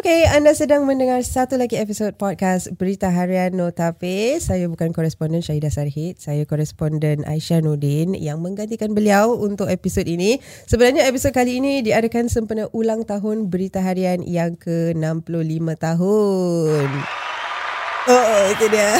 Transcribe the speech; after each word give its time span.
Okey, 0.00 0.24
anda 0.32 0.56
sedang 0.56 0.88
mendengar 0.88 1.20
satu 1.20 1.60
lagi 1.60 1.76
episod 1.76 2.16
podcast 2.16 2.72
Berita 2.72 3.12
Harian 3.12 3.52
Notape. 3.52 4.40
Saya 4.40 4.64
bukan 4.64 4.96
koresponden 4.96 5.44
Syahidah 5.44 5.68
Sarhid. 5.68 6.16
Saya 6.16 6.48
koresponden 6.48 7.20
Aisyah 7.28 7.60
Nudin 7.60 8.16
yang 8.16 8.40
menggantikan 8.40 8.96
beliau 8.96 9.36
untuk 9.36 9.68
episod 9.68 10.08
ini. 10.08 10.40
Sebenarnya 10.64 11.04
episod 11.04 11.36
kali 11.36 11.60
ini 11.60 11.84
diadakan 11.84 12.32
sempena 12.32 12.72
ulang 12.72 13.04
tahun 13.04 13.52
Berita 13.52 13.84
Harian 13.84 14.24
yang 14.24 14.56
ke-65 14.56 15.68
tahun. 15.76 16.88
Oh, 18.08 18.40
itu 18.56 18.64
dia. 18.72 18.96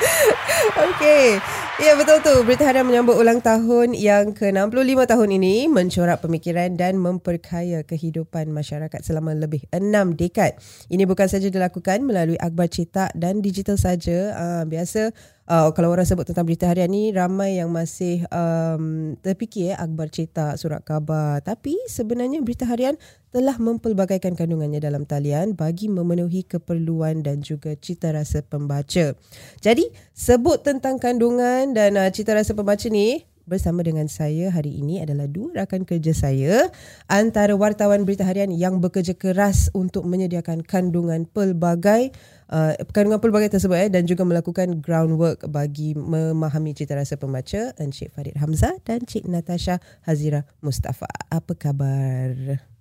Okey. 0.88 1.36
Ya 1.74 1.98
betul 1.98 2.22
tu. 2.22 2.30
Berita 2.46 2.70
Harian 2.70 2.86
menyambut 2.86 3.18
ulang 3.18 3.42
tahun 3.42 3.98
yang 3.98 4.30
ke-65 4.30 5.10
tahun 5.10 5.28
ini 5.42 5.66
mencorak 5.66 6.22
pemikiran 6.22 6.78
dan 6.78 6.94
memperkaya 7.02 7.82
kehidupan 7.82 8.54
masyarakat 8.54 9.02
selama 9.02 9.34
lebih 9.34 9.66
enam 9.74 10.14
dekad. 10.14 10.54
Ini 10.86 11.02
bukan 11.02 11.26
saja 11.26 11.50
dilakukan 11.50 12.06
melalui 12.06 12.38
akhbar 12.38 12.70
cetak 12.70 13.10
dan 13.18 13.42
digital 13.42 13.74
saja. 13.74 14.30
Uh, 14.38 14.62
biasa 14.70 15.10
uh, 15.48 15.70
kalau 15.74 15.92
orang 15.92 16.06
sebut 16.06 16.28
tentang 16.28 16.46
berita 16.48 16.68
harian 16.68 16.90
ni 16.90 17.12
ramai 17.12 17.58
yang 17.58 17.74
masih 17.74 18.24
um, 18.30 19.16
terfikir 19.20 19.74
eh, 19.74 19.76
akhbar 19.76 20.08
cetak, 20.14 20.56
surat 20.60 20.80
khabar. 20.84 21.40
Tapi 21.42 21.76
sebenarnya 21.88 22.40
berita 22.40 22.68
harian 22.68 22.96
telah 23.34 23.58
mempelbagaikan 23.58 24.38
kandungannya 24.38 24.78
dalam 24.78 25.02
talian 25.02 25.58
bagi 25.58 25.90
memenuhi 25.90 26.46
keperluan 26.46 27.26
dan 27.26 27.42
juga 27.42 27.74
cita 27.74 28.14
rasa 28.14 28.46
pembaca. 28.46 29.18
Jadi 29.58 29.84
sebut 30.14 30.62
tentang 30.62 31.02
kandungan 31.02 31.63
dan 31.72 31.96
uh, 31.96 32.10
cita 32.12 32.36
rasa 32.36 32.52
pembaca 32.52 32.84
ni 32.92 33.24
bersama 33.44 33.84
dengan 33.84 34.08
saya 34.08 34.48
hari 34.48 34.80
ini 34.80 35.04
adalah 35.04 35.28
dua 35.28 35.64
rakan 35.64 35.84
kerja 35.84 36.16
saya 36.16 36.68
antara 37.08 37.52
wartawan 37.56 38.08
berita 38.08 38.24
harian 38.24 38.48
yang 38.52 38.80
bekerja 38.80 39.12
keras 39.16 39.68
untuk 39.76 40.08
menyediakan 40.08 40.64
kandungan 40.64 41.28
pelbagai 41.28 42.12
uh, 42.48 42.72
kandungan 42.92 43.20
pelbagai 43.20 43.52
tersebut 43.56 43.88
eh, 43.88 43.90
dan 43.92 44.08
juga 44.08 44.24
melakukan 44.24 44.80
groundwork 44.80 45.44
bagi 45.48 45.92
memahami 45.92 46.72
cita 46.72 46.96
rasa 46.96 47.20
pembaca 47.20 47.72
Encik 47.76 48.12
Farid 48.16 48.36
Hamzah 48.40 48.80
dan 48.82 49.04
Cik 49.04 49.28
Natasha 49.28 49.80
Hazira 50.04 50.48
Mustafa. 50.64 51.08
Apa 51.28 51.52
khabar? 51.56 52.73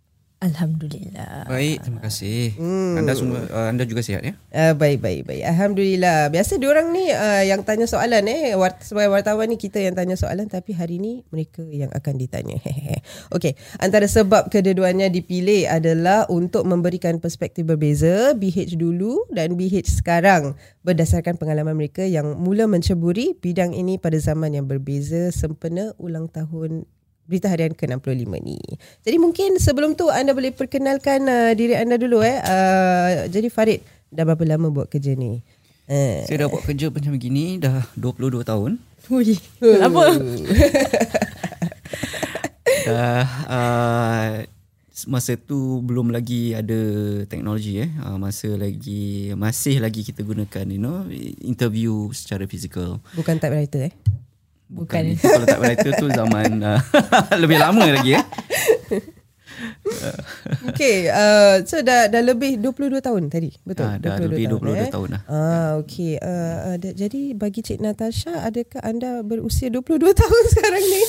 Alhamdulillah. 0.43 1.47
Baik, 1.47 1.87
terima 1.87 2.03
kasih. 2.03 2.51
Hmm. 2.59 2.99
Anda 2.99 3.15
semua 3.15 3.47
uh, 3.47 3.71
anda 3.71 3.87
juga 3.87 4.03
sihat 4.03 4.27
ya? 4.27 4.35
Uh, 4.51 4.75
baik 4.75 4.99
baik 4.99 5.23
baik. 5.23 5.39
Alhamdulillah. 5.47 6.27
Biasa 6.35 6.59
diorang 6.59 6.91
ni 6.91 7.07
uh, 7.15 7.47
yang 7.47 7.63
tanya 7.63 7.87
soalan 7.87 8.27
eh 8.27 8.51
Wart- 8.59 8.83
sebagai 8.83 9.15
wartawan 9.15 9.47
ni 9.47 9.55
kita 9.55 9.79
yang 9.79 9.95
tanya 9.95 10.19
soalan 10.19 10.51
tapi 10.51 10.75
hari 10.75 10.99
ni 10.99 11.23
mereka 11.31 11.63
yang 11.71 11.87
akan 11.95 12.19
ditanya. 12.19 12.59
Okey, 13.35 13.55
antara 13.79 14.03
sebab 14.03 14.51
kedua-duanya 14.51 15.07
dipilih 15.07 15.71
adalah 15.71 16.27
untuk 16.27 16.67
memberikan 16.67 17.23
perspektif 17.23 17.63
berbeza 17.63 18.35
BH 18.35 18.75
dulu 18.75 19.23
dan 19.31 19.55
BH 19.55 19.87
sekarang 19.87 20.59
berdasarkan 20.83 21.39
pengalaman 21.39 21.79
mereka 21.79 22.03
yang 22.03 22.35
mula 22.35 22.67
menceburi 22.67 23.39
bidang 23.39 23.71
ini 23.71 23.95
pada 23.95 24.19
zaman 24.19 24.51
yang 24.51 24.67
berbeza 24.67 25.31
sempena 25.31 25.95
ulang 25.95 26.27
tahun 26.27 26.83
Berita 27.23 27.47
Harian 27.47 27.71
ke-65 27.71 28.27
ni. 28.43 28.59
Jadi 28.99 29.17
mungkin 29.17 29.55
sebelum 29.55 29.95
tu 29.95 30.11
anda 30.11 30.35
boleh 30.35 30.51
perkenalkan 30.51 31.23
uh, 31.23 31.51
diri 31.55 31.79
anda 31.79 31.95
dulu 31.95 32.19
eh. 32.19 32.35
Uh, 32.43 33.31
jadi 33.31 33.47
Farid 33.47 33.79
dah 34.11 34.27
berapa 34.27 34.43
lama 34.43 34.67
buat 34.67 34.91
kerja 34.91 35.15
ni? 35.15 35.39
Uh. 35.87 36.27
Saya 36.27 36.45
dah 36.45 36.47
buat 36.51 36.67
kerja 36.67 36.91
macam 36.91 37.15
begini 37.15 37.63
dah 37.63 37.87
22 37.95 38.43
tahun. 38.43 38.75
Ui, 39.07 39.35
lama. 39.63 40.03
dah 42.87 43.23
uh, 43.47 44.31
masa 45.07 45.35
tu 45.35 45.79
belum 45.83 46.11
lagi 46.11 46.55
ada 46.55 46.79
teknologi 47.27 47.83
eh. 47.83 47.91
Uh, 48.03 48.19
masa 48.19 48.51
lagi 48.55 49.31
masih 49.35 49.79
lagi 49.79 50.03
kita 50.03 50.23
gunakan 50.23 50.65
you 50.67 50.79
know 50.79 51.07
interview 51.39 52.11
secara 52.11 52.43
fizikal. 52.47 52.99
Bukan 53.15 53.39
typewriter 53.39 53.91
eh. 53.91 53.93
Bukan, 54.71 55.03
Bukan 55.03 55.03
itu 55.13 55.25
kalau 55.27 55.45
tak 55.45 55.85
itu 55.85 55.89
tu 56.01 56.07
zaman 56.09 56.49
uh, 56.71 56.79
lebih 57.41 57.57
lama 57.61 57.83
lagi 57.83 58.17
eh. 58.17 58.25
okay, 60.69 61.07
uh, 61.11 61.61
so 61.63 61.79
dah 61.83 62.09
dah 62.09 62.23
lebih 62.23 62.59
22 62.59 63.03
tahun 63.03 63.29
tadi, 63.29 63.51
betul? 63.63 63.85
Ah, 63.85 63.97
dah 63.99 64.17
22 64.19 64.31
lebih 64.31 64.45
tahun, 64.49 64.61
22 64.63 64.73
eh? 64.73 64.91
tahun 64.91 65.09
lah. 65.11 65.21
Ah, 65.27 65.69
okay. 65.79 66.13
Uh, 66.19 66.57
uh, 66.73 66.77
jadi 66.79 67.21
bagi 67.37 67.61
Cik 67.61 67.79
Natasha, 67.83 68.33
adakah 68.43 68.81
anda 68.83 69.21
berusia 69.21 69.69
22 69.69 69.99
tahun 70.21 70.43
sekarang 70.55 70.83
ni? 70.83 71.03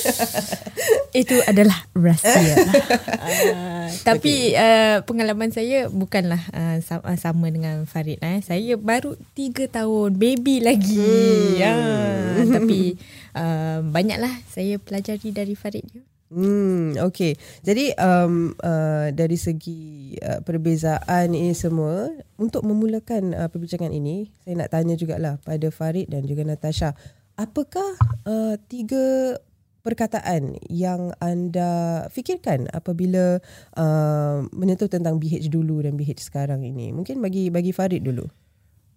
Itu 1.15 1.35
adalah 1.47 1.77
rahsia. 1.95 2.55
uh, 2.61 3.87
tapi 4.03 4.53
okay. 4.53 4.59
uh, 4.59 4.97
pengalaman 5.07 5.49
saya 5.51 5.87
bukanlah 5.89 6.41
uh, 6.53 6.77
sama, 6.83 7.15
sama 7.17 7.47
dengan 7.49 7.83
Farid. 7.87 8.21
Eh. 8.21 8.39
Saya 8.43 8.75
baru 8.77 9.17
3 9.33 9.71
tahun, 9.71 10.09
baby 10.19 10.61
lagi. 10.61 11.59
Hmm. 11.59 12.45
Uh, 12.45 12.59
tapi 12.59 12.99
uh, 13.35 13.83
banyaklah 13.83 14.31
saya 14.47 14.79
pelajari 14.79 15.35
dari 15.35 15.53
Farid 15.53 15.85
juga. 15.91 16.07
Hmm, 16.33 16.97
okay. 17.05 17.37
Jadi 17.61 17.93
um, 18.01 18.57
uh, 18.57 19.13
dari 19.13 19.37
segi 19.37 20.17
uh, 20.19 20.41
perbezaan 20.41 21.37
ini 21.37 21.53
semua, 21.53 22.09
untuk 22.41 22.65
memulakan 22.65 23.37
uh, 23.37 23.47
perbincangan 23.47 23.93
ini, 23.93 24.33
saya 24.41 24.57
nak 24.65 24.73
tanya 24.73 24.97
jugalah 24.97 25.37
pada 25.45 25.69
Farid 25.69 26.09
dan 26.09 26.25
juga 26.25 26.41
Natasha, 26.41 26.97
apakah 27.37 27.85
uh, 28.25 28.57
tiga 28.65 29.37
perkataan 29.85 30.57
yang 30.65 31.13
anda 31.21 32.03
fikirkan 32.09 32.73
apabila 32.73 33.37
uh, 33.77 34.41
menyentuh 34.49 34.89
tentang 34.89 35.21
BH 35.21 35.45
dulu 35.53 35.85
dan 35.85 35.93
BH 35.93 36.25
sekarang 36.25 36.65
ini? 36.65 36.89
Mungkin 36.89 37.21
bagi 37.21 37.53
bagi 37.53 37.69
Farid 37.69 38.01
dulu. 38.01 38.25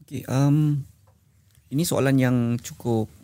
Okay, 0.09 0.25
um, 0.33 0.81
ini 1.69 1.85
soalan 1.85 2.17
yang 2.17 2.37
cukup 2.57 3.18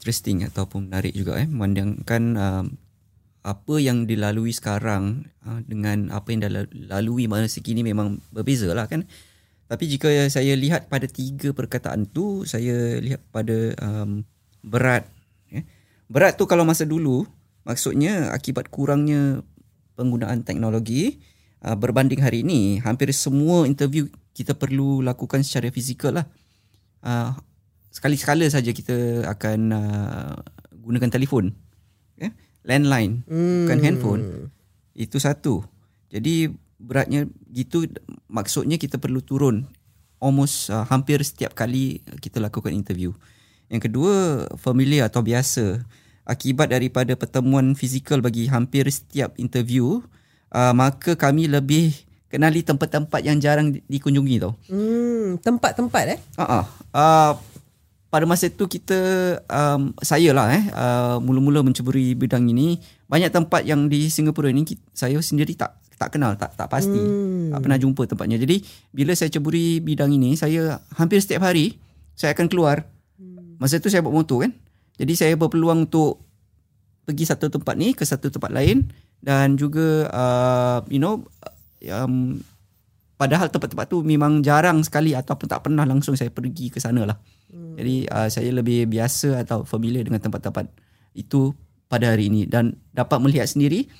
interesting 0.00 0.48
ataupun 0.48 0.88
menarik 0.88 1.12
juga 1.12 1.36
eh, 1.36 1.44
memandangkan 1.44 2.22
um, 2.40 2.66
apa 3.44 3.74
yang 3.76 4.08
dilalui 4.08 4.48
sekarang 4.48 5.28
uh, 5.44 5.60
dengan 5.68 6.08
apa 6.08 6.32
yang 6.32 6.40
dilalui 6.48 7.28
masa 7.28 7.60
kini 7.60 7.84
memang 7.84 8.16
berbeza 8.32 8.72
lah 8.72 8.88
kan. 8.88 9.04
Tapi 9.68 9.84
jika 9.86 10.08
saya 10.32 10.56
lihat 10.56 10.88
pada 10.88 11.04
tiga 11.04 11.52
perkataan 11.52 12.08
tu, 12.08 12.42
saya 12.48 12.98
lihat 12.98 13.20
pada 13.28 13.76
um, 13.84 14.24
berat. 14.64 15.04
Ya. 15.52 15.62
Berat 16.10 16.40
tu 16.40 16.48
kalau 16.48 16.66
masa 16.66 16.88
dulu, 16.88 17.22
maksudnya 17.62 18.34
akibat 18.34 18.66
kurangnya 18.66 19.44
penggunaan 19.94 20.42
teknologi 20.42 21.22
uh, 21.62 21.76
berbanding 21.76 22.18
hari 22.24 22.42
ini, 22.42 22.80
hampir 22.80 23.12
semua 23.12 23.68
interview 23.68 24.08
kita 24.32 24.56
perlu 24.56 25.04
lakukan 25.04 25.44
secara 25.44 25.68
fizikal 25.68 26.18
lah. 26.18 26.26
Uh, 27.04 27.36
sekali-sekala 27.90 28.46
saja 28.46 28.70
kita 28.70 29.26
akan 29.26 29.60
uh, 29.74 30.34
gunakan 30.80 31.10
telefon. 31.10 31.52
Ya 32.16 32.30
landline. 32.64 33.24
Hmm. 33.26 33.66
bukan 33.66 33.80
handphone. 33.80 34.22
Itu 34.92 35.16
satu. 35.22 35.64
Jadi 36.10 36.50
beratnya 36.80 37.28
gitu 37.52 37.86
maksudnya 38.28 38.76
kita 38.76 39.00
perlu 39.00 39.20
turun. 39.24 39.68
Almost 40.20 40.68
uh, 40.68 40.84
hampir 40.84 41.20
setiap 41.24 41.56
kali 41.56 42.04
kita 42.20 42.42
lakukan 42.42 42.76
interview. 42.76 43.16
Yang 43.72 43.88
kedua 43.88 44.46
familiar 44.60 45.08
atau 45.08 45.24
biasa. 45.24 45.80
Akibat 46.28 46.70
daripada 46.70 47.16
pertemuan 47.16 47.74
fizikal 47.74 48.20
bagi 48.20 48.46
hampir 48.46 48.86
setiap 48.92 49.34
interview 49.40 49.98
uh, 50.52 50.70
maka 50.76 51.16
kami 51.18 51.50
lebih 51.50 51.96
kenali 52.30 52.62
tempat-tempat 52.62 53.24
yang 53.24 53.40
jarang 53.42 53.80
dikunjungi 53.88 54.36
tau. 54.38 54.54
Hmm 54.68 55.40
tempat-tempat 55.40 56.04
eh? 56.06 56.18
Uh-uh. 56.38 56.64
uh 56.94 57.32
pada 58.10 58.26
masa 58.26 58.50
itu 58.50 58.66
kita 58.66 58.98
um, 59.46 59.94
saya 60.02 60.34
lah 60.34 60.50
eh 60.50 60.64
uh, 60.74 61.16
mula-mula 61.22 61.62
menceburi 61.62 62.18
bidang 62.18 62.50
ini. 62.50 62.82
Banyak 63.06 63.30
tempat 63.30 63.62
yang 63.62 63.86
di 63.86 64.10
Singapura 64.10 64.50
ini 64.50 64.66
saya 64.90 65.14
sendiri 65.22 65.54
tak 65.54 65.78
tak 65.94 66.18
kenal 66.18 66.34
tak 66.34 66.58
tak 66.58 66.66
pasti. 66.66 66.98
Hmm. 66.98 67.54
tak 67.54 67.60
pernah 67.62 67.78
jumpa 67.78 68.02
tempatnya. 68.10 68.42
Jadi 68.42 68.66
bila 68.90 69.14
saya 69.14 69.30
ceburi 69.30 69.78
bidang 69.78 70.10
ini 70.10 70.34
saya 70.34 70.82
hampir 70.98 71.22
setiap 71.22 71.46
hari 71.46 71.78
saya 72.18 72.34
akan 72.34 72.50
keluar. 72.50 72.90
Hmm. 73.14 73.56
masa 73.62 73.78
itu 73.78 73.86
saya 73.86 74.02
bawa 74.02 74.26
motor 74.26 74.42
kan? 74.42 74.52
Jadi 74.98 75.12
saya 75.14 75.32
berpeluang 75.38 75.86
untuk 75.86 76.26
pergi 77.06 77.24
satu 77.30 77.46
tempat 77.46 77.74
ni 77.78 77.94
ke 77.94 78.02
satu 78.02 78.26
tempat 78.28 78.50
lain 78.50 78.90
dan 79.22 79.54
juga 79.54 80.10
uh, 80.10 80.78
you 80.90 80.98
know 80.98 81.22
um, 81.94 82.42
padahal 83.14 83.46
tempat-tempat 83.52 83.86
tu 83.86 84.02
memang 84.02 84.42
jarang 84.42 84.82
sekali 84.82 85.14
ataupun 85.14 85.46
tak 85.46 85.60
pernah 85.68 85.84
langsung 85.84 86.16
saya 86.16 86.32
pergi 86.32 86.72
ke 86.72 86.80
sana 86.80 87.04
lah 87.04 87.16
Hmm. 87.50 87.74
Jadi 87.74 88.06
uh, 88.06 88.28
saya 88.30 88.50
lebih 88.54 88.86
biasa 88.86 89.42
atau 89.42 89.66
familiar 89.66 90.06
dengan 90.06 90.22
tempat-tempat 90.22 90.70
itu 91.18 91.50
pada 91.90 92.14
hari 92.14 92.30
ini 92.30 92.46
dan 92.46 92.78
dapat 92.94 93.18
melihat 93.18 93.50
sendiri 93.50 93.90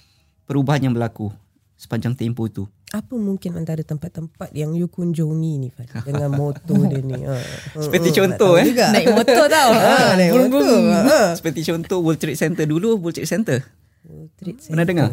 perubahan 0.47 0.87
yang 0.87 0.95
berlaku 0.95 1.35
sepanjang 1.75 2.15
tempoh 2.15 2.47
itu. 2.47 2.65
Apa 2.91 3.15
mungkin 3.15 3.55
antara 3.55 3.83
tempat-tempat 3.87 4.51
yang 4.51 4.75
you 4.75 4.91
kunjungi 4.91 5.53
ni 5.63 5.69
Fad 5.71 6.07
dengan 6.07 6.35
motor 6.43 6.91
dia 6.91 7.03
ni? 7.03 7.23
Ha. 7.23 7.39
Seperti 7.79 8.11
hmm, 8.11 8.19
contoh 8.19 8.53
eh. 8.59 8.67
Juga. 8.67 8.87
Naik 8.91 9.15
motor 9.15 9.47
tau. 9.47 9.71
ha, 9.75 9.95
naik 10.19 10.31
motor. 10.51 10.81
Ha. 10.91 11.21
Seperti 11.39 11.61
contoh 11.67 11.99
World 12.03 12.19
Trade 12.19 12.39
Center 12.39 12.67
dulu, 12.67 12.99
World 12.99 13.15
Trade 13.15 13.31
Center. 13.31 13.59
World 14.07 14.31
Trade 14.39 14.59
Center. 14.59 14.73
Pernah 14.75 14.87
dengar? 14.87 15.11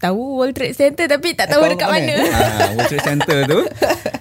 Tahu 0.00 0.40
World 0.40 0.56
Trade 0.56 0.72
Center 0.72 1.04
tapi 1.04 1.36
tak 1.36 1.52
tahu 1.52 1.68
dekat 1.68 1.86
mana. 1.86 2.16
Ah, 2.32 2.72
World 2.74 2.88
Trade 2.88 3.06
Center 3.06 3.38
tu. 3.44 3.60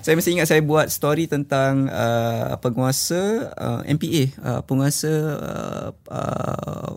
saya 0.04 0.14
masih 0.20 0.32
ingat 0.36 0.48
saya 0.52 0.62
buat 0.62 0.92
story 0.92 1.32
tentang 1.32 1.88
uh, 1.88 2.60
penguasa 2.60 3.50
uh, 3.56 3.82
MPA, 3.88 4.36
uh, 4.44 4.62
penguasa 4.68 5.12
uh, 5.40 5.90
uh, 6.12 6.92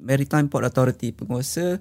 Maritime 0.00 0.48
Port 0.48 0.64
Authority, 0.64 1.12
penguasa 1.12 1.76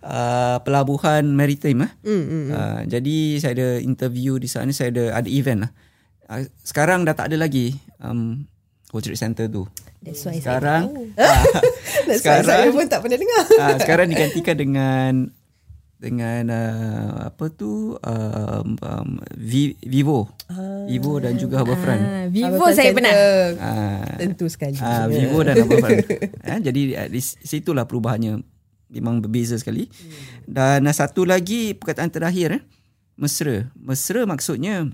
uh, 0.00 0.56
pelabuhan 0.64 1.26
maritime. 1.28 1.84
Eh. 1.84 1.92
Mm, 2.08 2.24
mm, 2.24 2.46
uh, 2.54 2.80
jadi 2.88 3.16
saya 3.42 3.52
ada 3.52 3.68
interview 3.84 4.40
di 4.40 4.48
sana, 4.48 4.72
saya 4.72 4.88
ada 4.88 5.20
ada 5.20 5.28
event 5.28 5.68
lah. 5.68 5.70
Uh, 6.24 6.48
sekarang 6.64 7.04
dah 7.04 7.12
tak 7.12 7.28
ada 7.28 7.36
lagi 7.36 7.76
um, 8.00 8.48
World 8.94 9.04
Trade 9.04 9.20
Center 9.20 9.46
tu. 9.52 9.68
That's 10.00 10.24
why 10.24 10.38
sekarang, 10.40 10.88
saya 11.16 11.28
tahu. 11.28 12.20
sekarang 12.20 12.44
saya 12.46 12.68
pun 12.72 12.86
tak 12.88 13.00
pernah 13.04 13.18
dengar. 13.20 13.42
Uh, 13.52 13.76
sekarang 13.82 14.06
digantikan 14.08 14.56
dengan 14.56 15.12
dengan 16.04 16.52
uh, 16.52 17.32
apa 17.32 17.48
tu 17.48 17.96
um, 17.96 18.68
um, 18.76 19.08
Vivo. 19.80 20.28
Ah. 20.52 20.84
Vivo 20.84 21.16
dan 21.16 21.40
juga 21.40 21.64
Harbourfront 21.64 22.04
ah, 22.04 22.28
Vivo 22.28 22.64
saya 22.76 22.92
pernah. 22.92 23.16
ah, 23.56 24.04
tentu 24.20 24.44
sekali. 24.52 24.76
Ah, 24.84 25.08
Vivo 25.08 25.40
dan 25.40 25.64
Harbourfront 25.64 26.04
eh, 26.52 26.58
jadi 26.60 27.08
di 27.08 27.20
situlah 27.24 27.88
perubahannya. 27.88 28.44
Memang 28.92 29.24
berbeza 29.24 29.56
sekali. 29.56 29.88
Hmm. 29.88 30.12
dan 30.44 30.84
uh, 30.84 30.92
satu 30.92 31.24
lagi 31.24 31.72
perkataan 31.72 32.12
terakhir 32.12 32.60
eh, 32.60 32.62
mesra. 33.16 33.72
Mesra 33.72 34.28
maksudnya 34.28 34.92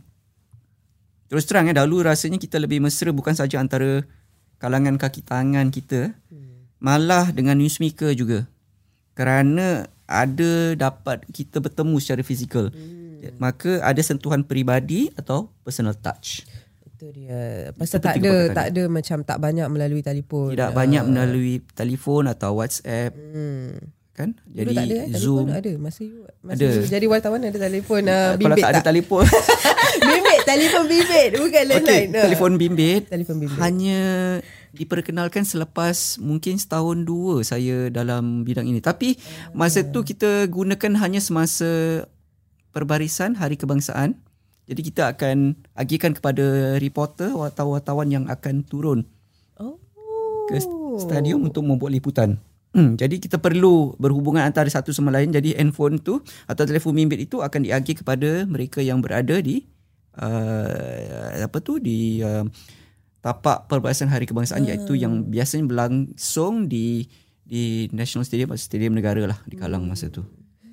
terus 1.27 1.43
terang 1.51 1.67
eh, 1.67 1.75
dahulu 1.75 2.07
rasanya 2.07 2.39
kita 2.39 2.63
lebih 2.63 2.79
mesra 2.79 3.11
bukan 3.11 3.35
saja 3.35 3.59
antara 3.59 4.07
kalangan 4.63 4.95
kaki 4.95 5.27
tangan 5.27 5.75
kita 5.75 6.15
hmm. 6.31 6.79
malah 6.79 7.35
dengan 7.35 7.59
newsmaker 7.59 8.15
juga. 8.15 8.47
Kerana 9.19 9.91
ada 10.11 10.75
dapat 10.75 11.23
kita 11.31 11.63
bertemu 11.63 11.97
secara 12.03 12.23
fizikal. 12.27 12.67
Hmm. 12.75 13.39
Maka 13.39 13.79
ada 13.85 14.03
sentuhan 14.03 14.43
peribadi 14.43 15.15
atau 15.15 15.55
personal 15.63 15.95
touch. 15.95 16.43
Itu 16.83 17.15
dia. 17.15 17.71
Pasal 17.79 18.03
tak 18.03 18.19
ada 18.19 18.51
tak 18.51 18.67
ada 18.75 18.83
macam 18.91 19.23
tak 19.23 19.39
banyak 19.39 19.69
melalui 19.71 20.03
telefon. 20.03 20.51
Tidak 20.53 20.73
uh. 20.73 20.77
banyak 20.77 21.05
melalui 21.07 21.63
telefon 21.73 22.27
atau 22.27 22.59
WhatsApp. 22.59 23.15
Hmm. 23.15 23.79
Kan? 24.11 24.37
Jadi 24.53 24.75
tak 24.77 24.85
ada, 24.85 24.97
eh? 25.01 25.07
Zoom 25.17 25.49
telefon 25.49 25.57
ada 25.57 25.73
masa 25.81 26.01
you, 26.05 26.21
masa 26.45 26.61
ada. 26.61 26.67
You 26.77 26.85
jadi 26.93 27.07
wartawan 27.09 27.41
ada 27.41 27.57
telefon 27.57 28.03
uh, 28.05 28.37
bimbit 28.37 28.45
Kalau 28.45 28.57
tak, 28.61 28.69
tak 28.69 28.73
ada 28.77 28.83
telefon. 28.93 29.25
bimbit 30.13 30.41
telefon 30.45 30.85
bimbit 30.85 31.31
bukan 31.41 31.65
landline. 31.71 32.11
Okay, 32.13 32.25
telefon 32.29 32.53
bimbit. 32.61 33.03
Telefon 33.09 33.37
bimbit. 33.41 33.61
Hanya 33.63 34.01
diperkenalkan 34.75 35.43
selepas 35.43 36.19
mungkin 36.23 36.57
setahun 36.57 37.03
dua 37.03 37.43
saya 37.43 37.91
dalam 37.91 38.43
bidang 38.47 38.67
ini. 38.71 38.79
Tapi 38.79 39.19
masa 39.55 39.83
tu 39.87 40.03
kita 40.07 40.47
gunakan 40.47 40.93
hanya 41.01 41.21
semasa 41.23 42.03
perbarisan 42.71 43.35
Hari 43.35 43.59
Kebangsaan. 43.59 44.19
Jadi 44.71 44.81
kita 44.87 45.11
akan 45.19 45.59
agihkan 45.75 46.15
kepada 46.15 46.79
reporter 46.79 47.35
wartawan-wartawan 47.35 48.07
yang 48.07 48.25
akan 48.31 48.63
turun 48.63 49.03
ke 50.51 50.59
stadium 50.99 51.47
untuk 51.47 51.63
membuat 51.63 51.95
liputan. 51.95 52.39
Hmm, 52.71 52.95
jadi 52.95 53.19
kita 53.19 53.43
perlu 53.43 53.99
berhubungan 53.99 54.47
antara 54.47 54.71
satu 54.71 54.95
sama 54.95 55.11
lain. 55.11 55.35
Jadi 55.35 55.59
handphone 55.59 55.99
tu 55.99 56.23
atau 56.47 56.63
telefon 56.67 56.95
bimbit 56.95 57.19
itu 57.27 57.43
akan 57.43 57.67
diagih 57.67 57.99
kepada 57.99 58.47
mereka 58.47 58.79
yang 58.79 59.03
berada 59.03 59.43
di 59.43 59.67
uh, 60.19 61.43
apa 61.43 61.59
tu 61.59 61.83
di 61.83 62.23
uh, 62.23 62.47
tapak 63.21 63.69
perbarisan 63.69 64.09
Hari 64.09 64.25
Kebangsaan 64.25 64.65
hmm. 64.65 64.71
iaitu 64.73 64.93
yang 64.97 65.29
biasanya 65.29 65.65
berlangsung 65.69 66.69
di 66.69 67.05
di 67.45 67.91
National 67.93 68.25
Stadium 68.25 68.53
atau 68.53 68.63
Stadium 68.63 68.97
Negara 68.97 69.21
lah 69.27 69.39
di 69.45 69.57
Kalang 69.59 69.85
masa 69.85 70.09
tu. 70.09 70.25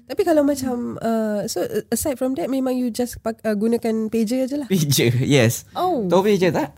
Tapi 0.07 0.23
kalau 0.23 0.47
macam 0.47 0.95
uh, 1.03 1.43
so 1.51 1.59
aside 1.91 2.15
from 2.15 2.31
that 2.39 2.47
memang 2.47 2.79
you 2.79 2.87
just 2.87 3.19
uh, 3.19 3.55
gunakan 3.57 4.07
pager 4.07 4.47
aja 4.47 4.55
lah. 4.63 4.67
Pager, 4.71 5.11
yes. 5.19 5.67
Oh. 5.75 6.07
Tahu 6.07 6.23
pager 6.23 6.55
tak? 6.55 6.71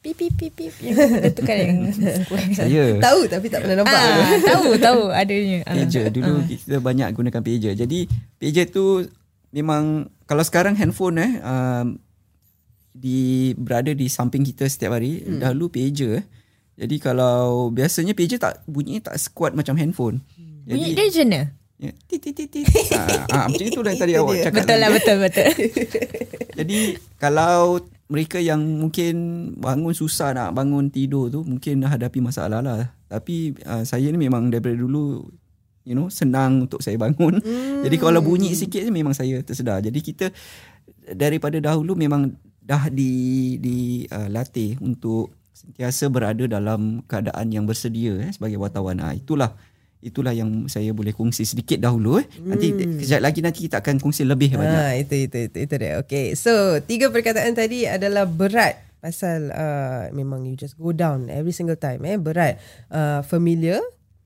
Pip 0.00 0.16
pip 0.16 0.32
pip 0.32 0.48
pip 0.56 0.72
yang 0.80 0.96
itu 1.28 1.40
kan 1.44 1.56
yang 1.60 1.76
saya 2.56 2.96
tahu 2.96 3.28
tapi 3.28 3.52
tak 3.52 3.68
pernah 3.68 3.84
nampak. 3.84 4.00
Ah, 4.00 4.32
tahu 4.48 4.64
tahu 4.80 5.00
adanya. 5.12 5.60
Ah. 5.68 5.76
Pager 5.76 6.08
dulu 6.08 6.40
ah. 6.40 6.44
kita 6.48 6.80
banyak 6.80 7.08
gunakan 7.12 7.40
pager. 7.44 7.76
Jadi 7.76 8.08
pager 8.40 8.66
tu 8.72 9.04
memang 9.52 10.08
kalau 10.24 10.40
sekarang 10.40 10.72
handphone 10.72 11.20
eh 11.20 11.32
um, 11.44 12.00
di 13.00 13.56
berada 13.56 13.96
di 13.96 14.06
samping 14.12 14.44
kita 14.44 14.68
setiap 14.68 15.00
hari 15.00 15.24
hmm. 15.24 15.40
dahulu 15.40 15.72
pager. 15.72 16.20
Eh. 16.20 16.24
jadi 16.84 16.96
kalau 17.00 17.72
biasanya 17.72 18.12
pager 18.12 18.36
tak 18.36 18.60
bunyi 18.68 19.00
tak 19.00 19.16
sekuat 19.16 19.56
macam 19.56 19.80
handphone. 19.80 20.20
Hmm. 20.36 20.68
jadi, 20.68 20.76
bunyi 20.76 20.92
dia 20.92 21.24
mana? 21.24 21.42
Ya 21.80 21.96
tit 22.04 22.20
tit 22.20 22.36
tit 22.36 22.60
ah, 22.92 23.24
ah 23.32 23.44
macam 23.48 23.64
itu 23.64 23.80
lah 23.80 23.96
tadi 23.96 24.12
awak 24.12 24.44
cakap 24.44 24.68
betul 24.68 24.76
lah 24.76 24.90
betul 24.92 25.16
betul. 25.16 25.48
Jadi 26.60 26.78
kalau 27.16 27.80
mereka 28.12 28.36
yang 28.36 28.60
mungkin 28.60 29.14
bangun 29.56 29.96
susah 29.96 30.36
nak 30.36 30.52
bangun 30.52 30.92
tidur 30.92 31.32
tu 31.32 31.40
mungkin 31.40 31.80
hadapi 31.80 32.20
masalah 32.20 32.60
lah. 32.60 32.92
Tapi 33.08 33.56
uh, 33.64 33.80
saya 33.88 34.12
ni 34.12 34.20
memang 34.20 34.52
daripada 34.52 34.76
dulu 34.76 35.24
you 35.88 35.96
know 35.96 36.12
senang 36.12 36.68
untuk 36.68 36.84
saya 36.84 37.00
bangun. 37.00 37.40
Hmm. 37.40 37.80
jadi 37.80 37.96
kalau 37.96 38.20
bunyi 38.20 38.52
sikit 38.52 38.84
memang 38.92 39.16
saya 39.16 39.40
tersedar. 39.40 39.80
Jadi 39.80 40.04
kita 40.04 40.28
daripada 41.16 41.56
dahulu 41.64 41.96
memang 41.96 42.36
dah 42.70 42.86
di 42.86 43.58
di 43.58 44.06
uh, 44.14 44.30
latih 44.30 44.78
untuk 44.78 45.34
sentiasa 45.50 46.06
berada 46.06 46.46
dalam 46.46 47.02
keadaan 47.10 47.50
yang 47.50 47.66
bersedia 47.66 48.14
eh, 48.22 48.30
sebagai 48.30 48.62
wartawan. 48.62 49.02
Ha, 49.02 49.18
itulah 49.18 49.58
itulah 50.00 50.32
yang 50.32 50.70
saya 50.70 50.94
boleh 50.94 51.10
kongsi 51.10 51.42
sedikit 51.42 51.82
dahulu 51.82 52.22
eh. 52.22 52.26
Nanti 52.46 52.70
hmm. 52.70 53.02
kejap 53.02 53.20
lagi 53.20 53.42
nanti 53.42 53.66
kita 53.66 53.82
akan 53.82 53.98
kongsi 53.98 54.22
lebih 54.22 54.54
ha, 54.54 54.62
banyak. 54.62 55.02
itu 55.02 55.14
itu 55.26 55.38
itu 55.50 55.58
itu 55.66 55.74
dia. 55.74 55.98
Okay. 56.06 56.38
So, 56.38 56.78
tiga 56.86 57.10
perkataan 57.10 57.58
tadi 57.58 57.90
adalah 57.90 58.30
berat 58.30 58.78
pasal 59.00 59.48
uh, 59.50 60.12
memang 60.12 60.44
you 60.44 60.54
just 60.54 60.76
go 60.76 60.92
down 60.92 61.32
every 61.32 61.56
single 61.56 61.76
time 61.76 62.04
eh 62.04 62.20
berat 62.20 62.60
uh, 62.92 63.24
familiar 63.24 63.80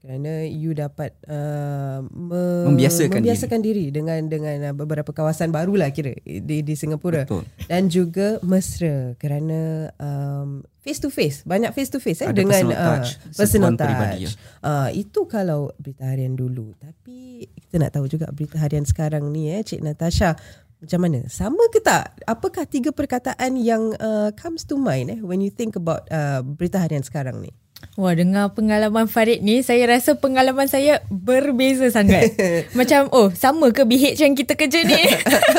kerana 0.05 0.45
you 0.45 0.77
dapat 0.77 1.17
uh, 1.33 2.05
me- 2.13 2.69
membiasakan, 2.69 3.25
membiasakan 3.25 3.65
diri. 3.65 3.89
diri 3.89 3.97
dengan 4.05 4.21
dengan 4.29 4.57
uh, 4.69 4.75
beberapa 4.77 5.17
kawasan 5.17 5.49
barulah 5.49 5.89
kira 5.97 6.13
di 6.21 6.61
di 6.61 6.75
Singapura 6.77 7.25
Betul. 7.25 7.49
dan 7.73 7.89
juga 7.89 8.37
mesra 8.45 9.17
kerana 9.17 9.89
um, 9.97 10.61
face 10.85 11.01
to 11.01 11.09
face 11.09 11.41
banyak 11.49 11.73
face 11.73 11.89
to 11.89 12.05
face 12.05 12.21
eh 12.21 12.29
Ada 12.29 12.37
dengan 12.37 12.69
personal 12.69 12.85
touch, 12.85 13.09
uh, 13.17 13.33
personal 13.33 13.73
touch. 13.81 14.21
Ya. 14.21 14.31
Uh, 14.61 14.89
itu 14.93 15.21
kalau 15.25 15.73
berita 15.81 16.05
harian 16.05 16.37
dulu 16.37 16.77
tapi 16.77 17.49
kita 17.65 17.81
nak 17.81 17.97
tahu 17.97 18.05
juga 18.05 18.29
berita 18.29 18.61
harian 18.61 18.85
sekarang 18.85 19.33
ni 19.33 19.49
eh 19.49 19.65
Cik 19.65 19.81
Natasha 19.81 20.37
macam 20.85 21.01
mana? 21.01 21.25
Sama 21.33 21.65
ke 21.73 21.81
tak? 21.81 22.13
Apakah 22.29 22.69
tiga 22.69 22.93
perkataan 22.93 23.57
yang 23.57 23.97
uh, 23.97 24.37
comes 24.37 24.69
to 24.69 24.77
mind 24.77 25.17
eh 25.17 25.21
when 25.25 25.41
you 25.41 25.49
think 25.49 25.81
about 25.81 26.05
uh, 26.13 26.45
berita 26.45 26.77
harian 26.77 27.01
sekarang 27.01 27.41
ni? 27.41 27.49
Wah, 27.95 28.11
dengar 28.17 28.51
pengalaman 28.57 29.07
Farid 29.07 29.45
ni, 29.47 29.63
saya 29.63 29.87
rasa 29.87 30.19
pengalaman 30.19 30.67
saya 30.67 31.05
berbeza 31.13 31.87
sangat. 31.95 32.35
Macam, 32.79 33.07
oh, 33.15 33.31
sama 33.31 33.71
ke 33.71 33.87
BH 33.87 34.19
yang 34.19 34.35
kita 34.35 34.59
kerja 34.59 34.83
ni? 34.83 34.99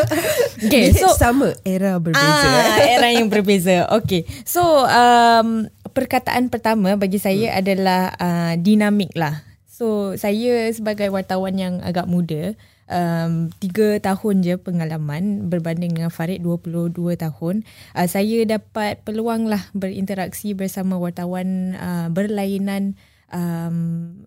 okay, 0.68 0.92
BH 0.92 1.00
so, 1.00 1.16
sama, 1.16 1.56
era 1.64 1.96
berbeza. 1.96 2.28
Ah, 2.28 2.82
era 2.84 3.08
yang 3.14 3.32
berbeza. 3.32 3.88
Okay, 4.04 4.28
so 4.44 4.62
um, 4.84 5.72
perkataan 5.96 6.52
pertama 6.52 7.00
bagi 7.00 7.24
saya 7.24 7.56
hmm. 7.56 7.60
adalah 7.64 8.02
uh, 8.20 8.54
dinamik 8.60 9.16
lah. 9.16 9.46
So, 9.72 10.16
saya 10.20 10.72
sebagai 10.72 11.12
wartawan 11.12 11.56
yang 11.56 11.84
agak 11.84 12.08
muda, 12.08 12.56
um, 12.90 13.50
3 13.62 14.02
tahun 14.02 14.36
je 14.46 14.56
pengalaman 14.58 15.50
berbanding 15.50 15.94
dengan 15.94 16.12
Farid 16.14 16.42
22 16.42 16.94
tahun. 17.18 17.66
Uh, 17.98 18.08
saya 18.08 18.46
dapat 18.46 19.02
peluang 19.06 19.50
lah 19.50 19.62
berinteraksi 19.74 20.54
bersama 20.54 20.98
wartawan 20.98 21.78
uh, 21.78 22.08
berlainan 22.14 22.98
um, 23.34 24.26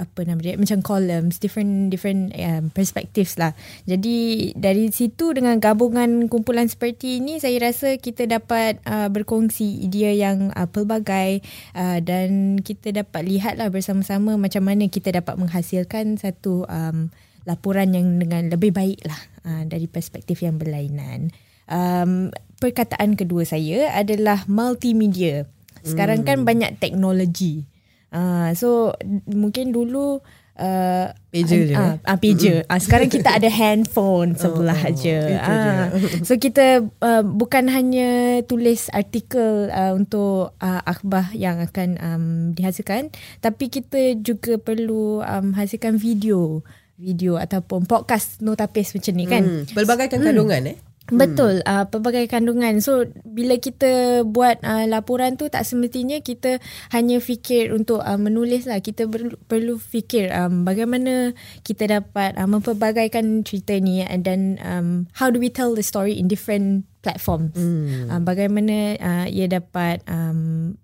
apa 0.00 0.24
nama 0.24 0.40
dia 0.40 0.56
macam 0.56 0.80
columns 0.80 1.36
different 1.38 1.92
different 1.92 2.32
um, 2.34 2.72
perspectives 2.72 3.36
lah. 3.36 3.52
Jadi 3.84 4.50
dari 4.56 4.88
situ 4.88 5.36
dengan 5.36 5.60
gabungan 5.60 6.26
kumpulan 6.32 6.66
seperti 6.66 7.20
ini 7.20 7.38
saya 7.38 7.60
rasa 7.60 8.00
kita 8.00 8.24
dapat 8.24 8.80
uh, 8.88 9.12
berkongsi 9.12 9.84
idea 9.84 10.10
yang 10.16 10.50
uh, 10.56 10.66
pelbagai 10.66 11.44
uh, 11.76 12.00
dan 12.00 12.58
kita 12.64 12.90
dapat 12.90 13.22
lihat 13.28 13.60
lah 13.60 13.68
bersama-sama 13.68 14.40
macam 14.40 14.64
mana 14.64 14.88
kita 14.88 15.12
dapat 15.12 15.36
menghasilkan 15.36 16.16
satu 16.16 16.64
um, 16.66 17.12
laporan 17.44 17.92
yang 17.92 18.16
dengan 18.16 18.48
lebih 18.48 18.72
baik 18.72 19.02
lah 19.04 19.18
uh, 19.44 19.62
dari 19.68 19.86
perspektif 19.86 20.40
yang 20.40 20.56
berlainan. 20.56 21.34
Um, 21.70 22.34
perkataan 22.58 23.14
kedua 23.14 23.44
saya 23.44 23.92
adalah 23.94 24.46
multimedia. 24.48 25.46
Sekarang 25.82 26.22
kan 26.22 26.42
hmm. 26.42 26.46
kan 26.46 26.48
banyak 26.48 26.70
teknologi 26.78 27.71
Uh, 28.12 28.52
so 28.52 28.92
mungkin 29.24 29.72
dulu 29.72 30.20
uh, 30.60 31.06
pager 31.32 31.72
je. 31.72 31.74
Ah, 31.74 31.96
uh, 31.96 32.12
uh, 32.12 32.18
pager. 32.20 32.56
Uh, 32.68 32.80
sekarang 32.80 33.08
kita 33.08 33.30
ada 33.32 33.48
handphone 33.60 34.36
sebelah 34.36 34.76
oh, 34.76 34.92
je. 34.92 35.20
Uh, 35.40 35.86
so 36.22 36.36
kita 36.36 36.84
uh, 37.00 37.22
bukan 37.24 37.72
hanya 37.72 38.40
tulis 38.44 38.92
artikel 38.92 39.72
uh, 39.72 39.96
untuk 39.96 40.52
uh, 40.60 40.82
akhbar 40.84 41.32
yang 41.32 41.58
akan 41.64 41.88
um, 41.98 42.26
dihasilkan, 42.52 43.08
tapi 43.40 43.72
kita 43.72 44.20
juga 44.20 44.60
perlu 44.60 45.24
um, 45.24 45.56
hasilkan 45.56 45.96
video 45.96 46.60
video 47.02 47.34
ataupun 47.34 47.88
podcast 47.88 48.38
notapis 48.44 48.94
macam 48.94 49.14
ni 49.18 49.26
kan. 49.26 49.42
Hmm. 49.42 49.64
Pelbagai 49.74 50.06
kandungan 50.06 50.70
eh. 50.70 50.78
Betul, 51.10 51.66
uh, 51.66 51.90
pelbagai 51.90 52.30
kandungan. 52.30 52.78
So 52.78 53.10
bila 53.26 53.58
kita 53.58 54.22
buat 54.22 54.62
uh, 54.62 54.86
laporan 54.86 55.34
tu 55.34 55.50
tak 55.50 55.66
semestinya 55.66 56.22
kita 56.22 56.62
hanya 56.94 57.18
fikir 57.18 57.74
untuk 57.74 58.06
uh, 58.06 58.14
menulis 58.14 58.70
lah. 58.70 58.78
Kita 58.78 59.10
perlu, 59.10 59.34
perlu 59.50 59.82
fikir 59.82 60.30
um, 60.30 60.62
bagaimana 60.62 61.34
kita 61.66 61.90
dapat 61.90 62.38
uh, 62.38 62.46
mempelbagaikan 62.46 63.42
cerita 63.42 63.74
ni 63.82 64.06
and 64.06 64.22
then 64.22 64.62
um, 64.62 65.10
how 65.18 65.26
do 65.26 65.42
we 65.42 65.50
tell 65.50 65.74
the 65.74 65.82
story 65.82 66.14
in 66.14 66.30
different 66.30 66.86
platforms. 67.02 67.58
Hmm. 67.58 68.06
Uh, 68.06 68.22
bagaimana 68.22 68.94
uh, 69.02 69.26
ia 69.26 69.50
dapat 69.50 70.06
um, 70.06 70.78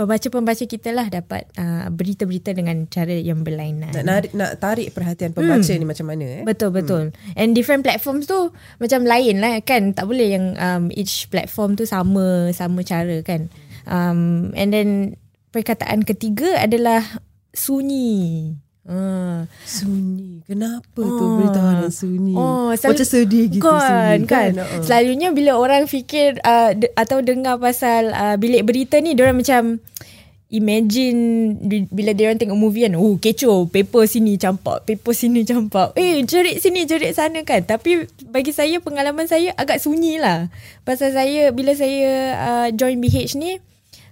pembaca-pembaca 0.00 0.64
kita 0.64 0.96
lah 0.96 1.12
dapat 1.12 1.44
uh, 1.60 1.92
berita-berita 1.92 2.56
dengan 2.56 2.88
cara 2.88 3.12
yang 3.12 3.44
berlainan. 3.44 3.92
Nak, 3.92 4.04
narik, 4.08 4.32
nak 4.32 4.56
tarik 4.56 4.96
perhatian 4.96 5.36
pembaca 5.36 5.60
hmm. 5.60 5.76
ni 5.76 5.84
macam 5.84 6.06
mana 6.08 6.24
eh? 6.40 6.42
Betul 6.48 6.72
betul. 6.72 7.12
Hmm. 7.12 7.36
And 7.36 7.52
different 7.52 7.84
platforms 7.84 8.24
tu 8.24 8.48
macam 8.80 9.04
lain 9.04 9.44
lah 9.44 9.60
kan. 9.60 9.92
Tak 9.92 10.08
boleh 10.08 10.32
yang 10.32 10.56
um, 10.56 10.88
each 10.96 11.28
platform 11.28 11.76
tu 11.76 11.84
sama 11.84 12.48
sama 12.56 12.80
cara 12.80 13.20
kan. 13.20 13.52
Um, 13.84 14.56
and 14.56 14.72
then 14.72 14.88
perkataan 15.52 16.08
ketiga 16.08 16.64
adalah 16.64 17.04
sunyi. 17.52 18.56
Ah, 18.88 19.44
sunyi. 19.68 20.40
Kenapa 20.48 21.04
oh. 21.04 21.14
tu 21.20 21.24
berita 21.36 21.60
harian 21.60 21.92
sunyi? 21.92 22.32
Oh, 22.32 22.72
sel- 22.74 22.96
Macam 22.96 23.06
sedih 23.06 23.46
gitu 23.52 23.60
kan, 23.60 23.84
sunyi 24.16 24.24
kan. 24.24 24.50
kan? 24.56 24.64
Uh. 24.64 24.82
Selalunya 24.82 25.28
bila 25.36 25.60
orang 25.60 25.84
fikir 25.84 26.40
uh, 26.40 26.72
de- 26.72 26.90
atau 26.96 27.20
dengar 27.20 27.60
pasal 27.60 28.08
uh, 28.10 28.36
bilik 28.40 28.64
berita 28.64 28.96
ni, 28.98 29.12
orang 29.20 29.36
macam 29.36 29.84
imagine 30.50 31.54
bila 31.92 32.10
dia 32.10 32.32
orang 32.32 32.40
tengok 32.42 32.58
movie 32.58 32.82
kan, 32.88 32.98
oh 32.98 33.14
kecoh, 33.20 33.70
paper 33.70 34.08
sini 34.08 34.34
campak, 34.34 34.82
paper 34.82 35.14
sini 35.14 35.46
campak. 35.46 35.94
Eh, 35.94 36.26
jerit 36.26 36.58
sini, 36.58 36.88
jerit 36.88 37.14
sana 37.14 37.46
kan. 37.46 37.62
Tapi 37.62 38.08
bagi 38.32 38.50
saya, 38.50 38.82
pengalaman 38.82 39.30
saya 39.30 39.54
agak 39.54 39.78
sunyi 39.78 40.18
lah. 40.18 40.50
Pasal 40.82 41.14
saya, 41.14 41.54
bila 41.54 41.76
saya 41.78 42.34
uh, 42.34 42.68
join 42.74 42.98
BH 42.98 43.38
ni, 43.38 43.62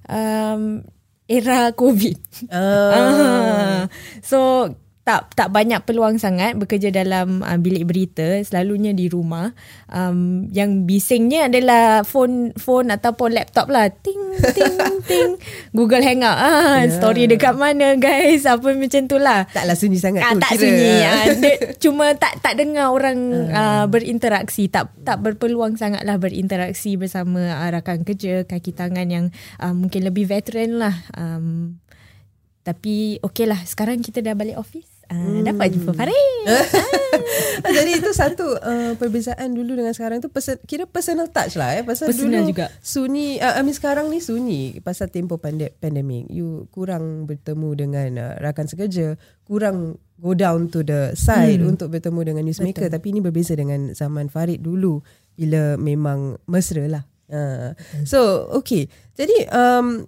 um, 0.07 0.87
era 1.29 1.73
COVID. 1.73 2.19
Uh. 2.51 3.87
so 4.23 4.75
tak 5.09 5.33
tak 5.33 5.49
banyak 5.49 5.81
peluang 5.88 6.21
sangat 6.21 6.61
bekerja 6.61 6.93
dalam 6.93 7.41
uh, 7.41 7.57
bilik 7.57 7.88
berita 7.88 8.45
selalunya 8.45 8.93
di 8.93 9.09
rumah. 9.09 9.57
Um, 9.88 10.53
yang 10.53 10.85
bisingnya 10.85 11.49
adalah 11.49 12.05
phone 12.05 12.53
phone 12.61 12.93
ataupun 12.93 13.33
laptop 13.33 13.73
lah. 13.73 13.88
Ting 13.88 14.21
ting 14.53 14.77
ting. 15.09 15.41
Google 15.73 16.05
Hangout. 16.05 16.37
Ah 16.37 16.85
yeah. 16.85 16.93
story 16.93 17.25
dekat 17.25 17.57
mana 17.57 17.97
guys? 17.97 18.45
Apa 18.45 18.77
macam 18.77 19.09
tu 19.09 19.17
lah. 19.17 19.49
Taklah 19.49 19.81
sunyi 19.81 19.97
sangat 19.97 20.29
ah, 20.29 20.37
tu 20.37 20.45
tak 20.45 20.61
kira. 20.61 20.61
sunyi. 20.61 20.93
Ah, 21.00 21.25
cuma 21.81 22.12
tak 22.12 22.45
tak 22.45 22.61
dengar 22.61 22.93
orang 22.93 23.49
uh. 23.49 23.57
Uh, 23.57 23.85
berinteraksi. 23.88 24.69
Tak 24.69 24.93
tak 25.09 25.25
berpeluang 25.25 25.81
sangatlah 25.81 26.21
berinteraksi 26.21 27.00
bersama 27.00 27.65
uh, 27.65 27.69
rakan 27.73 28.05
kerja 28.05 28.45
kaki 28.45 28.77
tangan 28.77 29.09
yang 29.09 29.33
uh, 29.57 29.73
mungkin 29.73 30.05
lebih 30.05 30.29
veteran 30.29 30.77
lah. 30.77 30.93
Um, 31.17 31.81
tapi 32.61 33.17
okey 33.25 33.49
lah 33.49 33.65
sekarang 33.65 34.05
kita 34.05 34.21
dah 34.21 34.37
balik 34.37 34.61
office 34.61 34.98
Uh, 35.09 35.41
hmm. 35.41 35.41
Dapat 35.49 35.67
jumpa 35.73 35.97
Farid 35.97 36.45
ah. 36.53 36.65
Jadi 37.65 37.97
itu 37.97 38.12
satu 38.12 38.61
uh, 38.61 38.93
Perbezaan 39.00 39.57
dulu 39.57 39.73
dengan 39.73 39.97
sekarang 39.97 40.21
tu 40.21 40.29
person, 40.29 40.61
Kira 40.69 40.85
personal 40.85 41.33
touch 41.33 41.57
lah 41.57 41.81
eh. 41.81 41.83
Pasal 41.83 42.12
personal 42.12 42.45
dulu 42.45 42.53
juga 42.53 42.69
Sunyi 42.85 43.41
uh, 43.41 43.57
I 43.57 43.65
mean 43.65 43.73
sekarang 43.73 44.12
ni 44.12 44.21
sunyi 44.21 44.85
Pasal 44.85 45.09
tempoh 45.09 45.41
pande- 45.41 45.73
pandemik 45.81 46.29
You 46.29 46.69
kurang 46.69 47.25
bertemu 47.25 47.69
dengan 47.73 48.11
uh, 48.21 48.35
Rakan 48.37 48.69
sekerja 48.69 49.17
Kurang 49.49 49.97
Go 50.21 50.37
down 50.37 50.69
to 50.69 50.85
the 50.85 51.17
side 51.17 51.65
hmm. 51.65 51.73
Untuk 51.73 51.88
bertemu 51.88 52.29
dengan 52.29 52.45
newsmaker 52.45 52.93
Betul. 52.93 52.97
Tapi 53.00 53.07
ini 53.09 53.21
berbeza 53.25 53.57
dengan 53.57 53.97
Zaman 53.97 54.29
Farid 54.29 54.61
dulu 54.61 55.00
Bila 55.33 55.81
memang 55.81 56.37
Mesra 56.53 56.85
lah 56.85 57.09
uh. 57.33 57.73
So 58.05 58.53
okay 58.61 58.93
Jadi 59.17 59.49
um, 59.57 60.05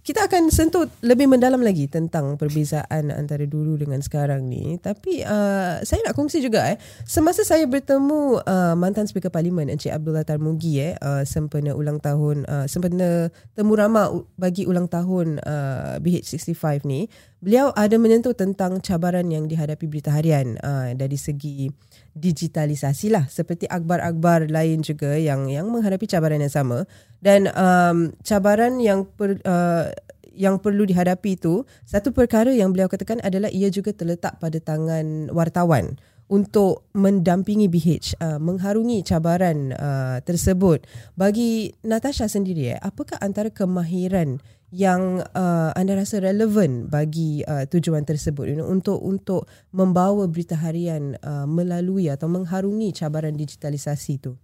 kita 0.00 0.26
akan 0.28 0.48
sentuh 0.48 0.88
lebih 1.04 1.28
mendalam 1.28 1.60
lagi 1.60 1.84
tentang 1.86 2.40
perbezaan 2.40 3.12
antara 3.12 3.44
dulu 3.44 3.76
dengan 3.76 4.00
sekarang 4.00 4.48
ni. 4.48 4.80
Tapi 4.80 5.24
uh, 5.24 5.84
saya 5.84 6.00
nak 6.04 6.16
kongsi 6.16 6.40
juga 6.40 6.72
eh. 6.72 6.76
Semasa 7.04 7.44
saya 7.44 7.68
bertemu 7.68 8.40
uh, 8.40 8.74
mantan 8.76 9.04
Speaker 9.04 9.28
Parlimen 9.28 9.68
Encik 9.68 9.92
Abdullah 9.92 10.24
Tarmugi 10.24 10.80
eh 10.80 10.94
uh, 11.00 11.22
sempena 11.28 11.76
ulang 11.76 12.00
tahun 12.00 12.48
uh, 12.48 12.66
sempena 12.66 13.28
temu 13.52 13.72
ramah 13.76 14.12
bagi 14.40 14.64
ulang 14.64 14.88
tahun 14.88 15.40
uh, 15.44 16.00
BH65 16.00 16.88
ni, 16.88 17.06
beliau 17.40 17.72
ada 17.72 17.96
menyentuh 17.96 18.36
tentang 18.36 18.78
cabaran 18.84 19.26
yang 19.32 19.48
dihadapi 19.48 19.88
berita 19.88 20.12
harian 20.12 20.60
uh, 20.60 20.92
dari 20.92 21.16
segi 21.16 21.72
digitalisasi 22.12 23.08
lah. 23.12 23.26
Seperti 23.26 23.64
akbar-akbar 23.66 24.52
lain 24.52 24.84
juga 24.84 25.16
yang 25.16 25.48
yang 25.48 25.68
menghadapi 25.72 26.04
cabaran 26.04 26.44
yang 26.44 26.52
sama. 26.52 26.84
Dan 27.20 27.48
um, 27.52 28.12
cabaran 28.24 28.80
yang 28.80 29.08
per, 29.08 29.40
uh, 29.44 29.88
yang 30.36 30.60
perlu 30.60 30.86
dihadapi 30.86 31.36
itu 31.36 31.66
satu 31.84 32.14
perkara 32.14 32.52
yang 32.54 32.70
beliau 32.70 32.88
katakan 32.88 33.18
adalah 33.20 33.50
ia 33.50 33.68
juga 33.68 33.90
terletak 33.92 34.38
pada 34.38 34.56
tangan 34.62 35.28
wartawan 35.34 35.98
untuk 36.30 36.86
mendampingi 36.94 37.66
BH 37.66 38.14
uh, 38.22 38.38
mengharungi 38.38 39.02
cabaran 39.02 39.74
uh, 39.74 40.22
tersebut. 40.22 40.86
Bagi 41.18 41.74
Natasha 41.82 42.30
sendiri 42.30 42.78
eh, 42.78 42.78
apakah 42.78 43.18
antara 43.18 43.50
kemahiran 43.50 44.38
yang 44.70 45.22
uh, 45.34 45.70
anda 45.74 45.98
rasa 45.98 46.22
relevan 46.22 46.86
bagi 46.86 47.42
uh, 47.42 47.66
tujuan 47.66 48.06
tersebut 48.06 48.54
you 48.54 48.56
know, 48.58 48.70
untuk 48.70 49.02
untuk 49.02 49.50
membawa 49.74 50.30
berita 50.30 50.54
harian 50.54 51.18
uh, 51.26 51.46
melalui 51.46 52.06
atau 52.06 52.30
mengharungi 52.30 52.94
cabaran 52.94 53.34
digitalisasi 53.34 54.12
itu? 54.22 54.38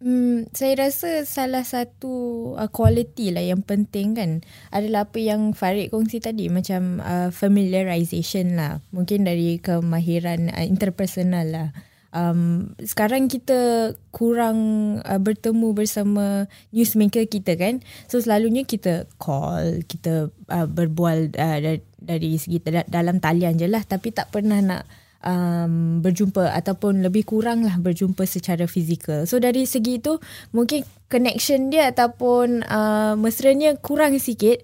Hmm, 0.00 0.48
saya 0.56 0.88
rasa 0.88 1.28
salah 1.28 1.60
satu 1.60 2.14
uh, 2.56 2.72
quality 2.72 3.36
lah 3.36 3.44
yang 3.44 3.60
penting 3.60 4.16
kan 4.16 4.40
adalah 4.72 5.04
apa 5.04 5.20
yang 5.20 5.52
Farid 5.52 5.92
kongsi 5.92 6.24
tadi 6.24 6.48
macam 6.48 7.04
uh, 7.04 7.28
familiarization 7.28 8.56
lah. 8.56 8.80
Mungkin 8.96 9.28
dari 9.28 9.60
kemahiran 9.60 10.48
uh, 10.56 10.64
interpersonal 10.64 11.46
lah 11.52 11.68
um, 12.14 12.72
sekarang 12.78 13.30
kita 13.30 13.92
kurang 14.10 14.58
uh, 15.02 15.20
bertemu 15.20 15.74
bersama 15.74 16.46
newsmaker 16.74 17.26
kita 17.26 17.56
kan. 17.56 17.82
So 18.10 18.22
selalunya 18.22 18.66
kita 18.66 19.06
call 19.18 19.86
kita 19.86 20.30
uh, 20.50 20.66
berbual 20.68 21.34
uh, 21.34 21.58
dari, 21.62 21.80
dari 21.98 22.30
segi 22.38 22.62
dalam 22.86 23.18
talian 23.18 23.58
je 23.58 23.66
lah. 23.70 23.82
Tapi 23.82 24.10
tak 24.14 24.30
pernah 24.34 24.58
nak 24.62 24.82
um, 25.24 26.00
berjumpa 26.00 26.52
ataupun 26.56 27.04
lebih 27.04 27.28
kurang 27.28 27.64
lah 27.64 27.76
berjumpa 27.78 28.24
secara 28.26 28.66
fizikal. 28.66 29.24
So 29.24 29.38
dari 29.38 29.64
segi 29.64 30.00
itu 30.00 30.18
mungkin 30.52 30.84
connection 31.10 31.70
dia 31.70 31.90
ataupun 31.90 32.64
uh, 32.66 33.14
mesranya 33.18 33.76
kurang 33.78 34.16
sikit 34.18 34.62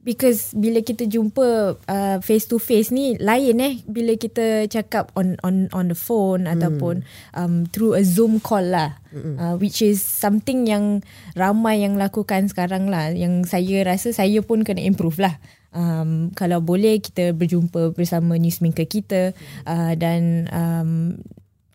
because 0.00 0.56
bila 0.56 0.80
kita 0.80 1.04
jumpa 1.04 1.76
uh, 1.76 2.18
face 2.24 2.48
to 2.48 2.56
face 2.56 2.88
ni 2.88 3.16
lain 3.20 3.56
eh. 3.60 3.74
Bila 3.84 4.16
kita 4.16 4.66
cakap 4.66 5.12
on 5.14 5.36
on 5.44 5.68
on 5.76 5.92
the 5.92 5.98
phone 5.98 6.48
hmm. 6.48 6.54
ataupun 6.56 6.94
um, 7.36 7.68
through 7.68 7.96
a 7.96 8.02
zoom 8.04 8.40
call 8.40 8.64
lah. 8.64 8.96
Hmm. 9.10 9.34
uh, 9.42 9.54
which 9.58 9.82
is 9.82 9.98
something 9.98 10.70
yang 10.70 11.02
ramai 11.34 11.82
yang 11.82 11.98
lakukan 12.00 12.48
sekarang 12.48 12.88
lah. 12.88 13.12
Yang 13.12 13.52
saya 13.52 13.84
rasa 13.84 14.14
saya 14.14 14.40
pun 14.40 14.64
kena 14.64 14.80
improve 14.82 15.20
lah. 15.20 15.36
Um, 15.70 16.34
kalau 16.34 16.58
boleh 16.58 16.98
kita 16.98 17.30
berjumpa 17.36 17.94
bersama 17.94 18.40
newsmaker 18.40 18.88
kita. 18.88 19.36
Uh, 19.68 19.94
dan 19.94 20.48
um, 20.50 20.90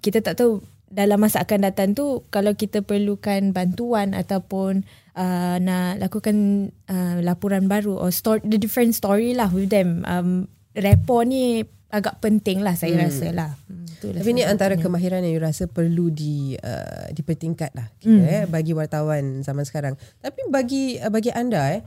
kita 0.01 0.21
tak 0.21 0.37
tahu 0.41 0.61
dalam 0.95 1.19
masa 1.19 1.43
akan 1.43 1.67
datang 1.67 1.91
tu 1.91 2.23
kalau 2.31 2.55
kita 2.55 2.79
perlukan 2.79 3.51
bantuan 3.51 4.15
ataupun 4.15 4.87
uh, 5.15 5.57
nak 5.57 5.97
lakukan 6.03 6.69
uh, 6.91 7.17
laporan 7.23 7.65
baru 7.65 7.95
or 7.97 8.11
story 8.11 8.43
the 8.45 8.59
different 8.59 8.93
story 8.93 9.33
lah 9.33 9.49
with 9.49 9.71
them 9.71 10.03
um, 10.05 10.45
rapport 10.75 11.23
ni 11.25 11.63
agak 11.89 12.19
penting 12.19 12.59
lah 12.59 12.75
saya 12.75 12.99
hmm. 12.99 13.03
rasa 13.07 13.27
lah 13.31 13.51
hmm, 13.71 14.19
tapi 14.19 14.29
ni 14.35 14.43
antara 14.43 14.75
kemahiran 14.75 15.23
yang 15.23 15.39
you 15.39 15.41
rasa 15.41 15.71
perlu 15.71 16.11
di 16.11 16.59
uh, 16.59 17.07
dipertingkat 17.15 17.71
lah 17.71 17.87
kira, 17.97 18.19
hmm. 18.19 18.27
eh, 18.27 18.43
bagi 18.51 18.75
wartawan 18.75 19.41
zaman 19.41 19.63
sekarang 19.63 19.95
tapi 20.19 20.43
bagi 20.51 20.99
uh, 20.99 21.07
bagi 21.07 21.31
anda 21.31 21.79
eh 21.79 21.81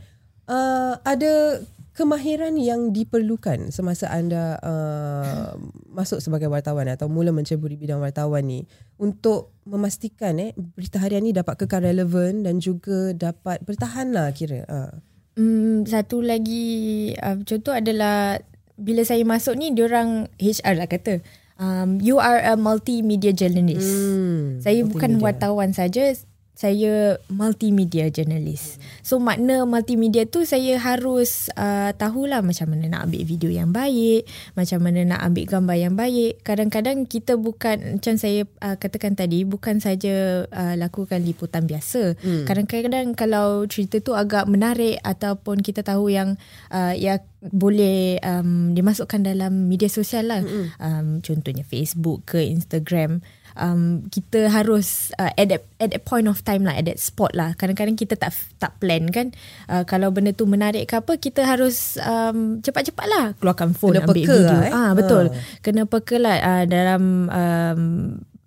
uh, 0.49 0.97
ada 1.05 1.61
kemahiran 1.99 2.55
yang 2.55 2.95
diperlukan 2.95 3.75
semasa 3.75 4.07
anda 4.07 4.55
uh, 4.63 5.59
masuk 5.91 6.23
sebagai 6.23 6.47
wartawan 6.47 6.87
atau 6.87 7.11
mula 7.11 7.35
menceburi 7.35 7.75
bidang 7.75 7.99
wartawan 7.99 8.47
ni 8.47 8.71
untuk 9.03 9.51
memastikan 9.67 10.39
eh 10.39 10.55
berita 10.55 11.03
harian 11.03 11.27
ni 11.27 11.35
dapat 11.35 11.59
kekal 11.59 11.83
relevan 11.83 12.47
dan 12.47 12.63
juga 12.63 13.11
dapat 13.19 13.67
bertahan 13.67 14.15
lah 14.15 14.31
kira. 14.31 14.63
Uh. 14.71 14.95
Hmm, 15.35 15.83
satu 15.91 16.23
lagi 16.23 17.19
uh, 17.19 17.43
contoh 17.43 17.75
adalah 17.75 18.39
bila 18.79 19.03
saya 19.03 19.27
masuk 19.27 19.59
ni 19.59 19.75
diorang 19.75 20.31
HR 20.39 20.79
lah 20.79 20.87
kata 20.87 21.19
um, 21.59 21.99
you 21.99 22.23
are 22.23 22.39
a 22.39 22.55
multimedia 22.55 23.35
journalist. 23.35 23.91
Hmm, 23.91 24.63
saya 24.63 24.87
multimedia. 24.87 24.91
bukan 24.95 25.13
wartawan 25.19 25.75
saja 25.75 26.15
saya 26.59 27.23
multimedia 27.31 28.11
journalist. 28.11 28.83
So 29.07 29.23
makna 29.23 29.63
multimedia 29.63 30.27
tu 30.27 30.43
saya 30.43 30.75
harus 30.83 31.55
uh, 31.55 31.95
tahulah 31.95 32.43
macam 32.43 32.75
mana 32.75 32.91
nak 32.91 33.07
ambil 33.07 33.23
video 33.23 33.47
yang 33.55 33.71
baik, 33.71 34.27
macam 34.59 34.83
mana 34.83 35.07
nak 35.07 35.23
ambil 35.23 35.47
gambar 35.47 35.77
yang 35.79 35.95
baik. 35.95 36.43
Kadang-kadang 36.43 37.07
kita 37.07 37.39
bukan 37.39 38.03
macam 38.03 38.19
saya 38.19 38.43
uh, 38.59 38.75
katakan 38.75 39.15
tadi 39.15 39.47
bukan 39.47 39.79
saja 39.79 40.51
uh, 40.51 40.75
lakukan 40.75 41.23
liputan 41.23 41.63
biasa. 41.71 42.19
Hmm. 42.19 42.43
Kadang-kadang 42.43 43.15
kalau 43.15 43.63
cerita 43.71 44.03
tu 44.03 44.19
agak 44.19 44.51
menarik 44.51 44.99
ataupun 45.07 45.63
kita 45.63 45.87
tahu 45.87 46.11
yang 46.11 46.35
uh, 46.75 46.91
ya 46.91 47.23
boleh 47.39 48.19
um, 48.27 48.75
dimasukkan 48.75 49.23
dalam 49.23 49.71
media 49.71 49.87
sosial 49.87 50.27
lah. 50.27 50.43
Hmm. 50.43 50.75
Um, 50.83 51.09
contohnya 51.23 51.63
Facebook 51.63 52.35
ke 52.35 52.43
Instagram 52.43 53.23
um, 53.59 53.83
kita 54.07 54.47
harus 54.49 55.11
uh, 55.15 55.29
at 55.31 55.47
that 55.47 55.63
at 55.77 55.91
that 55.91 56.03
point 56.03 56.25
of 56.25 56.41
time 56.41 56.63
lah 56.63 56.73
at 56.73 56.87
that 56.87 56.97
spot 56.97 57.35
lah 57.35 57.53
kadang-kadang 57.53 57.95
kita 57.95 58.15
tak 58.15 58.31
tak 58.57 58.79
plan 58.79 59.11
kan 59.11 59.35
uh, 59.67 59.83
kalau 59.83 60.09
benda 60.09 60.31
tu 60.31 60.47
menarik 60.47 60.87
ke 60.87 60.97
apa 60.97 61.15
kita 61.15 61.43
harus 61.43 61.99
um, 62.01 62.59
cepat-cepat 62.59 63.07
lah 63.07 63.25
keluarkan 63.37 63.73
phone 63.73 63.95
Kena 63.95 64.03
ambil 64.03 64.15
peka 64.17 64.33
video 64.33 64.47
lah, 64.55 64.63
eh? 64.63 64.73
ah 64.73 64.91
betul 64.93 65.25
Ah. 65.29 65.35
kena 65.61 65.83
peka 65.85 66.17
lah 66.17 66.37
uh, 66.39 66.65
dalam 66.65 67.03
um, 67.29 67.83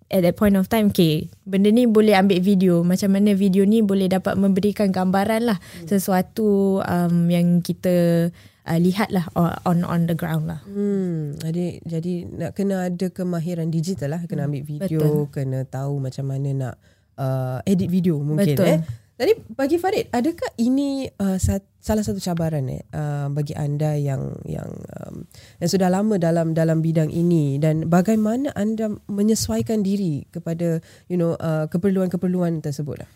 at 0.08 0.22
that 0.22 0.36
point 0.36 0.56
of 0.56 0.68
time 0.68 0.88
okay 0.88 1.28
benda 1.44 1.68
ni 1.68 1.86
boleh 1.86 2.12
ambil 2.14 2.40
video 2.40 2.74
macam 2.82 3.12
mana 3.12 3.32
video 3.32 3.64
ni 3.64 3.80
boleh 3.80 4.08
dapat 4.08 4.36
memberikan 4.36 4.90
gambaran 4.90 5.46
lah 5.46 5.58
Hmm. 5.60 5.88
sesuatu 5.88 6.80
um, 6.82 7.28
yang 7.28 7.60
kita 7.60 8.28
uh, 8.66 8.80
lihat 8.80 9.10
lah 9.10 9.26
on 9.66 9.82
on 9.86 10.06
the 10.06 10.16
ground 10.18 10.46
lah 10.50 10.62
Hmm, 10.66 11.38
jadi 11.38 11.82
jadi 11.82 12.14
nak 12.30 12.52
kena 12.54 12.90
ada 12.90 13.08
kemahiran 13.10 13.70
digital 13.70 14.18
lah, 14.18 14.22
kena 14.26 14.46
ambil 14.46 14.64
video, 14.66 15.00
Betul. 15.02 15.34
kena 15.34 15.60
tahu 15.66 16.02
macam 16.02 16.26
mana 16.30 16.50
nak 16.54 16.76
uh, 17.18 17.60
edit 17.66 17.90
video 17.90 18.18
mungkin 18.22 18.58
Betul. 18.58 18.68
eh. 18.68 18.82
Jadi 19.22 19.38
bagi 19.54 19.78
Farid, 19.78 20.10
adakah 20.10 20.50
ini 20.58 21.06
uh, 21.06 21.38
sa- 21.38 21.62
salah 21.78 22.02
satu 22.02 22.18
cabaran 22.18 22.66
eh 22.74 22.82
uh, 22.90 23.30
bagi 23.30 23.54
anda 23.54 23.94
yang 23.94 24.34
yang 24.50 24.66
um, 24.98 25.30
yang 25.62 25.70
sudah 25.70 25.94
lama 25.94 26.18
dalam 26.18 26.58
dalam 26.58 26.82
bidang 26.82 27.14
ini 27.14 27.62
dan 27.62 27.86
bagaimana 27.86 28.50
anda 28.58 28.90
menyesuaikan 29.06 29.86
diri 29.86 30.26
kepada 30.34 30.82
you 31.06 31.22
know 31.22 31.38
uh, 31.38 31.70
keperluan-keperluan 31.70 32.66
tersebut 32.66 33.06
lah? 33.06 33.10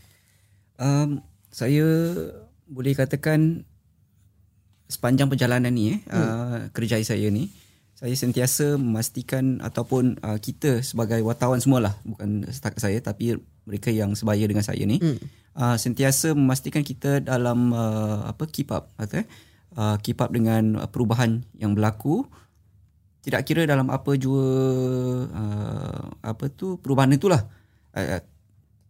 Um, 0.77 1.25
saya 1.49 2.13
boleh 2.69 2.93
katakan 2.93 3.65
sepanjang 4.85 5.27
perjalanan 5.29 5.73
ni 5.73 5.97
eh 5.97 5.99
hmm. 5.99 6.13
uh, 6.13 6.57
kerjaya 6.71 7.01
saya 7.01 7.27
ni 7.33 7.49
saya 7.95 8.11
sentiasa 8.11 8.75
memastikan 8.75 9.63
ataupun 9.63 10.19
uh, 10.19 10.37
kita 10.37 10.83
sebagai 10.83 11.23
wartawan 11.23 11.63
semualah 11.63 11.95
bukan 12.03 12.43
setakat 12.51 12.81
saya 12.83 12.97
tapi 12.99 13.39
mereka 13.65 13.89
yang 13.89 14.13
sebaya 14.13 14.45
dengan 14.45 14.61
saya 14.61 14.83
ni 14.85 15.01
hmm. 15.01 15.17
uh, 15.57 15.77
sentiasa 15.79 16.35
memastikan 16.37 16.85
kita 16.85 17.23
dalam 17.23 17.73
uh, 17.73 18.29
apa 18.29 18.45
keep 18.51 18.69
up 18.69 18.91
kata 18.99 19.23
eh 19.23 19.27
uh, 19.79 19.95
keep 20.03 20.19
up 20.21 20.29
dengan 20.29 20.77
uh, 20.77 20.89
perubahan 20.91 21.41
yang 21.57 21.73
berlaku 21.73 22.27
tidak 23.25 23.41
kira 23.49 23.65
dalam 23.65 23.89
apa 23.89 24.13
jua 24.21 24.45
uh, 25.25 26.03
apa 26.21 26.45
tu 26.53 26.77
perubahan 26.77 27.17
itulah 27.17 27.41
uh, 27.97 28.21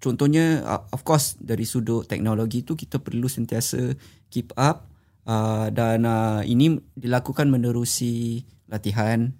contohnya 0.03 0.59
uh, 0.65 0.83
of 0.91 1.07
course 1.07 1.39
dari 1.39 1.63
sudut 1.63 2.03
teknologi 2.03 2.67
tu 2.67 2.75
kita 2.75 2.99
perlu 2.99 3.31
sentiasa 3.31 3.95
keep 4.27 4.51
up 4.59 4.94
uh, 5.25 5.67
dan 5.69 6.05
uh, 6.05 6.41
ini 6.41 6.79
dilakukan 6.95 7.49
menerusi 7.49 8.45
latihan 8.65 9.33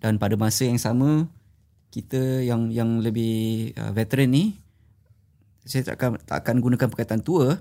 dan 0.00 0.16
pada 0.16 0.34
masa 0.34 0.64
yang 0.66 0.80
sama 0.80 1.28
kita 1.90 2.40
yang 2.42 2.70
yang 2.70 3.02
lebih 3.02 3.70
uh, 3.76 3.90
veteran 3.90 4.30
ni 4.30 4.54
saya 5.60 5.92
tak 5.92 6.00
akan 6.00 6.10
tak 6.24 6.40
akan 6.40 6.56
gunakan 6.64 6.88
perkataan 6.88 7.20
tua 7.20 7.60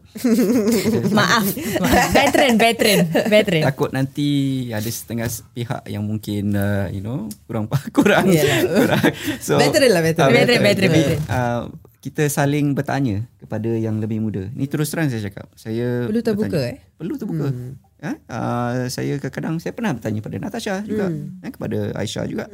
maaf, 1.19 1.43
veteran 2.15 2.55
veteran 2.55 2.99
veteran 3.27 3.61
takut 3.67 3.91
nanti 3.91 4.27
ada 4.71 4.87
setengah 4.87 5.27
pihak 5.51 5.83
yang 5.85 6.07
mungkin 6.07 6.55
uh, 6.55 6.87
you 6.89 7.03
know 7.03 7.27
kurang 7.45 7.67
kurang, 7.97 8.31
Yalah. 8.31 8.87
kurang. 8.87 9.03
so 9.43 9.59
Veteran 9.59 9.91
lah, 9.91 10.01
veteran. 10.01 10.25
ah, 10.25 10.33
Veteran, 10.33 10.61
veteran, 10.63 10.89
Jadi, 10.89 11.01
veteran. 11.03 11.19
uh, 11.27 11.61
kita 12.00 12.31
saling 12.31 12.72
bertanya 12.72 13.27
kepada 13.35 13.68
yang 13.75 14.00
lebih 14.00 14.24
muda 14.24 14.48
ni 14.55 14.72
terus 14.72 14.88
terang 14.88 15.12
saya 15.12 15.20
cakap 15.20 15.51
saya 15.53 16.07
Perlu 16.07 16.24
terbuka, 16.24 16.48
bertanya. 16.55 16.72
eh? 16.72 16.77
perlu 16.96 17.14
terbuka 17.20 17.48
hmm. 17.51 17.74
eh? 18.00 18.16
uh, 18.31 18.88
saya 18.88 19.20
kadang-kadang 19.20 19.59
saya 19.59 19.75
pernah 19.75 19.92
bertanya 19.92 20.20
pada 20.24 20.35
Natasha 20.40 20.75
juga 20.81 21.12
Hmm. 21.12 21.44
eh, 21.44 21.51
kepada 21.51 21.77
Aisyah 22.00 22.25
juga 22.25 22.46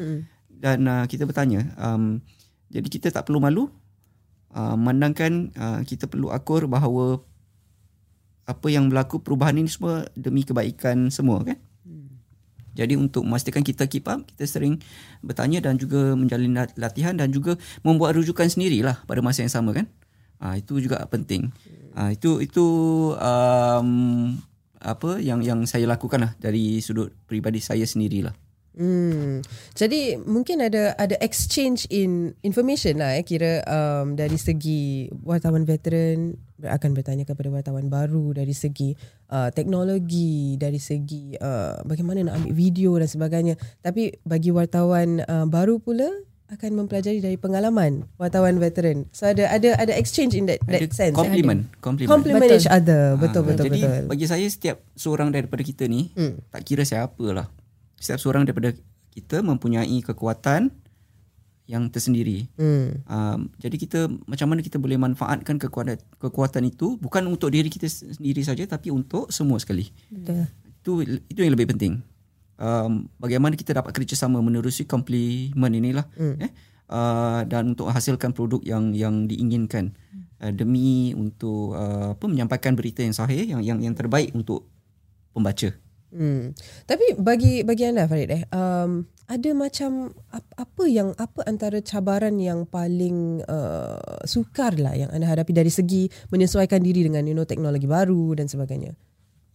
dan 0.50 0.80
uh, 0.90 1.06
kita 1.06 1.30
bertanya 1.30 1.62
um, 1.78 2.18
jadi 2.74 2.88
kita 2.90 3.08
tak 3.14 3.30
perlu 3.30 3.38
malu 3.38 3.70
uh, 4.52 4.74
memandangkan 4.74 5.54
uh, 5.54 5.80
kita 5.86 6.10
perlu 6.10 6.34
akur 6.34 6.66
bahawa 6.66 7.22
apa 8.46 8.68
yang 8.70 8.90
berlaku 8.90 9.22
perubahan 9.22 9.58
ini 9.58 9.70
semua 9.70 10.06
demi 10.14 10.42
kebaikan 10.42 11.10
semua 11.10 11.42
kan 11.42 11.58
jadi 12.76 13.00
untuk 13.00 13.24
memastikan 13.24 13.64
kita 13.64 13.88
keep 13.88 14.06
up, 14.12 14.28
kita 14.36 14.44
sering 14.44 14.84
bertanya 15.24 15.64
dan 15.64 15.80
juga 15.80 16.12
menjalin 16.14 16.52
lat- 16.52 16.76
latihan 16.76 17.16
dan 17.16 17.32
juga 17.32 17.56
membuat 17.82 18.20
rujukan 18.20 18.52
sendirilah 18.52 19.08
pada 19.08 19.24
masa 19.24 19.48
yang 19.48 19.54
sama 19.56 19.72
kan. 19.72 19.88
Ah 20.44 20.60
itu 20.60 20.84
juga 20.84 21.00
penting. 21.08 21.56
Ah 21.96 22.12
itu 22.12 22.44
itu 22.44 22.66
um, 23.16 24.36
apa 24.84 25.24
yang 25.24 25.40
yang 25.40 25.64
saya 25.64 25.88
lakukan 25.88 26.20
lah 26.20 26.32
dari 26.38 26.84
sudut 26.84 27.16
peribadi 27.26 27.64
saya 27.64 27.88
sendirilah. 27.88 28.36
Hmm. 28.76 29.40
Jadi 29.72 30.20
mungkin 30.20 30.60
ada 30.60 30.92
ada 31.00 31.16
exchange 31.24 31.88
in 31.88 32.36
information 32.44 33.00
lah 33.00 33.16
eh 33.16 33.24
kira 33.24 33.64
um, 33.64 34.20
dari 34.20 34.36
segi 34.36 35.08
wartawan 35.24 35.64
veteran 35.64 36.36
akan 36.60 36.92
bertanya 36.92 37.24
kepada 37.24 37.48
wartawan 37.52 37.88
baru 37.88 38.36
dari 38.36 38.52
segi 38.52 38.92
uh, 39.32 39.48
teknologi 39.52 40.56
dari 40.56 40.80
segi 40.80 41.36
uh, 41.40 41.84
bagaimana 41.84 42.28
nak 42.28 42.44
ambil 42.44 42.52
video 42.52 42.92
dan 42.96 43.08
sebagainya 43.08 43.56
tapi 43.80 44.16
bagi 44.24 44.52
wartawan 44.52 45.24
uh, 45.24 45.48
baru 45.48 45.80
pula 45.80 46.08
akan 46.46 46.78
mempelajari 46.78 47.20
dari 47.20 47.36
pengalaman 47.36 48.06
wartawan 48.16 48.62
veteran 48.62 49.10
so 49.10 49.26
ada 49.26 49.50
ada 49.50 49.74
ada 49.82 49.94
exchange 49.98 50.38
in 50.38 50.46
that 50.46 50.62
that 50.70 50.78
Ada 50.78 50.94
sense 50.94 51.16
compliment, 51.18 51.66
compliment. 51.82 52.12
compliment 52.12 52.44
Betul. 52.46 52.60
each 52.62 52.70
other 52.70 53.18
betul 53.18 53.42
Ah, 53.42 53.48
betul 53.50 53.66
jadi 53.68 53.82
betul 53.82 54.04
bagi 54.14 54.26
saya 54.30 54.46
setiap 54.46 54.78
seorang 54.94 55.34
daripada 55.34 55.66
kita 55.66 55.90
ni 55.90 56.14
Hmm. 56.14 56.38
tak 56.54 56.64
kira 56.64 56.86
siapa 56.86 57.26
lah. 57.34 57.50
Setiap 58.00 58.20
seorang 58.20 58.44
daripada 58.44 58.76
kita 59.16 59.40
mempunyai 59.40 60.00
kekuatan 60.04 60.72
yang 61.66 61.90
tersendiri. 61.90 62.46
hmm. 62.62 63.10
Um, 63.10 63.40
jadi 63.58 63.76
kita 63.76 64.00
macam 64.30 64.48
mana 64.54 64.62
kita 64.62 64.78
boleh 64.78 65.02
manfaatkan 65.02 65.58
kekuatan 65.58 65.98
kekuatan 66.22 66.64
itu 66.70 66.98
bukan 67.02 67.26
untuk 67.26 67.50
diri 67.50 67.74
kita 67.74 67.90
sendiri 67.90 68.46
saja 68.46 68.70
tapi 68.70 68.94
untuk 68.94 69.34
semua 69.34 69.58
sekali. 69.58 69.90
betul 70.14 70.46
Itu 70.86 70.92
itu 71.26 71.40
yang 71.42 71.58
lebih 71.58 71.74
penting. 71.74 72.06
Um, 72.56 73.12
bagaimana 73.20 73.58
kita 73.58 73.76
dapat 73.76 73.92
kerjasama 73.92 74.40
menerusi 74.40 74.88
komplimen 74.88 75.72
inilah 75.74 76.06
Hmm. 76.16 76.40
eh 76.40 76.54
uh, 76.88 77.42
dan 77.50 77.74
untuk 77.74 77.90
hasilkan 77.90 78.32
produk 78.32 78.62
yang 78.62 78.94
yang 78.94 79.26
diinginkan 79.26 79.92
uh, 80.40 80.54
demi 80.54 81.18
untuk 81.18 81.74
uh, 81.74 82.14
apa 82.14 82.26
menyampaikan 82.30 82.78
berita 82.78 83.02
yang 83.02 83.16
sahih 83.18 83.42
yang 83.42 83.62
yang 83.66 83.82
yang 83.82 83.98
terbaik 83.98 84.32
untuk 84.38 84.70
pembaca. 85.34 85.74
Hmm. 86.16 86.56
Tapi 86.88 87.20
bagi 87.20 87.68
bagi 87.68 87.84
anda 87.84 88.08
Farid 88.08 88.32
eh 88.32 88.44
um, 88.56 89.04
ada 89.28 89.50
macam 89.52 90.16
ap, 90.32 90.48
apa 90.56 90.84
yang 90.88 91.12
apa 91.20 91.44
antara 91.44 91.84
cabaran 91.84 92.40
yang 92.40 92.64
paling 92.64 93.44
uh, 93.44 94.24
sukar 94.24 94.80
lah 94.80 94.96
yang 94.96 95.12
anda 95.12 95.28
hadapi 95.28 95.52
dari 95.52 95.68
segi 95.68 96.08
menyesuaikan 96.32 96.80
diri 96.80 97.04
dengan 97.04 97.28
you 97.28 97.36
know 97.36 97.44
teknologi 97.44 97.84
baru 97.84 98.32
dan 98.40 98.48
sebagainya. 98.48 98.96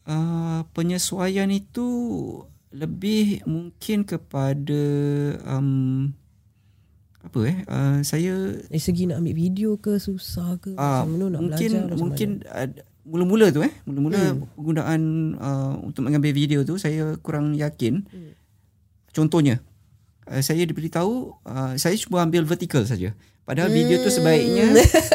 Uh, 0.04 0.66
penyesuaian 0.76 1.48
itu 1.48 1.88
lebih 2.76 3.40
mungkin 3.48 4.04
kepada 4.04 4.82
um, 5.48 6.12
apa 7.20 7.38
eh 7.46 7.58
uh, 7.68 7.98
saya 8.00 8.58
Dari 8.66 8.80
segi 8.80 9.08
nak 9.08 9.20
ambil 9.20 9.36
video 9.36 9.76
ke 9.76 10.00
susah 10.00 10.56
ke 10.56 10.72
Ah, 10.74 11.04
macam 11.04 11.08
mana 11.14 11.24
nak 11.36 11.40
mungkin 11.46 11.70
belajar 11.72 11.96
mungkin 12.00 12.28
ada- 12.48 12.89
mula-mula 13.04 13.48
tu 13.50 13.64
eh 13.64 13.72
mula-mula 13.88 14.20
hmm. 14.20 14.56
penggunaan 14.56 15.00
uh, 15.40 15.74
untuk 15.82 16.06
mengambil 16.06 16.32
video 16.36 16.60
tu 16.62 16.76
saya 16.76 17.16
kurang 17.20 17.56
yakin. 17.56 18.04
Hmm. 18.06 18.32
Contohnya 19.10 19.64
uh, 20.28 20.42
saya 20.42 20.62
diberitahu 20.64 21.34
uh, 21.44 21.72
saya 21.80 21.96
cuma 21.98 22.22
ambil 22.24 22.44
vertical 22.44 22.84
saja. 22.84 23.16
Padahal 23.44 23.72
hmm. 23.72 23.78
video 23.78 23.96
tu 24.04 24.10
sebaiknya 24.12 24.70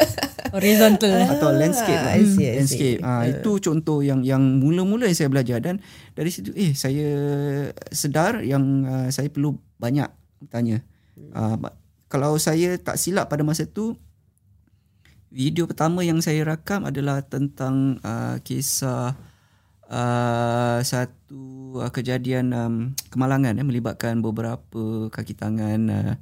horizontal 0.56 1.14
atau 1.26 1.50
landscape 1.52 2.02
lah. 2.02 2.14
I 2.16 2.24
see, 2.24 2.26
I 2.26 2.32
see. 2.32 2.56
landscape. 2.58 2.98
Ah 3.02 3.24
itu 3.26 3.50
contoh 3.62 4.00
yang 4.02 4.22
yang 4.22 4.42
mula-mula 4.60 5.08
yang 5.08 5.16
saya 5.16 5.30
belajar 5.32 5.58
dan 5.62 5.80
dari 6.14 6.30
situ 6.30 6.52
eh 6.56 6.72
saya 6.76 7.08
sedar 7.90 8.42
yang 8.42 8.84
uh, 8.86 9.08
saya 9.12 9.30
perlu 9.32 9.56
banyak 9.78 10.08
bertanya. 10.42 10.82
Uh, 11.32 11.56
kalau 12.06 12.38
saya 12.38 12.78
tak 12.78 13.00
silap 13.00 13.26
pada 13.26 13.42
masa 13.42 13.66
tu 13.66 13.98
video 15.36 15.68
pertama 15.68 16.00
yang 16.00 16.24
saya 16.24 16.48
rakam 16.48 16.88
adalah 16.88 17.20
tentang 17.20 18.00
uh, 18.00 18.40
kisah 18.40 19.12
uh, 19.92 20.80
satu 20.80 21.76
uh, 21.84 21.92
kejadian 21.92 22.56
um, 22.56 22.74
kemalangan 23.12 23.60
eh, 23.60 23.66
melibatkan 23.68 24.24
beberapa 24.24 25.12
kaki 25.12 25.36
tangan 25.36 25.80
uh, 25.92 26.14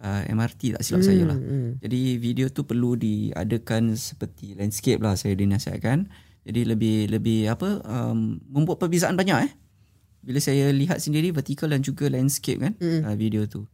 uh, 0.00 0.22
MRT 0.32 0.80
tak 0.80 0.82
silap 0.82 1.04
hmm, 1.04 1.08
saya 1.12 1.22
lah. 1.28 1.36
Hmm. 1.36 1.76
Jadi 1.84 2.16
video 2.16 2.48
tu 2.48 2.64
perlu 2.64 2.96
diadakan 2.96 3.92
seperti 3.92 4.56
landscape 4.56 5.04
lah 5.04 5.12
saya 5.20 5.36
dinasihatkan. 5.36 6.08
Jadi 6.48 6.64
lebih 6.64 7.12
lebih 7.12 7.52
apa 7.52 7.84
um, 7.84 8.40
membuat 8.48 8.80
perbezaan 8.80 9.20
banyak 9.20 9.44
eh. 9.44 9.52
Bila 10.24 10.40
saya 10.40 10.72
lihat 10.72 11.04
sendiri 11.04 11.36
vertical 11.36 11.68
dan 11.68 11.84
juga 11.84 12.08
landscape 12.08 12.64
kan 12.64 12.72
hmm. 12.80 13.04
uh, 13.04 13.12
video 13.12 13.44
tu. 13.44 13.68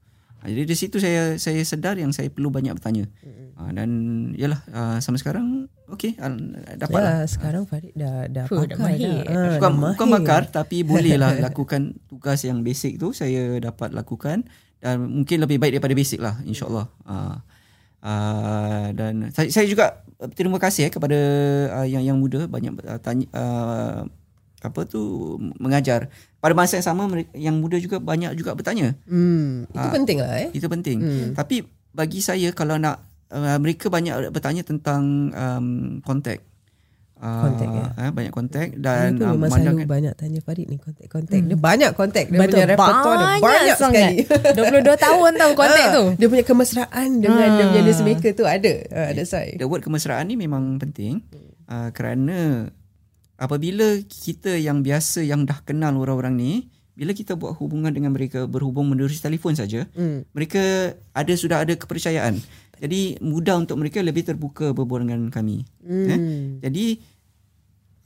Uh, 0.44 0.52
jadi 0.52 0.68
di 0.68 0.76
situ 0.76 1.00
saya 1.00 1.40
saya 1.40 1.64
sedar 1.64 1.96
yang 1.96 2.12
saya 2.12 2.28
perlu 2.28 2.52
banyak 2.52 2.76
bertanya. 2.76 3.08
Hmm. 3.24 3.56
Uh, 3.56 3.70
dan 3.72 3.90
yalah 4.36 4.60
uh, 4.68 4.98
sampai 5.00 5.24
sekarang 5.24 5.72
okey 5.88 6.20
uh, 6.20 6.36
dapat 6.76 7.00
ya, 7.00 7.06
lah. 7.06 7.16
sekarang 7.24 7.64
Farid 7.64 7.94
dah 7.96 8.28
dah 8.28 8.44
Fuh, 8.44 8.60
pakar 8.60 8.76
dah 8.76 8.78
mahir. 8.84 9.08
dah. 9.08 9.16
Ah, 9.24 9.50
bukan, 9.56 9.72
dah 9.72 9.90
bukan 9.96 10.08
bakar 10.12 10.42
tapi 10.60 10.76
bolehlah 10.84 11.32
lakukan 11.40 11.96
tugas 12.12 12.44
yang 12.44 12.60
basic 12.60 13.00
tu 13.00 13.16
saya 13.16 13.56
dapat 13.56 13.96
lakukan 13.96 14.44
dan 14.84 15.00
mungkin 15.00 15.40
lebih 15.40 15.56
baik 15.56 15.80
daripada 15.80 15.96
basic 15.96 16.20
lah 16.20 16.36
insyaallah. 16.44 16.92
Uh, 17.08 17.36
uh, 18.04 18.86
dan 18.92 19.32
saya, 19.32 19.48
saya 19.48 19.64
juga 19.64 20.04
terima 20.36 20.60
kasih 20.60 20.88
eh, 20.88 20.92
kepada 20.92 21.18
uh, 21.80 21.86
yang 21.88 22.04
yang 22.04 22.18
muda 22.20 22.44
banyak 22.44 22.76
uh, 22.84 23.00
tanya 23.00 23.26
uh, 23.32 24.04
apa 24.64 24.80
tu 24.82 25.02
mengajar. 25.54 26.08
Pada 26.38 26.52
masa 26.52 26.74
yang 26.74 26.86
sama 26.86 27.04
yang 27.32 27.56
muda 27.56 27.76
juga 27.76 27.96
banyak 27.98 28.32
juga 28.32 28.52
bertanya. 28.52 28.96
Hmm, 29.04 29.64
itu 29.66 29.78
Ah. 29.78 29.92
penting 29.92 30.18
lah 30.18 30.32
eh. 30.38 30.48
Itu 30.50 30.66
penting. 30.66 30.98
Hmm. 30.98 31.28
Tapi 31.32 31.60
bagi 31.90 32.18
saya 32.18 32.48
kalau 32.50 32.74
nak 32.74 32.98
uh, 33.28 33.56
mereka 33.56 33.86
banyak 33.86 34.30
bertanya 34.30 34.60
tentang 34.60 35.02
um, 35.30 35.66
kontak. 36.00 36.40
Uh, 37.14 37.40
Kontak, 37.40 37.68
ya. 37.70 37.84
eh, 37.96 38.10
banyak 38.10 38.32
kontak 38.34 38.68
Dan 38.74 39.16
pun 39.16 39.24
uh, 39.24 39.32
memang 39.32 39.48
selalu 39.48 39.64
memandangkan 39.64 39.86
banyak 39.86 40.12
tanya 40.14 40.40
Farid 40.42 40.66
ni 40.66 40.76
kontak-kontak. 40.76 41.40
Dia 41.40 41.56
banyak 41.56 41.90
kontak. 41.94 42.24
Dia 42.26 42.36
Betul, 42.36 42.52
punya 42.52 42.66
repertoire 42.68 43.16
dia 43.16 43.28
banyak 43.40 43.76
sekali. 43.78 44.14
sangat. 44.26 44.92
22 44.92 44.98
tahun 44.98 45.30
tau 45.34 45.50
kontak 45.54 45.86
Ah, 45.86 45.94
tu. 45.94 46.04
Dia 46.18 46.28
punya 46.28 46.44
kemesraan 46.44 47.08
dengan 47.16 47.38
Ah. 47.40 47.54
dia 47.54 47.64
punya 47.66 47.82
newsmaker 47.82 48.32
tu 48.34 48.44
ada. 48.44 48.72
Uh, 48.90 49.10
that's 49.14 49.30
why. 49.30 49.54
the 49.54 49.64
word 49.64 49.80
kemesraan 49.80 50.26
ni 50.26 50.36
memang 50.36 50.76
penting 50.76 51.22
uh, 51.64 51.88
kerana 51.88 52.68
apabila 53.44 53.84
kita 54.02 54.56
yang 54.56 54.80
biasa 54.80 55.20
yang 55.20 55.44
dah 55.44 55.60
kenal 55.60 55.92
orang-orang 55.94 56.34
ni 56.34 56.52
bila 56.94 57.10
kita 57.10 57.34
buat 57.34 57.58
hubungan 57.58 57.90
dengan 57.90 58.14
mereka 58.14 58.46
berhubung 58.46 58.88
menerusi 58.88 59.18
telefon 59.18 59.52
saja 59.52 59.84
Hmm. 59.92 60.24
mereka 60.32 60.62
ada 61.12 61.32
sudah 61.34 61.60
ada 61.60 61.74
kepercayaan 61.74 62.40
jadi 62.80 63.20
mudah 63.20 63.60
untuk 63.60 63.76
mereka 63.76 64.00
lebih 64.00 64.24
terbuka 64.24 64.72
berbual 64.72 65.04
dengan 65.04 65.28
kami 65.28 65.68
Hmm. 65.82 66.08
eh? 66.08 66.18
jadi 66.62 66.86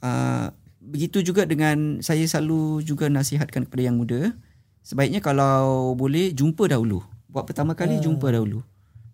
uh, 0.01 0.47
begitu 0.79 1.21
juga 1.21 1.45
dengan 1.45 1.99
saya 2.01 2.25
selalu 2.25 2.81
juga 2.81 3.07
nasihatkan 3.07 3.67
kepada 3.67 3.83
yang 3.83 3.95
muda 3.95 4.33
sebaiknya 4.81 5.21
kalau 5.21 5.93
boleh 5.93 6.33
jumpa 6.33 6.65
dahulu 6.65 7.03
buat 7.29 7.45
pertama 7.45 7.77
kali 7.77 8.01
jumpa 8.01 8.33
dahulu 8.33 8.65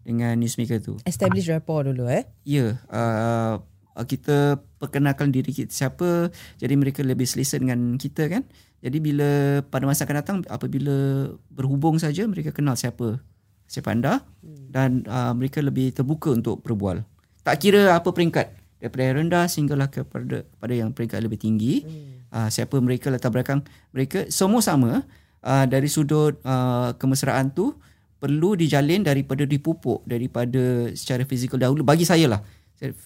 dengan 0.06 0.38
newsmaker 0.38 0.80
tu 0.80 0.96
Establish 1.04 1.50
rapport 1.50 1.84
dulu 1.84 2.06
eh. 2.08 2.24
Ya, 2.46 2.78
uh, 2.88 3.60
kita 4.06 4.62
perkenalkan 4.86 5.34
diri 5.34 5.50
kita 5.50 5.74
siapa, 5.74 6.30
jadi 6.62 6.78
mereka 6.78 7.02
lebih 7.02 7.26
selesa 7.26 7.58
dengan 7.58 7.98
kita 7.98 8.30
kan. 8.30 8.46
Jadi 8.86 9.02
bila 9.02 9.60
pada 9.66 9.90
masa 9.90 10.06
akan 10.06 10.18
datang 10.22 10.38
apabila 10.46 11.28
berhubung 11.50 11.98
saja 11.98 12.30
mereka 12.30 12.54
kenal 12.54 12.78
siapa. 12.78 13.18
Siapa 13.66 13.90
anda? 13.90 14.22
Dan 14.46 15.02
uh, 15.10 15.34
mereka 15.34 15.58
lebih 15.58 15.90
terbuka 15.90 16.30
untuk 16.30 16.62
berbual. 16.62 17.02
Tak 17.42 17.66
kira 17.66 17.98
apa 17.98 18.14
peringkat. 18.14 18.54
Daripada 18.78 19.02
yang 19.02 19.16
rendah 19.26 19.46
sehinggalah 19.50 19.90
kepada 19.90 20.46
kepada 20.46 20.74
yang 20.78 20.94
peringkat 20.94 21.18
lebih 21.18 21.42
tinggi. 21.42 21.82
Uh, 22.30 22.46
siapa 22.54 22.78
mereka 22.78 23.10
latar 23.10 23.34
belakang 23.34 23.66
mereka 23.90 24.30
semua 24.30 24.62
sama. 24.62 25.02
Uh, 25.42 25.66
dari 25.66 25.90
sudut 25.90 26.38
uh, 26.46 26.94
kemesraan 27.02 27.54
tu 27.54 27.74
perlu 28.22 28.54
dijalin 28.54 29.02
daripada 29.02 29.50
dipupuk 29.50 30.06
daripada 30.06 30.94
secara 30.94 31.26
fizikal 31.26 31.58
dahulu. 31.58 31.82
Bagi 31.82 32.06
saya 32.06 32.38
lah 32.38 32.42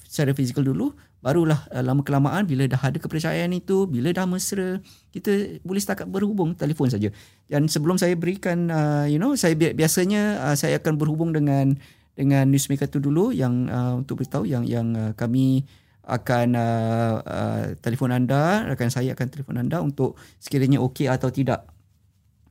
secara 0.03 0.33
fizikal 0.33 0.65
dulu 0.65 0.91
barulah 1.19 1.67
uh, 1.71 1.83
lama 1.83 2.01
kelamaan 2.03 2.47
bila 2.47 2.63
dah 2.65 2.79
ada 2.79 2.95
kepercayaan 2.95 3.51
itu 3.51 3.85
bila 3.87 4.11
dah 4.15 4.23
mesra 4.23 4.79
kita 5.11 5.59
boleh 5.67 5.81
setakat 5.83 6.07
berhubung 6.07 6.55
telefon 6.55 6.87
saja. 6.87 7.11
Dan 7.51 7.67
sebelum 7.67 7.99
saya 7.99 8.15
berikan 8.15 8.71
uh, 8.71 9.05
you 9.05 9.19
know 9.19 9.35
saya 9.35 9.55
bi- 9.55 9.75
biasanya 9.75 10.51
uh, 10.51 10.55
saya 10.55 10.79
akan 10.79 10.95
berhubung 10.95 11.35
dengan 11.35 11.75
dengan 12.19 12.47
newsmaker 12.51 12.91
tu 12.91 12.99
dulu 12.99 13.31
yang 13.31 13.71
uh, 13.71 13.95
untuk 13.95 14.23
beritahu 14.23 14.43
yang 14.43 14.67
yang 14.67 14.91
uh, 14.95 15.11
kami 15.15 15.63
akan 16.09 16.57
uh, 16.57 17.13
uh, 17.21 17.63
telefon 17.79 18.11
anda 18.11 18.65
rakan 18.65 18.89
saya 18.89 19.13
akan 19.13 19.27
telefon 19.29 19.61
anda 19.61 19.77
untuk 19.79 20.17
sekiranya 20.41 20.81
okey 20.81 21.05
atau 21.05 21.29
tidak 21.29 21.78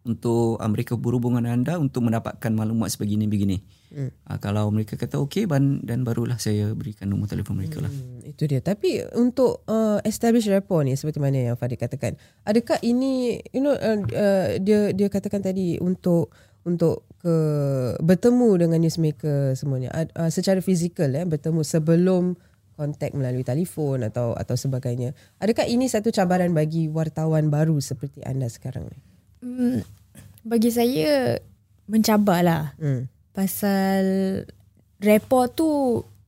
untuk 0.04 0.60
uh, 0.60 0.68
mereka 0.70 0.94
berhubung 0.94 1.38
dengan 1.38 1.62
anda 1.62 1.74
untuk 1.80 2.06
mendapatkan 2.06 2.52
maklumat 2.54 2.92
sebegini 2.92 3.26
begini. 3.26 3.58
Hmm. 3.88 4.12
Uh, 4.28 4.38
kalau 4.38 4.68
mereka 4.68 5.00
kata 5.00 5.16
okey 5.24 5.48
dan, 5.48 5.80
dan 5.82 6.04
barulah 6.04 6.36
saya 6.36 6.70
berikan 6.76 7.08
nombor 7.08 7.32
telefon 7.32 7.58
mereka 7.58 7.82
lah. 7.82 7.90
Hmm, 7.90 8.20
itu 8.22 8.44
dia. 8.46 8.60
Tapi 8.60 9.02
untuk 9.16 9.64
uh, 9.66 9.98
establish 10.04 10.46
rapport 10.52 10.84
ni 10.84 10.94
seperti 10.94 11.18
mana 11.18 11.52
yang 11.52 11.58
Farid 11.58 11.80
katakan, 11.80 12.14
adakah 12.44 12.78
ini 12.84 13.42
you 13.50 13.64
know 13.64 13.74
uh, 13.74 13.98
uh, 14.14 14.46
dia 14.60 14.92
dia 14.92 15.08
katakan 15.08 15.40
tadi 15.40 15.80
untuk 15.80 16.30
untuk 16.68 17.08
ke 17.18 17.34
bertemu 17.98 18.50
dengan 18.62 18.78
newsmaker 18.78 19.58
semuanya 19.58 19.90
uh, 19.90 20.30
secara 20.30 20.62
fizikal 20.62 21.10
eh 21.10 21.26
bertemu 21.26 21.66
sebelum 21.66 22.38
kontak 22.78 23.10
melalui 23.10 23.42
telefon 23.42 24.06
atau 24.06 24.38
atau 24.38 24.54
sebagainya. 24.54 25.10
Adakah 25.42 25.66
ini 25.66 25.90
satu 25.90 26.14
cabaran 26.14 26.54
bagi 26.54 26.86
wartawan 26.86 27.50
baru 27.50 27.74
seperti 27.82 28.22
anda 28.22 28.46
sekarang 28.46 28.86
ni? 28.86 29.17
Hmm, 29.42 29.82
bagi 30.42 30.70
saya 30.72 31.38
mencabar 31.88 32.40
lah. 32.44 32.62
Hmm. 32.78 33.06
Pasal 33.32 34.02
rapport 34.98 35.46
tu 35.54 35.68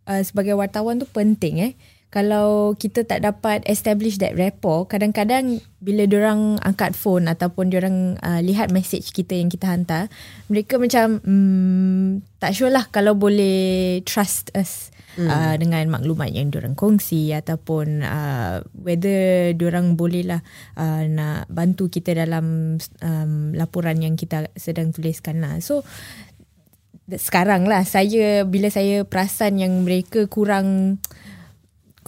uh, 0.07 0.23
sebagai 0.23 0.55
wartawan 0.55 0.99
tu 0.99 1.07
penting 1.07 1.57
eh. 1.61 1.73
Kalau 2.11 2.75
kita 2.75 3.07
tak 3.07 3.23
dapat 3.23 3.63
establish 3.71 4.19
that 4.19 4.35
rapport, 4.35 4.91
kadang-kadang 4.91 5.63
bila 5.79 6.11
orang 6.11 6.59
angkat 6.59 6.99
phone 6.99 7.31
ataupun 7.31 7.71
orang 7.71 8.19
uh, 8.19 8.43
lihat 8.43 8.75
message 8.75 9.15
kita 9.15 9.39
yang 9.39 9.47
kita 9.47 9.71
hantar, 9.71 10.11
mereka 10.51 10.75
macam 10.75 11.23
hmm, 11.23 12.19
tak 12.43 12.59
sure 12.59 12.75
lah 12.75 12.91
kalau 12.91 13.15
boleh 13.15 14.03
trust 14.03 14.51
us 14.59 14.91
hmm. 15.17 15.29
uh, 15.31 15.55
dengan 15.59 15.89
maklumat 15.91 16.31
yang 16.31 16.53
orang 16.55 16.77
kongsi 16.79 17.33
ataupun 17.35 18.05
uh, 18.05 18.63
whether 18.77 19.51
orang 19.57 19.97
boleh 19.97 20.27
lah 20.27 20.41
uh, 20.77 21.07
nak 21.09 21.49
bantu 21.51 21.89
kita 21.89 22.15
dalam 22.15 22.77
um, 23.03 23.33
laporan 23.57 23.99
yang 24.03 24.15
kita 24.15 24.51
sedang 24.55 24.93
tuliskan 24.95 25.41
lah. 25.43 25.59
So 25.65 25.83
sekarang 27.11 27.67
lah 27.67 27.83
saya 27.83 28.47
bila 28.47 28.71
saya 28.71 29.03
perasan 29.03 29.59
yang 29.59 29.83
mereka 29.83 30.31
kurang 30.31 31.01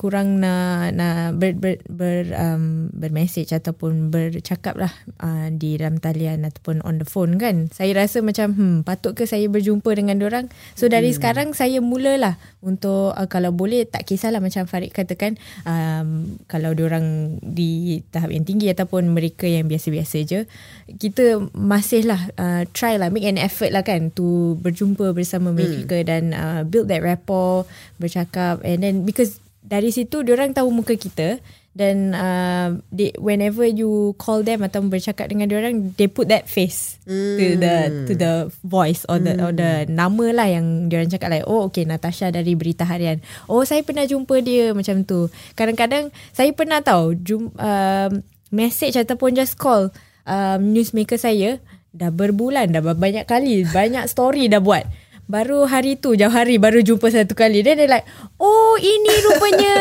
kurang 0.02 0.42
nak 0.42 0.98
nak 0.98 1.38
ber 1.38 1.54
ber, 1.54 1.78
ber 1.86 2.26
um, 2.34 2.90
bermesej 2.90 3.46
ataupun 3.54 4.10
bercakap 4.10 4.74
lah 4.74 4.90
uh, 5.22 5.46
di 5.54 5.78
dalam 5.78 6.02
talian 6.02 6.42
ataupun 6.42 6.82
on 6.82 6.98
the 6.98 7.06
phone 7.06 7.38
kan 7.38 7.70
saya 7.70 7.94
rasa 7.94 8.18
macam 8.18 8.50
hmm 8.50 8.76
patut 8.82 9.14
ke 9.14 9.30
saya 9.30 9.46
berjumpa 9.46 9.86
dengan 9.94 10.18
orang 10.26 10.50
so 10.74 10.90
dari 10.90 11.14
hmm. 11.14 11.22
sekarang 11.22 11.48
saya 11.54 11.78
mulalah 11.78 12.34
untuk 12.66 13.14
uh, 13.14 13.30
kalau 13.30 13.54
boleh 13.54 13.86
tak 13.86 14.02
kisahlah 14.02 14.42
macam 14.42 14.66
Farid 14.66 14.90
katakan 14.90 15.38
um, 15.62 16.34
kalau 16.50 16.74
orang 16.74 17.38
di 17.38 18.02
tahap 18.10 18.34
yang 18.34 18.42
tinggi 18.42 18.74
ataupun 18.74 19.14
mereka 19.14 19.46
yang 19.46 19.70
biasa-biasa 19.70 20.18
je 20.26 20.50
kita 20.98 21.38
masihlah 21.54 22.26
uh, 22.42 22.66
try 22.74 22.98
lah 22.98 23.06
make 23.14 23.22
an 23.22 23.38
effort 23.38 23.70
lah 23.70 23.86
kan 23.86 24.10
to 24.10 24.58
berjumpa 24.58 25.14
bersama 25.14 25.54
mereka 25.54 26.02
hmm. 26.02 26.06
dan 26.10 26.22
uh, 26.34 26.60
build 26.66 26.90
that 26.90 27.06
rapport 27.06 27.70
bercakap 28.02 28.58
and 28.66 28.82
then 28.82 29.06
because 29.06 29.38
dari 29.62 29.94
situ 29.94 30.26
orang 30.26 30.52
tahu 30.52 30.68
muka 30.74 30.98
kita 30.98 31.38
dan 31.72 32.12
uh, 32.12 32.76
they, 32.92 33.16
whenever 33.16 33.64
you 33.64 34.12
call 34.20 34.44
them 34.44 34.60
atau 34.60 34.84
bercakap 34.84 35.32
dengan 35.32 35.48
orang 35.56 35.96
they 35.96 36.04
put 36.04 36.28
that 36.28 36.44
face 36.44 37.00
mm. 37.08 37.36
to 37.40 37.46
the 37.56 37.74
to 38.04 38.12
the 38.12 38.32
voice 38.60 39.08
or 39.08 39.16
the 39.16 39.32
mm. 39.32 39.40
or 39.40 39.56
the 39.56 39.88
nama 39.88 40.26
lah 40.36 40.48
yang 40.52 40.92
orang 40.92 41.08
cakap 41.08 41.32
like 41.32 41.48
oh 41.48 41.72
okay 41.72 41.88
Natasha 41.88 42.28
dari 42.28 42.52
berita 42.52 42.84
harian 42.84 43.24
oh 43.48 43.64
saya 43.64 43.80
pernah 43.80 44.04
jumpa 44.04 44.44
dia 44.44 44.76
macam 44.76 45.00
tu 45.08 45.32
kadang-kadang 45.56 46.12
saya 46.36 46.52
pernah 46.52 46.84
tahu 46.84 47.16
jum, 47.16 47.48
uh, 47.56 48.12
message 48.52 49.00
ataupun 49.00 49.32
just 49.32 49.56
call 49.56 49.88
um, 50.28 50.60
newsmaker 50.76 51.16
saya 51.16 51.56
dah 51.96 52.12
berbulan 52.12 52.68
dah 52.68 52.84
banyak 52.84 53.24
kali 53.24 53.64
banyak 53.64 54.04
story 54.12 54.52
dah 54.52 54.60
buat 54.60 54.84
Baru 55.32 55.64
hari 55.64 55.96
tu 55.96 56.12
jauh 56.12 56.28
hari 56.28 56.60
baru 56.60 56.84
jumpa 56.84 57.08
satu 57.08 57.32
kali. 57.32 57.64
Then 57.64 57.80
dia 57.80 57.88
like, 57.88 58.04
oh 58.36 58.76
ini 58.76 59.12
rupanya. 59.24 59.76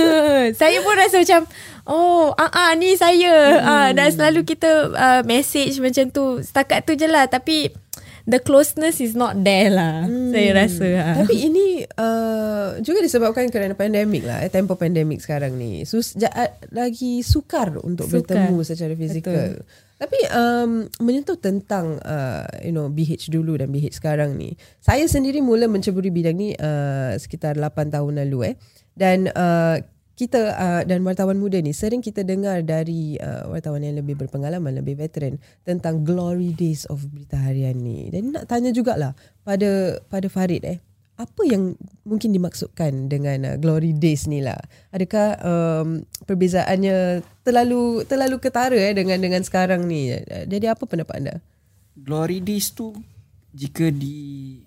saya 0.60 0.80
pun 0.80 0.96
rasa 0.96 1.20
macam, 1.20 1.44
oh 1.84 2.32
ah 2.32 2.48
uh, 2.48 2.52
uh, 2.56 2.70
ni 2.80 2.96
saya. 2.96 3.60
Hmm. 3.60 3.68
Uh, 3.68 3.88
dan 3.92 4.08
selalu 4.08 4.48
kita 4.48 4.88
uh, 4.96 5.20
message 5.28 5.76
macam 5.84 6.08
tu. 6.08 6.40
Setakat 6.40 6.88
tu 6.88 6.96
je 6.96 7.04
lah. 7.04 7.28
Tapi 7.28 7.68
the 8.24 8.40
closeness 8.40 9.04
is 9.04 9.12
not 9.12 9.36
there 9.44 9.68
lah. 9.68 10.08
Hmm. 10.08 10.32
Saya 10.32 10.64
rasa. 10.64 10.88
Uh. 10.88 11.16
Tapi 11.20 11.34
ini 11.44 11.66
uh, 12.00 12.80
juga 12.80 13.04
disebabkan 13.04 13.52
kerana 13.52 13.76
pandemik 13.76 14.24
lah. 14.24 14.42
Eh, 14.42 14.50
tempoh 14.50 14.80
pandemik 14.80 15.20
sekarang 15.20 15.54
ni. 15.60 15.84
Sus, 15.84 16.16
ja, 16.16 16.32
lagi 16.72 17.20
sukar 17.20 17.76
untuk 17.84 18.08
Sukar. 18.08 18.48
bertemu 18.48 18.60
secara 18.64 18.92
fizikal. 18.96 19.60
Tapi 19.96 20.18
um, 20.28 20.84
menyentuh 21.00 21.40
tentang 21.40 21.96
uh, 22.04 22.44
you 22.60 22.72
know 22.72 22.92
BH 22.92 23.32
dulu 23.32 23.56
dan 23.56 23.72
BH 23.72 23.96
sekarang 23.96 24.36
ni. 24.36 24.52
Saya 24.84 25.08
sendiri 25.08 25.40
mula 25.40 25.64
menceburi 25.72 26.12
bidang 26.12 26.36
ni 26.36 26.52
uh, 26.52 27.16
sekitar 27.16 27.56
8 27.56 27.96
tahun 27.96 28.20
lalu 28.28 28.52
eh. 28.52 28.54
Dan 28.92 29.32
uh, 29.32 29.80
kita 30.16 30.40
uh, 30.56 30.82
dan 30.88 31.04
wartawan 31.04 31.36
muda 31.36 31.60
ni 31.60 31.76
sering 31.76 32.00
kita 32.00 32.24
dengar 32.24 32.64
dari 32.64 33.20
uh, 33.20 33.52
wartawan 33.52 33.84
yang 33.84 34.00
lebih 34.00 34.16
berpengalaman, 34.16 34.72
lebih 34.72 34.96
veteran 34.96 35.36
tentang 35.64 36.04
glory 36.04 36.56
days 36.56 36.88
of 36.88 37.04
berita 37.12 37.36
harian 37.36 37.76
ni. 37.80 38.08
Dan 38.12 38.32
nak 38.36 38.48
tanya 38.48 38.72
jugalah 38.72 39.12
pada 39.44 40.00
pada 40.08 40.28
Farid 40.28 40.64
eh 40.64 40.85
apa 41.16 41.42
yang 41.48 41.72
mungkin 42.04 42.36
dimaksudkan 42.36 43.08
dengan 43.08 43.48
uh, 43.48 43.56
glory 43.56 43.96
days 43.96 44.28
ni 44.28 44.44
lah? 44.44 44.60
Adakah 44.92 45.40
um, 45.40 45.88
perbezaannya 46.28 47.24
terlalu 47.40 48.04
terlalu 48.04 48.36
ketara 48.36 48.76
eh 48.76 48.92
dengan 48.92 49.16
dengan 49.16 49.40
sekarang 49.40 49.88
ni? 49.88 50.12
Jadi 50.28 50.68
apa 50.68 50.84
pendapat 50.84 51.14
anda? 51.16 51.34
Glory 51.96 52.44
days 52.44 52.68
tu 52.76 52.92
jika 53.56 53.88
di 53.88 54.60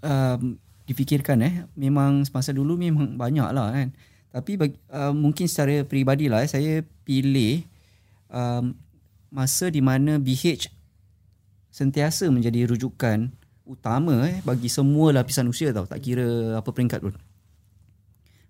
um, 0.00 0.56
difikirkan 0.88 1.44
eh 1.44 1.54
memang 1.76 2.24
semasa 2.24 2.56
dulu 2.56 2.80
memang 2.80 3.20
banyak 3.20 3.48
lah 3.52 3.76
kan? 3.76 3.92
Tapi 4.32 4.56
bagi, 4.56 4.76
uh, 4.88 5.12
mungkin 5.12 5.44
secara 5.44 5.84
peribadi 5.84 6.32
lah 6.32 6.40
eh, 6.40 6.48
saya 6.48 6.80
pilih 7.04 7.68
um, 8.32 8.72
masa 9.28 9.68
di 9.68 9.84
mana 9.84 10.16
BH 10.16 10.72
sentiasa 11.68 12.32
menjadi 12.32 12.64
rujukan 12.68 13.28
utama 13.72 14.28
eh 14.28 14.44
bagi 14.44 14.68
semua 14.68 15.16
lapisan 15.16 15.48
usia 15.48 15.72
tau. 15.72 15.88
Tak 15.88 15.98
kira 16.04 16.60
apa 16.60 16.68
peringkat 16.68 17.00
pun. 17.00 17.16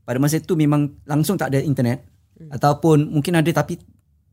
Pada 0.03 0.19
masa 0.19 0.43
itu 0.43 0.59
memang 0.59 0.99
langsung 1.07 1.39
tak 1.39 1.55
ada 1.55 1.63
internet. 1.63 2.13
Hmm. 2.33 2.49
ataupun 2.49 3.13
mungkin 3.13 3.37
ada 3.37 3.51
tapi 3.53 3.77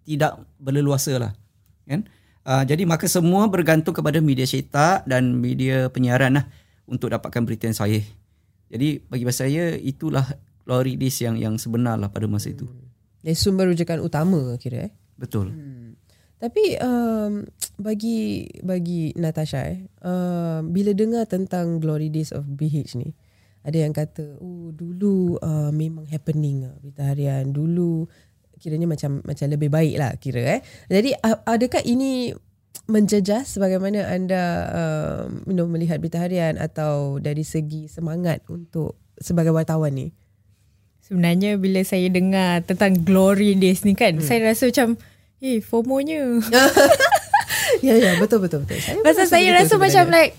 tidak 0.08 0.40
berleluasa 0.58 1.20
lah 1.20 1.32
kan? 1.84 2.08
Uh, 2.48 2.64
jadi 2.64 2.88
maka 2.88 3.06
semua 3.06 3.46
bergantung 3.52 3.92
kepada 3.92 4.24
media 4.24 4.48
cetak 4.48 5.04
dan 5.06 5.36
media 5.38 5.92
penyiaran 5.92 6.40
lah 6.40 6.46
untuk 6.88 7.12
dapatkan 7.12 7.46
berita 7.46 7.68
yang 7.70 7.78
sahih. 7.78 8.02
Jadi 8.72 9.04
bagi 9.06 9.26
saya 9.30 9.76
itulah 9.76 10.26
glory 10.64 10.96
days 10.98 11.20
yang 11.22 11.36
yang 11.38 11.60
sebenar 11.60 12.00
lah 12.00 12.10
pada 12.10 12.26
masa 12.26 12.50
itu. 12.50 12.66
Hmm. 12.66 13.36
sumber 13.36 13.70
rujukan 13.70 14.00
utama 14.02 14.56
kira 14.58 14.90
eh? 14.90 14.92
Betul. 15.20 15.52
Hmm. 15.52 16.00
Tapi 16.40 16.80
um, 16.80 17.44
bagi 17.76 18.48
bagi 18.64 19.12
Natasha 19.20 19.68
eh, 19.68 19.84
uh, 20.08 20.64
bila 20.64 20.96
dengar 20.96 21.28
tentang 21.28 21.84
Glory 21.84 22.08
Days 22.08 22.32
of 22.32 22.48
BH 22.48 22.96
ni, 22.96 23.12
ada 23.68 23.76
yang 23.76 23.92
kata, 23.92 24.40
oh 24.40 24.72
dulu 24.72 25.36
uh, 25.44 25.68
memang 25.76 26.08
happening 26.08 26.64
lah 26.64 26.74
berita 26.80 27.12
harian. 27.12 27.52
Dulu 27.52 28.08
kiranya 28.56 28.88
macam 28.88 29.20
macam 29.24 29.46
lebih 29.52 29.68
baik 29.68 29.96
lah 30.00 30.16
kira 30.16 30.60
eh. 30.60 30.62
Jadi 30.88 31.12
adakah 31.44 31.84
ini 31.84 32.32
menjejas 32.88 33.60
bagaimana 33.60 34.08
anda 34.08 34.44
uh, 34.72 35.24
you 35.44 35.54
know, 35.54 35.68
melihat 35.68 36.00
berita 36.00 36.24
harian 36.24 36.56
atau 36.56 37.20
dari 37.20 37.44
segi 37.44 37.92
semangat 37.92 38.48
untuk 38.48 38.96
sebagai 39.20 39.52
wartawan 39.52 39.92
ni? 39.92 40.08
Sebenarnya 41.04 41.60
bila 41.60 41.84
saya 41.84 42.08
dengar 42.08 42.64
tentang 42.64 42.96
Glory 43.04 43.60
Days 43.60 43.84
ni 43.84 43.92
kan, 43.92 44.22
hmm. 44.22 44.26
saya 44.26 44.56
rasa 44.56 44.72
macam 44.72 44.96
Eh 45.40 45.64
FOMO-nya 45.64 46.44
Ya 47.86 47.96
ya 47.96 48.18
betul 48.20 48.44
betul 48.44 48.66
betul. 48.66 48.80
Saya 48.82 49.00
Pasal 49.06 49.26
saya 49.30 49.50
rasa 49.56 49.78
sebenarnya. 49.78 49.88
macam 49.88 50.06
like 50.12 50.34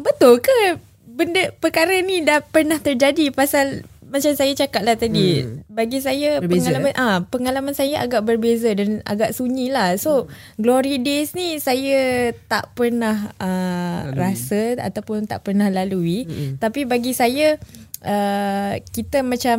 betul 0.00 0.34
ke 0.40 0.80
benda 1.04 1.52
perkara 1.60 2.00
ni 2.00 2.24
dah 2.24 2.40
pernah 2.40 2.80
terjadi 2.80 3.28
pasal 3.28 3.84
macam 4.12 4.32
saya 4.36 4.52
cakap 4.52 4.84
lah 4.84 4.96
tadi 5.00 5.40
hmm. 5.40 5.72
bagi 5.72 6.04
saya 6.04 6.36
berbeza, 6.44 6.68
pengalaman 6.68 6.92
eh? 6.92 7.00
ah 7.00 7.18
pengalaman 7.24 7.72
saya 7.72 8.04
agak 8.04 8.28
berbeza 8.28 8.68
dan 8.76 9.00
agak 9.08 9.32
sunyi 9.32 9.72
lah 9.72 9.96
so 9.96 10.28
hmm. 10.28 10.60
glory 10.60 11.00
days 11.00 11.32
ni 11.32 11.56
saya 11.56 12.32
tak 12.44 12.76
pernah 12.76 13.32
uh, 13.40 14.12
rasa 14.12 14.76
ataupun 14.76 15.24
tak 15.24 15.48
pernah 15.48 15.72
lalui 15.72 16.28
hmm. 16.28 16.60
tapi 16.60 16.84
bagi 16.84 17.16
saya 17.16 17.56
Uh, 18.02 18.82
kita 18.90 19.22
macam 19.22 19.58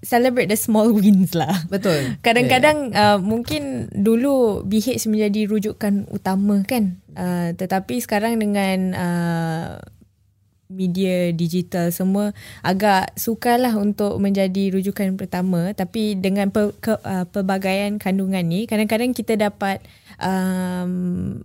celebrate 0.00 0.48
the 0.48 0.56
small 0.56 0.88
wins 0.96 1.36
lah. 1.36 1.54
Betul. 1.68 2.16
Kadang-kadang 2.24 2.96
yeah. 2.96 3.16
uh, 3.16 3.18
mungkin 3.20 3.92
dulu 3.92 4.64
BH 4.64 5.04
menjadi 5.12 5.44
rujukan 5.46 6.08
utama 6.08 6.64
kan. 6.64 6.98
Uh, 7.16 7.52
tetapi 7.56 8.00
sekarang 8.00 8.40
dengan 8.40 8.96
uh, 8.96 9.68
media 10.66 11.30
digital 11.30 11.94
semua 11.94 12.34
agak 12.60 13.14
sukarlah 13.14 13.74
untuk 13.78 14.18
menjadi 14.18 14.74
rujukan 14.74 15.14
pertama 15.14 15.70
tapi 15.72 16.18
dengan 16.18 16.50
pe, 16.50 16.74
ke, 16.82 16.98
uh, 16.98 17.22
pelbagaian 17.30 18.02
kandungan 18.02 18.42
ni 18.42 18.66
kadang-kadang 18.66 19.14
kita 19.14 19.38
dapat 19.38 19.78
um, 20.18 21.42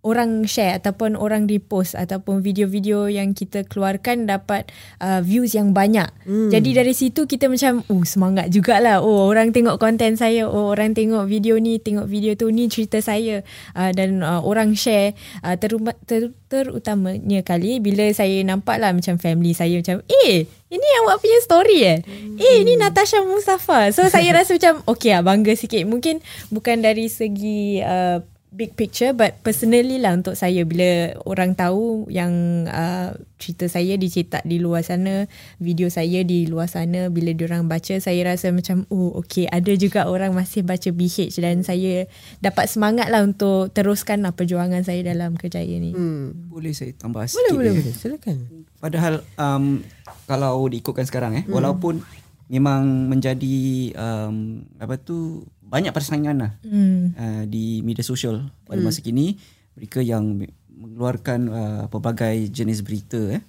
orang 0.00 0.48
share 0.48 0.80
ataupun 0.80 1.12
orang 1.12 1.44
repost 1.44 1.92
ataupun 1.92 2.40
video-video 2.40 3.12
yang 3.12 3.36
kita 3.36 3.68
keluarkan 3.68 4.24
dapat 4.24 4.72
uh, 5.00 5.20
views 5.20 5.52
yang 5.52 5.76
banyak. 5.76 6.08
Hmm. 6.24 6.48
Jadi 6.48 6.70
dari 6.72 6.94
situ 6.96 7.28
kita 7.28 7.52
macam 7.52 7.84
oh 7.92 8.04
semangat 8.08 8.48
jugalah. 8.48 9.04
Oh 9.04 9.28
orang 9.28 9.52
tengok 9.52 9.76
konten 9.76 10.16
saya, 10.16 10.48
oh 10.48 10.72
orang 10.72 10.96
tengok 10.96 11.28
video 11.28 11.60
ni, 11.60 11.76
tengok 11.76 12.08
video 12.08 12.32
tu 12.32 12.48
ni 12.48 12.72
cerita 12.72 13.04
saya 13.04 13.44
uh, 13.76 13.92
dan 13.92 14.24
uh, 14.24 14.40
orang 14.40 14.72
share 14.72 15.12
uh, 15.44 15.56
teruma, 15.60 15.92
ter, 16.08 16.32
terutamanya 16.48 17.44
kali 17.44 17.78
bila 17.78 18.08
saya 18.16 18.40
nampak 18.40 18.80
lah 18.80 18.96
macam 18.96 19.20
family 19.20 19.52
saya 19.52 19.78
macam 19.78 20.00
eh 20.08 20.48
ini 20.70 20.86
buat 21.02 21.18
punya 21.18 21.38
story 21.42 21.78
eh. 21.82 21.98
Hmm. 22.06 22.38
Eh 22.38 22.62
ini 22.62 22.78
Natasha 22.78 23.20
Mustafa. 23.26 23.90
So 23.90 24.06
saya 24.06 24.30
rasa 24.30 24.54
macam 24.54 24.86
okay 24.86 25.12
lah 25.18 25.26
bangga 25.26 25.58
sikit. 25.58 25.82
Mungkin 25.82 26.22
bukan 26.54 26.78
dari 26.78 27.10
segi 27.10 27.82
uh, 27.82 28.22
big 28.50 28.74
picture 28.74 29.14
but 29.14 29.38
personally 29.46 30.02
lah 30.02 30.10
untuk 30.18 30.34
saya 30.34 30.66
bila 30.66 31.14
orang 31.22 31.54
tahu 31.54 32.10
yang 32.10 32.66
uh, 32.66 33.14
cerita 33.38 33.70
saya 33.70 33.94
dicetak 33.94 34.42
di 34.42 34.58
luar 34.58 34.82
sana 34.82 35.30
video 35.62 35.86
saya 35.86 36.26
di 36.26 36.50
luar 36.50 36.66
sana 36.66 37.06
bila 37.14 37.30
diorang 37.30 37.70
baca 37.70 37.94
saya 38.02 38.26
rasa 38.26 38.50
macam 38.50 38.90
oh 38.90 39.14
okay 39.22 39.46
ada 39.46 39.70
juga 39.78 40.10
orang 40.10 40.34
masih 40.34 40.66
baca 40.66 40.90
BH 40.90 41.38
dan 41.38 41.62
saya 41.62 42.10
dapat 42.42 42.66
semangat 42.66 43.06
lah 43.06 43.22
untuk 43.22 43.70
teruskan 43.70 44.26
lah 44.26 44.34
perjuangan 44.34 44.82
saya 44.82 45.06
dalam 45.06 45.38
kerjaya 45.38 45.78
ni 45.78 45.94
hmm. 45.94 46.50
boleh 46.50 46.74
saya 46.74 46.90
tambah 46.98 47.22
sikit 47.30 47.54
boleh, 47.54 47.70
boleh, 47.70 47.72
boleh. 47.86 47.94
silakan 47.94 48.36
padahal 48.82 49.22
um, 49.38 49.78
kalau 50.26 50.66
diikutkan 50.66 51.06
sekarang 51.06 51.38
eh 51.38 51.44
hmm. 51.46 51.54
walaupun 51.54 52.02
memang 52.50 53.06
menjadi 53.06 53.94
um, 53.94 54.66
apa 54.82 54.98
tu 54.98 55.46
banyak 55.70 55.94
persaingan 55.94 56.36
lah 56.42 56.52
hmm. 56.66 57.02
uh, 57.14 57.42
di 57.46 57.80
media 57.86 58.02
sosial 58.02 58.50
pada 58.66 58.82
hmm. 58.82 58.86
masa 58.90 59.00
kini 59.06 59.38
mereka 59.78 60.02
yang 60.02 60.42
mengeluarkan 60.66 61.40
uh, 61.46 61.84
pelbagai 61.86 62.50
jenis 62.50 62.82
berita 62.82 63.38
eh 63.38 63.42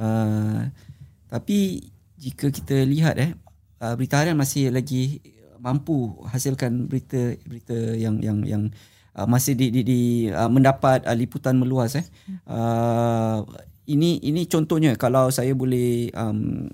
uh, 0.00 0.64
tapi 1.28 1.84
jika 2.16 2.48
kita 2.48 2.80
lihat 2.88 3.20
eh 3.20 3.36
uh, 3.84 3.94
berita 3.94 4.24
harian 4.24 4.40
masih 4.40 4.72
lagi 4.72 5.20
mampu 5.60 6.16
hasilkan 6.32 6.88
berita 6.88 7.36
berita 7.44 7.76
yang 8.00 8.24
yang 8.24 8.40
yang 8.48 8.62
uh, 9.12 9.28
masih 9.28 9.52
di 9.52 9.68
di, 9.68 9.80
di 9.84 10.00
uh, 10.32 10.48
mendapat 10.48 11.04
uh, 11.04 11.12
liputan 11.12 11.60
meluas 11.60 11.92
eh 12.00 12.06
uh, 12.48 13.44
ini 13.90 14.22
ini 14.22 14.46
contohnya 14.46 14.94
kalau 14.94 15.28
saya 15.34 15.52
boleh 15.52 16.08
um, 16.16 16.70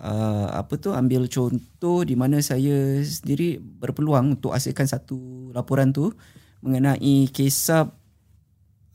uh, 0.00 0.48
apa 0.56 0.80
tu 0.80 0.90
ambil 0.90 1.28
contoh 1.28 2.02
di 2.02 2.16
mana 2.16 2.40
saya 2.40 3.00
sendiri 3.04 3.60
berpeluang 3.60 4.40
untuk 4.40 4.56
hasilkan 4.56 4.88
satu 4.88 5.50
laporan 5.52 5.92
tu 5.92 6.12
mengenai 6.60 7.28
kisah 7.32 7.88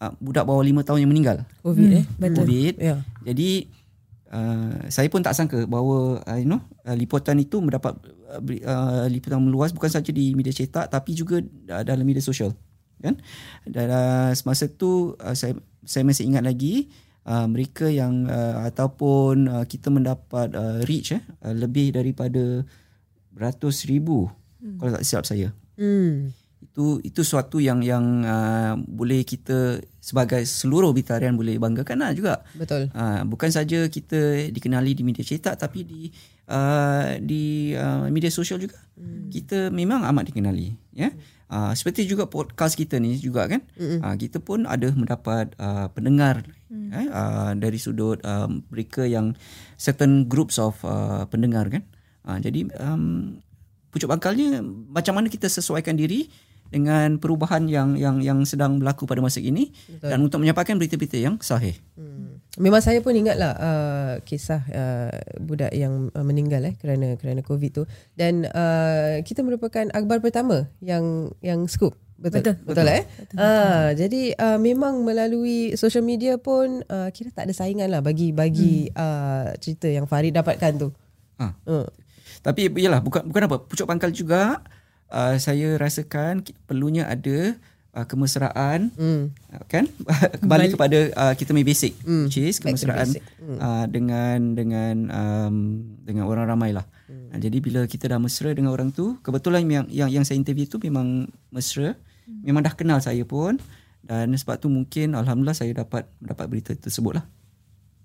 uh, 0.02 0.14
budak 0.22 0.46
bawah 0.46 0.62
lima 0.66 0.82
tahun 0.82 1.06
yang 1.06 1.12
meninggal. 1.12 1.46
Covid 1.62 1.90
hmm. 1.90 1.98
eh 2.02 2.06
betul. 2.18 2.46
Covid. 2.46 2.74
Yeah. 2.82 3.00
Jadi 3.26 3.50
uh, 4.34 4.90
saya 4.90 5.08
pun 5.10 5.22
tak 5.22 5.38
sangka 5.38 5.66
bahawa 5.66 6.22
uh, 6.26 6.38
you 6.38 6.50
know 6.50 6.62
uh, 6.86 6.96
liputan 6.98 7.38
itu 7.42 7.62
mendapat 7.62 7.98
uh, 8.30 8.42
uh, 8.42 9.06
liputan 9.10 9.42
meluas 9.42 9.74
bukan 9.74 9.90
saja 9.90 10.10
di 10.10 10.34
media 10.34 10.54
cetak 10.54 10.90
tapi 10.90 11.18
juga 11.18 11.42
uh, 11.42 11.84
dalam 11.86 12.06
media 12.06 12.22
sosial 12.22 12.54
kan. 13.02 13.18
Dan 13.66 13.88
uh, 13.90 14.32
semasa 14.34 14.70
tu 14.70 15.14
uh, 15.18 15.36
saya 15.38 15.58
saya 15.86 16.02
masih 16.02 16.26
ingat 16.26 16.42
lagi 16.42 16.90
uh, 17.26 17.46
mereka 17.50 17.90
yang 17.90 18.30
uh, 18.30 18.64
ataupun 18.70 19.50
uh, 19.50 19.66
kita 19.66 19.90
mendapat 19.90 20.54
uh, 20.54 20.80
reach 20.86 21.12
eh 21.12 21.22
uh, 21.44 21.54
lebih 21.54 21.92
daripada 21.92 22.64
beratus 23.34 23.84
ribu 23.90 24.30
hmm. 24.62 24.80
kalau 24.80 24.92
tak 24.96 25.04
silap 25.04 25.26
saya. 25.28 25.50
Hmm. 25.76 26.32
Itu 26.76 27.00
itu 27.08 27.24
suatu 27.24 27.64
yang 27.64 27.80
yang 27.80 28.28
uh, 28.28 28.76
boleh 28.76 29.24
kita 29.24 29.80
sebagai 30.04 30.44
seluruh 30.44 30.92
bitarian 30.92 31.40
boleh 31.40 31.56
banggakan 31.56 32.04
lah 32.04 32.12
juga. 32.12 32.44
Betul. 32.52 32.92
Uh, 32.92 33.24
bukan 33.24 33.48
saja 33.48 33.88
kita 33.88 34.52
dikenali 34.52 34.92
di 34.92 35.08
media 35.08 35.24
cetak 35.24 35.56
tapi 35.56 35.88
di 35.88 36.12
uh, 36.52 37.16
di 37.24 37.72
uh, 37.80 38.12
media 38.12 38.28
sosial 38.28 38.60
juga. 38.60 38.76
Hmm. 39.00 39.32
Kita 39.32 39.72
memang 39.72 40.04
amat 40.04 40.36
dikenali, 40.36 40.76
ya. 40.92 41.08
Yeah? 41.08 41.14
Hmm. 41.16 41.34
Uh, 41.46 41.72
seperti 41.78 42.10
juga 42.10 42.26
podcast 42.26 42.74
kita 42.74 42.98
ni 42.98 43.22
juga 43.22 43.46
kan 43.46 43.62
uh, 43.78 44.18
kita 44.18 44.42
pun 44.42 44.66
ada 44.66 44.90
mendapat 44.90 45.54
uh, 45.62 45.94
pendengar 45.94 46.42
mm. 46.74 46.90
eh, 46.90 47.06
uh, 47.06 47.54
dari 47.54 47.78
sudut 47.78 48.18
uh, 48.26 48.50
mereka 48.74 49.06
yang 49.06 49.38
certain 49.78 50.26
groups 50.26 50.58
of 50.58 50.74
uh, 50.82 51.22
pendengar 51.30 51.70
kan 51.70 51.86
uh, 52.26 52.42
jadi 52.42 52.66
um, 52.82 53.38
pucuk 53.94 54.10
bangkalnya 54.10 54.66
macam 54.90 55.22
mana 55.22 55.30
kita 55.30 55.46
sesuaikan 55.46 55.94
diri 55.94 56.26
dengan 56.76 57.16
perubahan 57.16 57.72
yang 57.72 57.96
yang 57.96 58.20
yang 58.20 58.44
sedang 58.44 58.84
berlaku 58.84 59.08
pada 59.08 59.24
masa 59.24 59.40
ini 59.40 59.72
Betul. 59.88 60.12
dan 60.12 60.20
untuk 60.20 60.44
menyampaikan 60.44 60.76
berita-berita 60.76 61.16
yang 61.16 61.40
sahih. 61.40 61.80
Hmm. 61.96 62.44
Memang 62.60 62.84
saya 62.84 63.00
pun 63.00 63.16
ingatlah 63.16 63.56
uh, 63.56 64.14
kisah 64.28 64.64
uh, 64.68 65.16
budak 65.40 65.72
yang 65.72 66.12
uh, 66.12 66.24
meninggal 66.28 66.68
eh 66.68 66.76
kerana 66.76 67.16
kerana 67.16 67.40
COVID 67.40 67.72
tu 67.72 67.84
dan 68.20 68.44
uh, 68.52 69.24
kita 69.24 69.40
merupakan 69.48 69.88
akhbar 69.96 70.20
pertama 70.20 70.68
yang 70.84 71.32
yang 71.40 71.64
scoop 71.72 71.96
Betul. 72.16 72.48
Betul, 72.48 72.56
betul, 72.64 72.68
betul 72.72 72.88
eh. 72.88 73.04
Betul, 73.04 73.36
betul. 73.36 73.44
Ah, 73.44 73.88
jadi 73.92 74.24
uh, 74.40 74.60
memang 74.60 75.04
melalui 75.04 75.76
social 75.76 76.00
media 76.00 76.40
pun 76.40 76.80
uh, 76.88 77.12
kira 77.12 77.28
tak 77.36 77.52
ada 77.52 77.54
saingan 77.54 77.92
lah 77.92 78.00
bagi 78.00 78.32
bagi 78.32 78.88
hmm. 78.88 78.96
uh, 78.96 79.48
cerita 79.60 79.92
yang 79.92 80.08
Farid 80.08 80.32
dapatkan 80.32 80.72
tu. 80.80 80.90
Ha. 81.44 81.52
Uh. 81.68 81.88
Tapi 82.40 82.72
iyalah 82.72 83.04
bukan 83.04 83.28
bukan 83.28 83.44
apa 83.52 83.58
pucuk 83.68 83.84
pangkal 83.84 84.16
juga 84.16 84.64
uh, 85.12 85.36
saya 85.38 85.76
rasakan 85.76 86.46
perlunya 86.66 87.06
ada 87.06 87.58
uh, 87.96 88.06
kemesraan 88.06 88.92
hmm. 88.94 89.24
kan 89.72 89.88
kembali 90.44 90.70
Balik. 90.70 90.74
kepada 90.76 91.00
uh, 91.16 91.34
kita 91.34 91.56
punya 91.56 91.68
basic 91.68 91.94
hmm. 92.04 92.28
which 92.28 92.38
is 92.38 92.60
kemesraan 92.60 93.16
hmm. 93.40 93.58
uh, 93.58 93.86
dengan 93.88 94.54
dengan 94.54 94.96
um, 95.10 95.56
dengan 96.04 96.28
orang 96.28 96.46
ramai 96.52 96.76
lah. 96.76 96.86
Hmm. 97.08 97.32
Jadi 97.36 97.58
bila 97.64 97.88
kita 97.88 98.12
dah 98.12 98.20
mesra 98.20 98.52
dengan 98.52 98.76
orang 98.76 98.92
tu 98.92 99.18
kebetulan 99.24 99.64
yang 99.66 99.86
yang 99.90 100.10
yang 100.12 100.24
saya 100.28 100.40
interview 100.40 100.68
tu 100.68 100.78
memang 100.84 101.32
mesra 101.52 101.96
memang 102.26 102.66
dah 102.66 102.74
kenal 102.74 102.98
saya 103.00 103.22
pun 103.22 103.62
dan 104.06 104.30
sebab 104.38 104.62
tu 104.62 104.70
mungkin 104.70 105.18
alhamdulillah 105.18 105.58
saya 105.58 105.74
dapat 105.74 106.06
dapat 106.22 106.46
berita 106.46 106.72
tersebut 106.78 107.22
lah. 107.22 107.26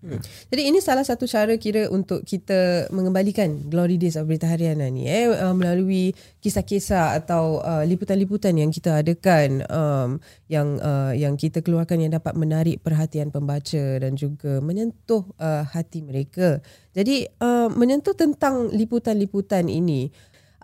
Hmm. 0.00 0.16
Jadi 0.48 0.72
ini 0.72 0.80
salah 0.80 1.04
satu 1.04 1.28
cara 1.28 1.52
kira 1.60 1.92
untuk 1.92 2.24
kita 2.24 2.88
mengembalikan 2.88 3.68
glory 3.68 4.00
days 4.00 4.16
of 4.16 4.24
berita 4.24 4.48
harian 4.48 4.80
ni 4.96 5.04
eh 5.04 5.28
uh, 5.28 5.52
melalui 5.52 6.16
kisah-kisah 6.40 7.20
atau 7.20 7.60
uh, 7.60 7.84
liputan-liputan 7.84 8.56
yang 8.56 8.72
kita 8.72 9.04
adakan 9.04 9.60
um, 9.68 10.16
yang 10.48 10.80
uh, 10.80 11.12
yang 11.12 11.36
kita 11.36 11.60
keluarkan 11.60 12.00
yang 12.00 12.16
dapat 12.16 12.32
menarik 12.32 12.80
perhatian 12.80 13.28
pembaca 13.28 14.00
dan 14.00 14.16
juga 14.16 14.64
menyentuh 14.64 15.28
uh, 15.36 15.68
hati 15.68 16.00
mereka. 16.00 16.64
Jadi 16.96 17.28
uh, 17.44 17.68
menyentuh 17.68 18.16
tentang 18.16 18.72
liputan-liputan 18.72 19.68
ini 19.68 20.08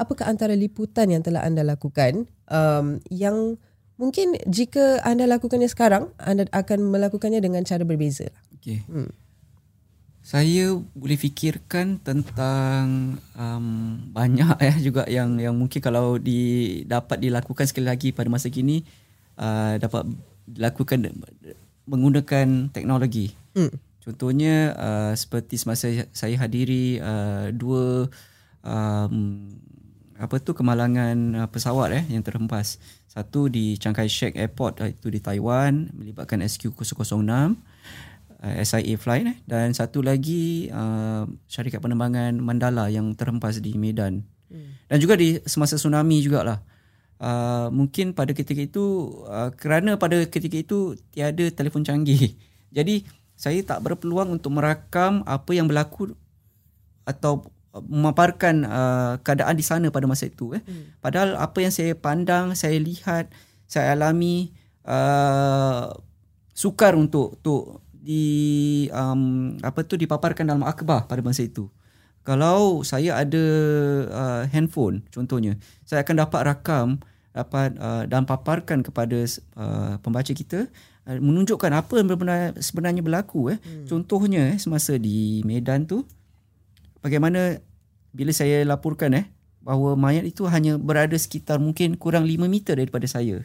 apakah 0.01 0.33
antara 0.33 0.57
liputan 0.57 1.13
yang 1.13 1.21
telah 1.21 1.45
anda 1.45 1.61
lakukan 1.61 2.25
um, 2.49 3.05
yang 3.13 3.61
mungkin 3.97 4.37
jika 4.45 5.01
anda 5.03 5.25
lakukannya 5.25 5.69
sekarang 5.73 6.13
anda 6.21 6.45
akan 6.53 6.93
melakukannya 6.93 7.41
dengan 7.41 7.65
cara 7.65 7.83
berbeza 7.83 8.29
okey 8.61 8.85
hmm. 8.85 9.26
Saya 10.27 10.75
boleh 10.75 11.15
fikirkan 11.15 12.03
tentang 12.03 13.15
um, 13.39 13.95
banyak 14.11 14.59
ya 14.67 14.75
juga 14.83 15.07
yang 15.07 15.39
yang 15.39 15.55
mungkin 15.55 15.79
kalau 15.79 16.19
di 16.19 16.83
dapat 16.83 17.23
dilakukan 17.23 17.71
sekali 17.71 17.87
lagi 17.87 18.11
pada 18.11 18.27
masa 18.27 18.51
kini 18.51 18.83
uh, 19.39 19.79
dapat 19.79 20.03
dilakukan 20.51 21.15
menggunakan 21.87 22.75
teknologi 22.75 23.39
hmm. 23.55 24.03
contohnya 24.03 24.75
uh, 24.75 25.13
seperti 25.15 25.63
semasa 25.63 25.87
saya 26.11 26.35
hadiri 26.43 26.99
uh, 26.99 27.55
dua 27.55 28.11
um, 28.67 29.47
apa 30.19 30.43
tu 30.43 30.59
kemalangan 30.59 31.45
uh, 31.45 31.49
pesawat 31.53 31.93
eh 31.93 32.05
yang 32.09 32.25
terhempas. 32.25 32.81
Satu 33.07 33.53
di 33.53 33.77
Chiang 33.77 33.93
Kai-shek 33.93 34.33
Airport 34.33 34.81
uh, 34.81 34.89
itu 34.89 35.13
di 35.13 35.21
Taiwan 35.21 35.93
melibatkan 35.93 36.41
SQ006 36.41 37.76
uh, 38.47 38.55
SIA 38.63 38.95
flight 38.95 39.27
eh 39.27 39.39
dan 39.51 39.75
satu 39.75 40.07
lagi 40.07 40.71
uh, 40.71 41.27
syarikat 41.51 41.83
penerbangan 41.83 42.39
Mandala 42.39 42.87
yang 42.87 43.19
terhempas 43.19 43.59
di 43.59 43.75
Medan. 43.75 44.23
Hmm. 44.47 44.79
Dan 44.87 44.99
juga 45.03 45.19
di 45.19 45.43
semasa 45.43 45.75
tsunami 45.75 46.23
jugalah. 46.23 46.63
Uh, 47.17 47.73
mungkin 47.73 48.13
pada 48.13 48.31
ketika 48.37 48.61
itu 48.61 49.09
uh, 49.25 49.49
kerana 49.57 49.97
pada 49.97 50.23
ketika 50.29 50.55
itu 50.55 50.95
tiada 51.11 51.51
telefon 51.51 51.83
canggih. 51.83 52.39
Jadi 52.77 53.03
saya 53.35 53.59
tak 53.67 53.83
berpeluang 53.83 54.39
untuk 54.39 54.55
merakam 54.55 55.27
apa 55.27 55.51
yang 55.53 55.67
berlaku 55.67 56.15
atau 57.05 57.53
memaparkan 57.85 58.65
uh, 58.65 59.15
keadaan 59.21 59.53
di 59.53 59.65
sana 59.65 59.93
pada 59.93 60.09
masa 60.09 60.29
itu 60.31 60.57
eh. 60.57 60.63
Hmm. 60.65 60.97
Padahal 61.05 61.37
apa 61.37 61.61
yang 61.61 61.73
saya 61.73 61.93
pandang, 61.93 62.57
saya 62.57 62.81
lihat, 62.81 63.29
saya 63.69 63.93
alami 63.93 64.57
uh, 64.89 65.93
sukar 66.57 66.97
untuk 66.97 67.37
untuk 67.37 67.85
di 68.07 68.25
um, 68.95 69.59
apa 69.67 69.83
tu 69.83 69.99
dipaparkan 69.99 70.47
dalam 70.47 70.63
akhbar 70.63 71.11
pada 71.11 71.19
masa 71.27 71.43
itu. 71.43 71.67
Kalau 72.23 72.87
saya 72.87 73.19
ada 73.19 73.45
uh, 74.11 74.43
handphone 74.51 75.03
contohnya, 75.11 75.59
saya 75.83 76.07
akan 76.07 76.23
dapat 76.23 76.41
rakam 76.47 77.03
dapat 77.37 77.77
uh, 77.77 78.09
dan 78.09 78.25
paparkan 78.25 78.81
kepada 78.81 79.29
uh, 79.61 80.01
pembaca 80.01 80.33
kita 80.33 80.73
uh, 81.05 81.19
menunjukkan 81.21 81.69
apa 81.69 82.01
yang 82.01 82.09
sebenarnya 82.57 83.05
berlaku 83.05 83.53
eh. 83.53 83.59
Hmm. 83.61 83.85
Contohnya 83.85 84.57
eh, 84.57 84.59
semasa 84.59 84.97
di 84.97 85.45
Medan 85.45 85.85
tu 85.85 86.09
bagaimana 87.05 87.61
bila 88.17 88.33
saya 88.33 88.65
laporkan 88.65 89.13
eh 89.13 89.29
bahawa 89.61 89.99
mayat 90.01 90.25
itu 90.25 90.49
hanya 90.49 90.81
berada 90.81 91.13
sekitar 91.19 91.61
mungkin 91.61 92.01
kurang 92.01 92.25
5 92.25 92.49
meter 92.49 92.79
daripada 92.81 93.05
saya. 93.05 93.45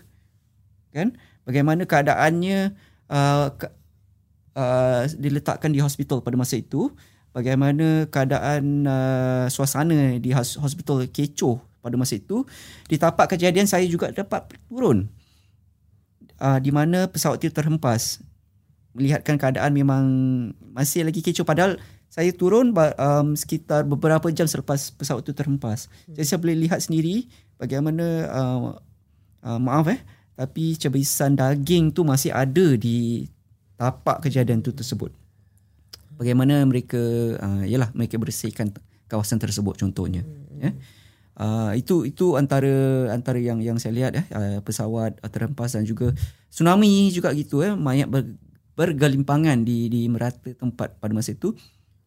Kan? 0.96 1.18
Bagaimana 1.44 1.84
keadaannya 1.84 2.78
uh, 3.10 3.48
uh, 4.56 5.08
diletakkan 5.16 5.72
di 5.72 5.80
hospital 5.80 6.24
pada 6.24 6.36
masa 6.40 6.60
itu, 6.60 6.92
bagaimana 7.32 8.08
keadaan 8.08 8.86
uh, 8.88 9.46
suasana 9.48 10.18
di 10.20 10.32
hospital 10.36 11.08
kecoh 11.08 11.60
pada 11.82 11.96
masa 11.98 12.20
itu, 12.20 12.46
di 12.88 12.96
tapak 12.96 13.36
kejadian 13.38 13.66
saya 13.66 13.86
juga 13.88 14.12
dapat 14.12 14.52
turun. 14.68 15.10
Uh, 16.42 16.58
di 16.58 16.74
mana 16.74 17.06
pesawat 17.06 17.38
itu 17.42 17.54
terhempas. 17.54 18.18
Melihatkan 18.98 19.38
keadaan 19.38 19.72
memang 19.78 20.04
masih 20.74 21.06
lagi 21.06 21.22
kecoh 21.22 21.46
padahal 21.46 21.78
saya 22.12 22.28
turun 22.36 22.76
um, 22.76 23.40
sekitar 23.40 23.88
beberapa 23.88 24.28
jam 24.36 24.44
selepas 24.44 24.92
pesawat 24.92 25.24
itu 25.24 25.32
terhempas. 25.32 25.88
Hmm. 26.10 26.20
Jadi 26.20 26.26
saya 26.28 26.40
boleh 26.44 26.58
lihat 26.68 26.84
sendiri 26.84 27.30
bagaimana 27.56 28.06
uh, 28.28 28.76
uh, 29.48 29.60
maaf 29.62 29.88
eh 29.88 30.02
tapi 30.36 30.76
cebisan 30.76 31.40
daging 31.40 31.96
tu 31.96 32.04
masih 32.04 32.36
ada 32.36 32.76
di 32.76 33.30
tapak 33.82 34.22
kejadian 34.30 34.62
itu 34.62 34.70
tersebut. 34.70 35.10
Bagaimana 36.22 36.62
mereka 36.70 37.02
uh, 37.42 37.66
yalah 37.66 37.90
mereka 37.98 38.22
bersihkan 38.22 38.70
kawasan 39.10 39.42
tersebut 39.42 39.82
contohnya 39.82 40.22
hmm. 40.22 40.62
ya. 40.62 40.72
Uh, 41.42 41.74
itu 41.74 42.06
itu 42.06 42.38
antara 42.38 43.10
antara 43.10 43.42
yang 43.42 43.58
yang 43.58 43.82
saya 43.82 43.98
lihat 43.98 44.12
eh 44.14 44.26
uh, 44.30 44.60
pesawat 44.62 45.18
uh, 45.26 45.32
terhempas 45.32 45.74
dan 45.74 45.82
juga 45.82 46.14
tsunami 46.54 47.10
juga 47.10 47.34
gitu 47.34 47.66
eh 47.66 47.74
mayat 47.74 48.06
ber, 48.06 48.38
bergelimpangan 48.78 49.66
di 49.66 49.90
di 49.90 50.06
merata 50.06 50.54
tempat 50.54 51.02
pada 51.02 51.14
masa 51.18 51.34
itu 51.34 51.58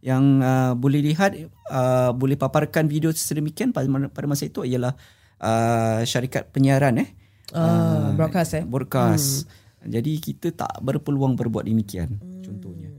yang 0.05 0.45
uh, 0.45 0.77
boleh 0.79 1.01
lihat 1.01 1.35
uh, 1.73 2.15
boleh 2.15 2.37
paparkan 2.37 2.87
video 2.87 3.11
sedemikian 3.11 3.75
pada, 3.75 3.89
pada 4.13 4.27
masa 4.29 4.47
itu 4.47 4.63
ialah 4.63 4.95
uh, 5.41 6.05
syarikat 6.07 6.53
penyiaran 6.55 7.03
eh 7.03 7.09
uh, 7.57 8.13
broadcast 8.15 8.61
eh 8.61 8.65
broadcast 8.69 9.49
hmm. 9.49 9.64
Jadi 9.87 10.13
kita 10.19 10.53
tak 10.55 10.73
berpeluang 10.81 11.37
berbuat 11.37 11.69
demikian 11.69 12.19
hmm. 12.19 12.43
contohnya 12.45 12.91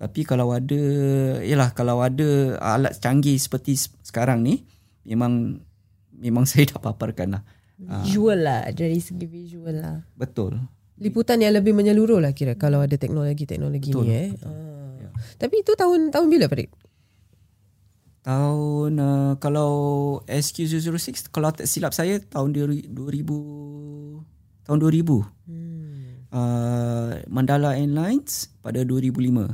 tapi 0.00 0.24
kalau 0.24 0.56
ada 0.56 0.80
ialah 1.44 1.76
kalau 1.76 2.00
ada 2.00 2.56
alat 2.60 2.96
canggih 2.96 3.36
seperti 3.36 3.76
sekarang 4.00 4.40
ni 4.40 4.64
memang 5.04 5.60
memang 6.16 6.44
saya 6.50 6.72
dah 6.72 6.80
paparkan 6.80 7.40
lah 7.40 7.42
visual 8.04 8.36
lah 8.44 8.68
dari 8.72 9.00
segi 9.00 9.24
visual 9.24 9.76
lah 9.76 10.04
betul 10.16 10.56
liputan 11.00 11.40
yang 11.40 11.56
lebih 11.56 11.72
menyeluruh 11.72 12.20
lah 12.20 12.36
kira 12.36 12.56
kalau 12.60 12.84
ada 12.84 12.96
teknologi-teknologi 13.00 13.92
betul, 13.92 14.04
ni 14.04 14.12
eh 14.12 14.30
betul. 14.36 14.52
Uh. 14.52 14.70
Tapi 15.36 15.64
itu 15.64 15.72
tahun 15.76 16.12
tahun 16.12 16.26
bila 16.28 16.46
Farid? 16.48 16.70
Tahun 18.20 18.92
uh, 19.00 19.32
kalau 19.40 19.72
SQ006 20.28 21.32
kalau 21.32 21.48
tak 21.52 21.64
silap 21.64 21.96
saya 21.96 22.20
tahun 22.20 22.52
2000 22.52 22.92
tahun 24.68 24.78
2000. 24.78 25.48
Hmm. 25.48 25.69
Uh, 26.30 27.18
Mandala 27.26 27.74
Airlines 27.74 28.54
pada 28.62 28.82
2005. 28.86 29.26
Uh, 29.26 29.50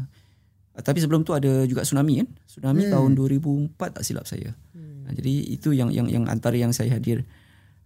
tapi 0.85 0.99
sebelum 1.01 1.25
tu 1.25 1.33
ada 1.33 1.65
juga 1.65 1.83
tsunami 1.83 2.21
kan? 2.21 2.29
Tsunami 2.45 2.85
hmm. 2.85 2.93
tahun 2.93 3.11
2004 3.77 3.97
tak 3.97 4.05
silap 4.05 4.29
saya. 4.29 4.53
Hmm. 4.77 5.09
Uh, 5.09 5.13
jadi 5.17 5.35
itu 5.57 5.73
yang 5.73 5.89
yang 5.89 6.09
yang 6.13 6.29
antara 6.29 6.57
yang 6.61 6.77
saya 6.77 6.93
hadir 6.93 7.25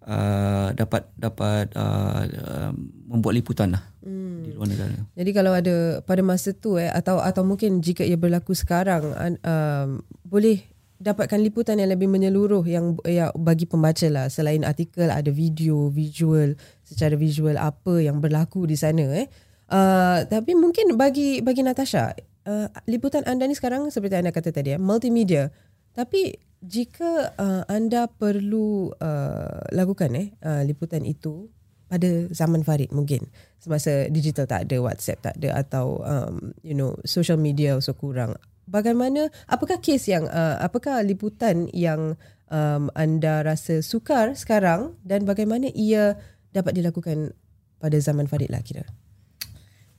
uh, 0.06 0.74
dapat 0.74 1.06
dapat 1.14 1.70
uh, 1.76 2.22
uh, 2.26 2.70
membuat 3.06 3.38
liputan 3.38 3.74
lah 3.78 3.82
hmm. 4.02 4.42
di 4.46 4.50
luar 4.54 4.68
negara. 4.68 4.96
Jadi 5.14 5.30
kalau 5.30 5.52
ada 5.54 5.76
pada 6.04 6.22
masa 6.24 6.50
tu 6.50 6.80
eh 6.80 6.90
atau 6.90 7.20
atau 7.20 7.42
mungkin 7.44 7.78
jika 7.84 8.02
ia 8.02 8.16
berlaku 8.16 8.56
sekarang 8.56 9.14
um, 9.42 10.02
boleh 10.24 10.62
dapatkan 11.00 11.40
liputan 11.40 11.80
yang 11.80 11.90
lebih 11.96 12.12
menyeluruh 12.12 12.60
yang 12.68 13.00
ya 13.08 13.32
bagi 13.32 13.64
pembaca 13.64 14.04
lah. 14.12 14.28
Selain 14.28 14.60
artikel 14.62 15.08
ada 15.08 15.32
video 15.32 15.88
visual 15.88 16.54
secara 16.84 17.16
visual 17.16 17.56
apa 17.56 18.04
yang 18.04 18.20
berlaku 18.20 18.68
di 18.68 18.76
sana 18.76 19.08
eh. 19.16 19.26
Uh, 19.70 20.26
tapi 20.28 20.52
mungkin 20.58 20.98
bagi 20.98 21.40
bagi 21.40 21.62
Natasha 21.62 22.12
uh, 22.44 22.68
liputan 22.90 23.22
anda 23.24 23.46
ni 23.46 23.54
sekarang 23.54 23.88
seperti 23.88 24.18
anda 24.20 24.30
kata 24.30 24.52
tadi 24.52 24.76
eh 24.76 24.80
multimedia. 24.80 25.48
Tapi 25.96 26.36
jika 26.60 27.32
uh, 27.34 27.64
anda 27.66 28.04
perlu 28.06 28.92
uh, 28.92 29.60
lakukan 29.72 30.12
eh 30.12 30.28
uh, 30.44 30.62
liputan 30.68 31.08
itu 31.08 31.48
pada 31.90 32.30
zaman 32.30 32.62
Farid 32.62 32.94
mungkin 32.94 33.26
semasa 33.58 34.06
digital 34.12 34.46
tak 34.46 34.70
ada 34.70 34.78
WhatsApp 34.78 35.18
tak 35.26 35.34
ada 35.42 35.58
atau 35.58 35.98
um, 36.06 36.54
you 36.62 36.76
know 36.76 36.94
social 37.02 37.34
media 37.34 37.74
also 37.74 37.98
kurang 37.98 38.38
bagaimana 38.70 39.28
apakah 39.50 39.82
kes 39.82 40.06
yang 40.06 40.30
uh, 40.30 40.56
apakah 40.62 41.02
liputan 41.02 41.66
yang 41.74 42.14
um, 42.48 42.88
anda 42.94 43.42
rasa 43.42 43.82
sukar 43.82 44.38
sekarang 44.38 44.94
dan 45.02 45.26
bagaimana 45.26 45.66
ia 45.74 46.14
dapat 46.54 46.78
dilakukan 46.78 47.34
pada 47.82 47.96
zaman 47.98 48.30
Farid 48.30 48.54
lah 48.54 48.62
kira 48.62 48.86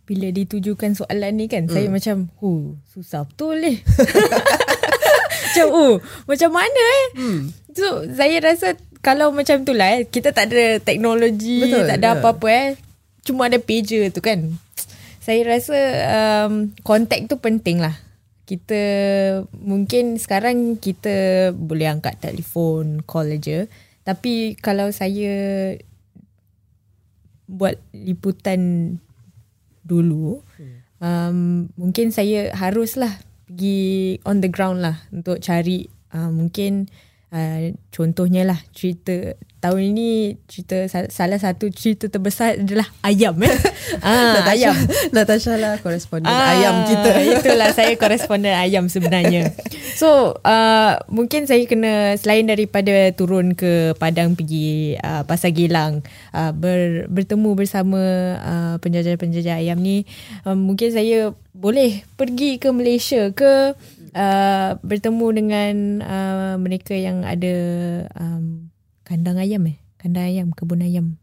bila 0.07 0.27
ditujukan 0.31 0.97
soalan 0.97 1.33
ni 1.39 1.47
kan 1.47 1.67
hmm. 1.67 1.73
saya 1.73 1.87
macam 1.87 2.27
oh 2.43 2.75
susah 2.89 3.27
betul 3.27 3.59
eh 3.63 3.79
macam 5.47 5.67
oh 5.71 5.93
macam 6.27 6.51
mana 6.51 6.83
eh 6.83 7.07
hmm. 7.19 7.41
so 7.75 8.07
saya 8.11 8.39
rasa 8.43 8.75
kalau 9.01 9.33
macam 9.33 9.63
tu 9.63 9.73
lah 9.73 9.97
eh, 9.97 10.05
kita 10.05 10.29
tak 10.35 10.53
ada 10.53 10.77
teknologi 10.83 11.63
Betul, 11.65 11.89
tak 11.89 11.97
ada 12.03 12.07
yeah. 12.11 12.17
apa-apa 12.19 12.47
eh 12.51 12.69
cuma 13.23 13.47
ada 13.47 13.57
pager 13.61 14.09
tu 14.11 14.19
kan 14.19 14.51
saya 15.21 15.45
rasa 15.45 15.77
um, 16.09 16.73
kontak 16.81 17.29
tu 17.29 17.37
penting 17.37 17.77
lah 17.77 17.93
kita 18.51 18.83
mungkin 19.63 20.19
sekarang 20.19 20.75
kita 20.75 21.49
boleh 21.55 21.87
angkat 21.87 22.19
telefon 22.19 22.99
call 23.07 23.31
aja 23.31 23.71
tapi 24.03 24.59
kalau 24.59 24.91
saya 24.91 25.71
buat 27.47 27.79
liputan 27.95 28.99
dulu 29.87 30.43
hmm. 30.59 30.77
um, 30.99 31.37
mungkin 31.79 32.11
saya 32.11 32.51
haruslah 32.51 33.23
pergi 33.47 34.19
on 34.27 34.43
the 34.43 34.51
ground 34.51 34.83
lah 34.83 34.99
untuk 35.15 35.39
cari 35.39 35.87
uh, 36.11 36.27
mungkin 36.27 36.91
uh, 37.31 37.71
contohnya 37.95 38.43
lah 38.43 38.59
cerita 38.75 39.39
tahun 39.61 39.93
ini 39.93 40.41
cerita 40.49 40.89
salah 40.89 41.37
satu 41.37 41.69
cerita 41.69 42.09
terbesar 42.09 42.57
adalah 42.57 42.89
ayam 43.05 43.37
eh. 43.45 43.53
ah, 44.01 44.41
Natasha, 44.41 44.57
ayam. 44.57 44.75
Natasha 45.13 45.53
lah 45.61 45.77
koresponden 45.85 46.33
ah, 46.33 46.57
ayam 46.57 46.75
kita. 46.89 47.11
Itulah 47.37 47.69
saya 47.77 47.93
koresponden 47.93 48.57
ayam 48.57 48.89
sebenarnya. 48.89 49.53
So 49.93 50.41
uh, 50.41 50.97
mungkin 51.13 51.45
saya 51.45 51.61
kena 51.69 52.17
selain 52.17 52.49
daripada 52.49 53.13
turun 53.13 53.53
ke 53.53 53.93
padang 54.01 54.33
pergi 54.33 54.97
uh, 54.97 55.29
pasar 55.29 55.53
Gilang 55.53 56.01
uh, 56.33 56.49
ber, 56.57 57.05
bertemu 57.13 57.53
bersama 57.53 58.01
uh, 58.41 58.75
penjajah-penjajah 58.81 59.61
ayam 59.61 59.77
ni 59.77 60.09
uh, 60.41 60.57
mungkin 60.57 60.89
saya 60.89 61.37
boleh 61.53 62.01
pergi 62.17 62.57
ke 62.57 62.73
Malaysia 62.73 63.29
ke 63.29 63.77
uh, 64.17 64.69
bertemu 64.81 65.27
dengan 65.37 65.73
uh, 66.01 66.55
mereka 66.57 66.97
yang 66.97 67.21
ada 67.21 67.55
um, 68.17 68.70
kandang 69.11 69.35
ayam 69.43 69.67
eh? 69.67 69.75
Kandang 69.99 70.31
ayam 70.31 70.47
kebun 70.55 70.87
ayam. 70.87 71.19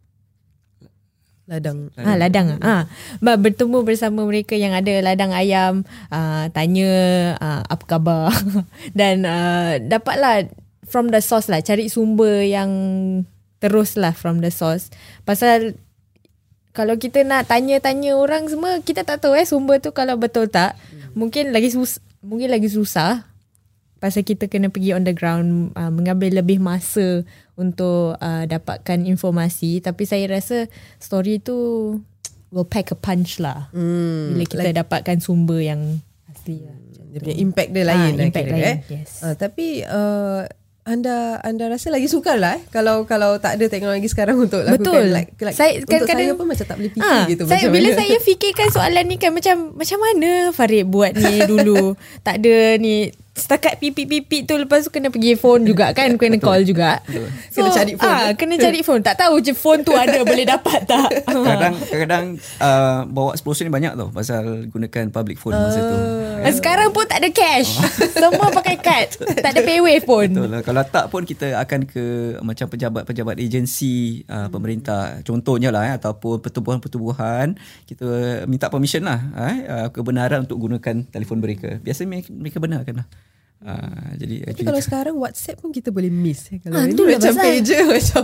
Ladang. 1.49 1.89
Ah 1.97 2.13
ha, 2.13 2.21
ladang. 2.21 2.61
Ah 2.61 2.85
ha. 2.85 3.33
bertemu 3.41 3.81
bersama 3.81 4.29
mereka 4.29 4.53
yang 4.53 4.77
ada 4.77 5.01
ladang 5.01 5.33
ayam 5.33 5.81
uh, 6.13 6.53
tanya 6.53 6.93
uh, 7.41 7.65
apa 7.65 7.85
khabar. 7.89 8.29
Dan 8.99 9.25
uh, 9.25 9.81
dapatlah 9.81 10.53
from 10.85 11.09
the 11.09 11.25
source 11.25 11.49
lah. 11.49 11.65
Cari 11.65 11.89
sumber 11.89 12.45
yang 12.45 12.69
terus 13.65 13.97
lah 13.97 14.13
from 14.13 14.45
the 14.45 14.53
source. 14.53 14.93
Pasal 15.25 15.81
kalau 16.77 17.01
kita 17.01 17.25
nak 17.25 17.49
tanya-tanya 17.49 18.21
orang 18.21 18.45
semua 18.53 18.85
kita 18.85 19.09
tak 19.09 19.25
tahu 19.25 19.33
eh 19.33 19.49
sumber 19.49 19.81
tu 19.81 19.97
kalau 19.97 20.21
betul 20.21 20.53
tak. 20.53 20.77
Hmm. 20.77 21.17
mungkin 21.17 21.51
lagi 21.57 21.73
sus 21.73 22.05
mungkin 22.21 22.53
lagi 22.53 22.69
susah 22.69 23.25
pasal 23.99 24.23
kita 24.23 24.47
kena 24.47 24.71
pergi 24.71 24.95
on 24.95 25.03
the 25.03 25.15
ground 25.15 25.75
uh, 25.75 25.91
mengambil 25.91 26.39
lebih 26.39 26.63
masa 26.63 27.27
untuk 27.59 28.15
uh, 28.19 28.45
dapatkan 28.47 29.03
informasi 29.07 29.83
tapi 29.83 30.07
saya 30.07 30.31
rasa 30.31 30.71
story 31.03 31.43
tu 31.43 31.57
will 32.55 32.69
pack 32.69 32.95
a 32.95 32.99
punch 32.99 33.43
lah 33.43 33.69
hmm, 33.75 34.39
bila 34.39 34.45
kita 34.47 34.71
like, 34.71 34.79
dapatkan 34.79 35.19
sumber 35.21 35.61
yang 35.61 36.01
asli 36.31 36.65
lah. 36.65 36.77
Dia 37.09 37.25
punya 37.25 37.37
impact 37.41 37.71
dia 37.73 37.85
lain 37.89 38.13
ha, 38.13 38.19
lah 38.21 38.25
impact 38.29 38.47
kira 38.47 38.57
lain, 38.57 38.69
eh. 38.69 38.77
Yes. 38.93 39.11
Uh, 39.25 39.35
tapi 39.35 39.81
uh, 39.83 40.45
anda 40.89 41.37
anda 41.45 41.69
rasa 41.69 41.93
lagi 41.93 42.09
sukar 42.09 42.41
lah 42.41 42.57
eh 42.57 42.63
kalau 42.73 43.05
kalau 43.05 43.37
tak 43.37 43.61
ada 43.61 43.69
teknologi 43.69 44.09
sekarang 44.09 44.41
untuk 44.49 44.65
lakukan 44.65 44.81
betul 44.81 45.05
like, 45.13 45.37
like 45.37 45.53
saya, 45.53 45.85
untuk 45.85 46.09
kadang, 46.09 46.33
saya 46.33 46.41
pun 46.41 46.47
macam 46.49 46.65
tak 46.65 46.77
boleh 46.81 46.93
fikir 46.97 47.13
ha, 47.13 47.29
gitu 47.29 47.43
saya, 47.45 47.53
macam 47.53 47.71
bila 47.77 47.89
mana. 47.89 47.99
saya 48.01 48.17
fikirkan 48.25 48.69
soalan 48.73 49.05
ni 49.05 49.17
kan 49.21 49.31
macam 49.37 49.57
macam 49.77 49.99
mana 50.01 50.31
Farid 50.57 50.87
buat 50.89 51.13
ni 51.13 51.35
dulu 51.45 51.93
tak 52.27 52.41
ada 52.41 52.57
ni 52.81 53.13
setakat 53.39 53.79
pipi-pipi 53.79 54.45
tu 54.45 54.59
lepas 54.59 54.85
tu 54.85 54.91
kena 54.91 55.09
pergi 55.09 55.39
phone 55.39 55.63
juga 55.65 55.95
kan 55.95 56.19
kena 56.19 56.37
call 56.43 56.67
juga. 56.67 56.99
So, 57.55 57.63
kena 57.63 57.71
cari 57.71 57.93
phone. 57.95 58.11
ah, 58.11 58.31
kena 58.35 58.55
cari 58.59 58.81
phone. 58.83 59.03
Tak 59.07 59.17
tahu 59.23 59.39
je 59.41 59.55
phone 59.55 59.87
tu 59.87 59.95
ada 59.95 60.21
boleh 60.27 60.45
dapat 60.45 60.85
tak. 60.85 61.11
Kadang 61.49 61.75
kadang 61.79 62.25
uh, 62.61 63.07
bawa 63.09 63.33
10 63.39 63.47
sen 63.55 63.71
banyak 63.71 63.95
tau 63.95 64.09
pasal 64.11 64.69
gunakan 64.69 65.09
public 65.15 65.39
phone 65.39 65.55
masa 65.55 65.81
tu. 65.81 65.97
Uh, 65.97 66.53
sekarang 66.55 66.91
pun 66.91 67.05
tak 67.07 67.23
ada 67.23 67.31
cash. 67.31 67.79
Semua 68.19 68.51
pakai 68.51 68.77
kad. 68.79 69.09
Tak 69.19 69.51
ada 69.55 69.61
paywave 69.63 70.05
pun. 70.05 70.29
Betul 70.29 70.51
lah. 70.51 70.63
Kalau 70.65 70.83
tak 70.85 71.05
pun 71.13 71.23
kita 71.23 71.55
akan 71.61 71.87
ke 71.87 72.05
macam 72.43 72.67
pejabat-pejabat 72.71 73.37
agensi 73.39 74.23
uh, 74.27 74.49
pemerintah. 74.51 75.21
Contohnya 75.23 75.71
lah 75.71 75.89
eh, 75.89 75.95
ataupun 75.97 76.43
pertubuhan-pertubuhan 76.43 77.55
kita 77.87 78.43
minta 78.49 78.73
permission 78.73 79.05
lah 79.07 79.21
eh, 79.37 79.59
uh, 79.69 79.89
kebenaran 79.93 80.45
untuk 80.49 80.59
gunakan 80.59 81.07
telefon 81.09 81.39
mereka. 81.39 81.79
Biasanya 81.83 82.25
mereka 82.29 82.59
benarkan 82.59 83.05
lah 83.05 83.07
Uh, 83.59 84.15
jadi 84.15 84.55
Tapi 84.55 84.63
kalau 84.63 84.79
sekarang 84.79 85.19
WhatsApp 85.19 85.59
pun 85.59 85.75
kita 85.75 85.91
boleh 85.91 86.07
miss 86.07 86.47
eh. 86.55 86.63
Kalau 86.63 86.79
ha, 86.79 86.87
ini 86.87 86.95
macam 86.95 87.35
pager 87.35 87.83
macam 87.91 88.23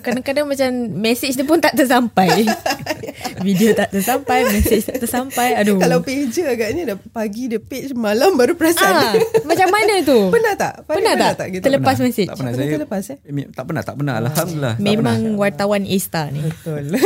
Kadang-kadang 0.00 0.46
macam 0.48 0.70
Message 0.96 1.36
dia 1.36 1.44
pun 1.44 1.60
tak 1.60 1.76
tersampai 1.76 2.48
Video 3.44 3.76
tak 3.76 3.92
tersampai 3.92 4.48
Message 4.48 4.88
tak 4.88 5.04
tersampai 5.04 5.52
Aduh 5.60 5.76
Kalau 5.76 6.00
pager 6.00 6.56
agaknya 6.56 6.82
dah 6.88 6.96
Pagi 6.96 7.52
dia 7.52 7.60
page 7.60 7.92
Malam 7.92 8.40
baru 8.40 8.56
perasan 8.56 8.88
ha, 8.88 9.12
Macam 9.44 9.68
mana 9.68 10.00
tu 10.00 10.16
Pernah 10.40 10.54
tak? 10.56 10.72
Pernah, 10.88 11.12
pernah 11.12 11.14
tak? 11.28 11.32
tak 11.36 11.46
gitu? 11.52 11.64
Terlepas 11.68 11.84
pernah. 11.92 12.06
message 12.08 12.28
Tak 12.32 12.36
pernah 12.40 12.52
saya 12.56 12.68
terlepas, 12.72 13.02
eh? 13.04 13.18
Tak 13.52 13.64
pernah 13.68 13.82
Tak 13.84 13.94
pernah 14.00 14.14
Alhamdulillah 14.16 14.74
Memang 14.80 15.18
pernah. 15.20 15.36
wartawan 15.36 15.82
A-star 15.84 16.32
ni 16.32 16.40
Betul 16.40 16.96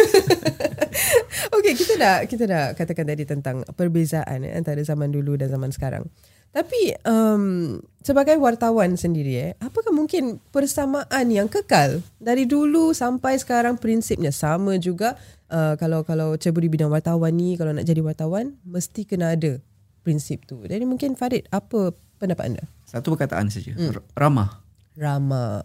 Okay 1.58 1.72
kita 1.74 1.94
dah 1.98 2.16
Kita 2.22 2.44
dah 2.46 2.62
katakan 2.78 3.02
tadi 3.02 3.26
Tentang 3.26 3.66
perbezaan 3.74 4.46
eh, 4.46 4.54
Antara 4.54 4.78
zaman 4.86 5.10
dulu 5.10 5.34
Dan 5.34 5.50
zaman 5.50 5.74
sekarang 5.74 6.06
tapi 6.55 6.94
um, 7.02 7.82
sebagai 8.07 8.38
wartawan 8.38 8.94
sendiri, 8.94 9.34
eh, 9.42 9.52
apakah 9.59 9.90
mungkin 9.90 10.38
persamaan 10.55 11.26
yang 11.26 11.50
kekal 11.50 11.98
dari 12.22 12.46
dulu 12.46 12.94
sampai 12.94 13.34
sekarang 13.42 13.74
prinsipnya 13.74 14.30
sama 14.30 14.78
juga? 14.78 15.18
Uh, 15.50 15.74
kalau 15.82 16.07
kalau 16.07 16.38
ceburi 16.38 16.70
bidang 16.70 16.94
wartawan 16.94 17.34
ni, 17.34 17.59
kalau 17.59 17.74
nak 17.74 17.82
jadi 17.82 17.98
wartawan, 18.07 18.55
mesti 18.62 19.02
kena 19.02 19.34
ada 19.34 19.59
prinsip 20.07 20.46
tu. 20.46 20.62
Jadi 20.62 20.86
mungkin 20.86 21.18
Farid, 21.18 21.50
apa 21.50 21.90
pendapat 22.22 22.55
anda? 22.55 22.64
Satu 22.86 23.18
perkataan 23.18 23.50
saja, 23.50 23.74
hmm. 23.74 24.14
ramah. 24.14 24.62
Ramah. 24.94 25.59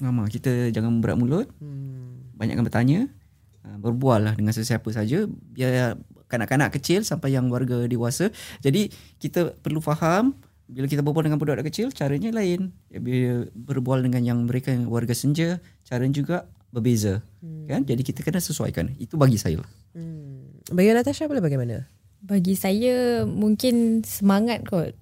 Ramah. 0.00 0.26
Kita 0.32 0.72
jangan 0.72 1.04
berat 1.04 1.20
mulut, 1.20 1.52
hmm. 1.60 2.40
banyakkan 2.40 2.64
bertanya, 2.64 3.12
uh, 3.60 3.76
berbual 3.76 4.24
lah 4.24 4.32
dengan 4.32 4.56
sesiapa 4.56 4.88
saja. 4.88 5.28
Biar 5.28 6.00
kanak-kanak 6.34 6.74
kecil 6.74 7.06
sampai 7.06 7.38
yang 7.38 7.46
warga 7.46 7.86
dewasa. 7.86 8.34
Jadi 8.58 8.90
kita 9.22 9.54
perlu 9.62 9.78
faham 9.78 10.34
bila 10.66 10.90
kita 10.90 11.04
berbual 11.04 11.28
dengan 11.28 11.38
budak 11.38 11.62
kecil 11.70 11.94
caranya 11.94 12.34
lain. 12.34 12.74
Bila 12.90 13.46
berbual 13.54 14.02
dengan 14.02 14.26
yang 14.26 14.38
mereka 14.50 14.74
yang 14.74 14.90
warga 14.90 15.14
senja 15.14 15.62
caranya 15.86 16.14
juga 16.18 16.36
berbeza. 16.74 17.22
Hmm. 17.38 17.70
Kan? 17.70 17.86
Jadi 17.86 18.02
kita 18.02 18.26
kena 18.26 18.42
sesuaikan. 18.42 18.90
Itu 18.98 19.14
bagi 19.14 19.38
saya. 19.38 19.62
Hmm. 19.94 20.58
Bagi 20.74 20.90
Natasha 20.90 21.30
boleh 21.30 21.44
bagaimana? 21.44 21.86
Bagi 22.24 22.58
saya 22.58 23.22
mungkin 23.22 24.02
semangat 24.02 24.66
kot. 24.66 24.96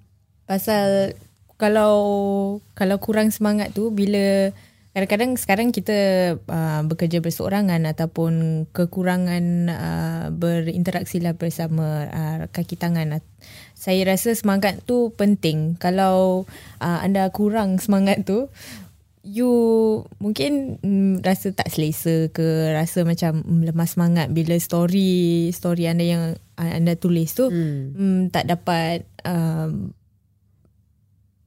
Pasal 0.44 1.16
kalau 1.56 1.94
kalau 2.74 2.98
kurang 2.98 3.30
semangat 3.30 3.70
tu 3.72 3.94
bila 3.94 4.50
Kadang-kadang 4.92 5.40
sekarang 5.40 5.68
kita 5.72 5.98
uh, 6.36 6.82
bekerja 6.84 7.24
berseorangan 7.24 7.88
ataupun 7.88 8.64
kekurangan 8.76 9.44
uh, 9.72 10.26
berinteraksi 10.36 11.16
lah 11.16 11.32
bersama 11.32 12.12
uh, 12.12 12.38
kaki 12.52 12.76
tangan. 12.76 13.24
Saya 13.72 14.04
rasa 14.04 14.36
semangat 14.36 14.84
tu 14.84 15.08
penting. 15.16 15.80
Kalau 15.80 16.44
uh, 16.84 16.98
anda 17.00 17.24
kurang 17.32 17.80
semangat 17.80 18.28
tu, 18.28 18.52
you 19.24 19.52
mungkin 20.20 20.76
mm, 20.82 21.24
rasa 21.24 21.54
tak 21.54 21.70
selesa 21.70 22.28
ke 22.28 22.74
rasa 22.74 23.06
macam 23.06 23.40
mm, 23.40 23.70
lemah 23.70 23.88
semangat 23.88 24.28
bila 24.34 24.58
story 24.58 25.48
story 25.54 25.86
anda 25.86 26.02
yang 26.02 26.22
uh, 26.58 26.72
anda 26.74 26.98
tulis 26.98 27.30
tu 27.30 27.46
hmm. 27.46 27.94
mm, 27.94 28.20
tak 28.34 28.50
dapat 28.50 29.06
um, 29.22 29.94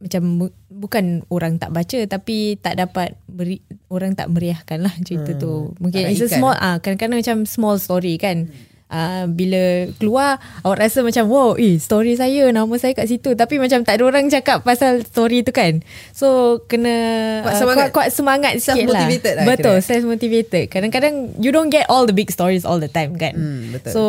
macam 0.05 0.53
bukan 0.69 1.25
orang 1.33 1.57
tak 1.57 1.73
baca 1.73 1.99
tapi 2.05 2.61
tak 2.61 2.77
dapat 2.77 3.17
beri, 3.25 3.57
orang 3.89 4.13
tak 4.13 4.29
meriahkan 4.29 4.85
lah 4.85 4.93
cerita 5.01 5.33
hmm, 5.33 5.41
tu. 5.41 5.73
mungkin 5.81 6.05
it's 6.13 6.21
a 6.21 6.29
small 6.29 6.53
ah 6.53 6.77
kadang-kadang 6.77 7.17
macam 7.25 7.37
small 7.49 7.81
story 7.81 8.21
kan. 8.21 8.45
Hmm. 8.45 8.73
Uh, 8.85 9.25
bila 9.25 9.89
keluar 9.97 10.37
awak 10.61 10.77
rasa 10.77 11.01
macam 11.01 11.25
wow 11.25 11.57
eh 11.57 11.81
story 11.81 12.13
saya 12.13 12.53
nama 12.53 12.69
saya 12.77 12.93
kat 12.93 13.09
situ. 13.09 13.33
Tapi 13.33 13.57
macam 13.57 13.81
tak 13.81 13.97
ada 13.97 14.03
orang 14.05 14.29
cakap 14.29 14.61
pasal 14.61 15.01
story 15.01 15.41
tu 15.41 15.49
kan. 15.49 15.81
So 16.13 16.61
kena 16.69 16.93
Kuat 17.41 17.57
semangat. 17.57 17.89
uh, 17.89 17.89
kuat, 17.89 17.89
kuat 17.97 18.09
semangat 18.13 18.53
sikit 18.61 18.93
lah. 18.93 19.09
Lah 19.09 19.45
betul 19.49 19.81
kira. 19.81 19.87
self 19.89 20.05
motivated 20.05 20.69
kadang-kadang 20.69 21.33
you 21.41 21.49
don't 21.49 21.73
get 21.73 21.89
all 21.89 22.05
the 22.05 22.13
big 22.13 22.29
stories 22.29 22.61
all 22.61 22.77
the 22.77 22.91
time 22.91 23.17
kan. 23.17 23.33
Hmm, 23.33 23.73
betul. 23.73 23.89
so 23.89 24.03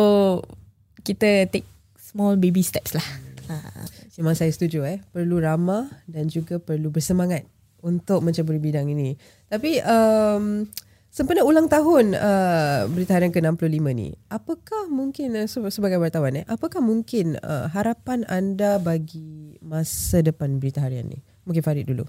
kita 1.01 1.49
take 1.49 1.65
small 1.97 2.37
baby 2.37 2.61
steps 2.61 2.93
lah. 2.93 3.07
Uh, 3.49 3.96
Memang 4.17 4.33
saya 4.33 4.49
setuju 4.49 4.81
eh. 4.83 4.97
Perlu 5.13 5.37
ramah 5.37 5.87
dan 6.09 6.25
juga 6.25 6.57
perlu 6.57 6.89
bersemangat 6.89 7.45
untuk 7.85 8.25
menceburi 8.25 8.57
bidang 8.57 8.89
ini. 8.89 9.13
Tapi 9.45 9.77
um, 9.85 10.65
sempena 11.13 11.45
ulang 11.45 11.69
tahun 11.69 12.17
uh, 12.17 12.89
Berita 12.89 13.13
Harian 13.17 13.29
ke-65 13.29 13.85
ni, 13.93 14.17
apakah 14.27 14.89
mungkin 14.89 15.37
uh, 15.37 15.45
se- 15.45 15.69
sebagai 15.69 16.01
wartawan 16.01 16.41
eh, 16.41 16.45
apakah 16.49 16.81
mungkin 16.81 17.37
uh, 17.41 17.69
harapan 17.69 18.25
anda 18.25 18.81
bagi 18.81 19.55
masa 19.61 20.25
depan 20.25 20.57
Berita 20.57 20.81
Harian 20.81 21.07
ni? 21.07 21.21
Mungkin 21.45 21.61
Farid 21.61 21.85
dulu. 21.85 22.03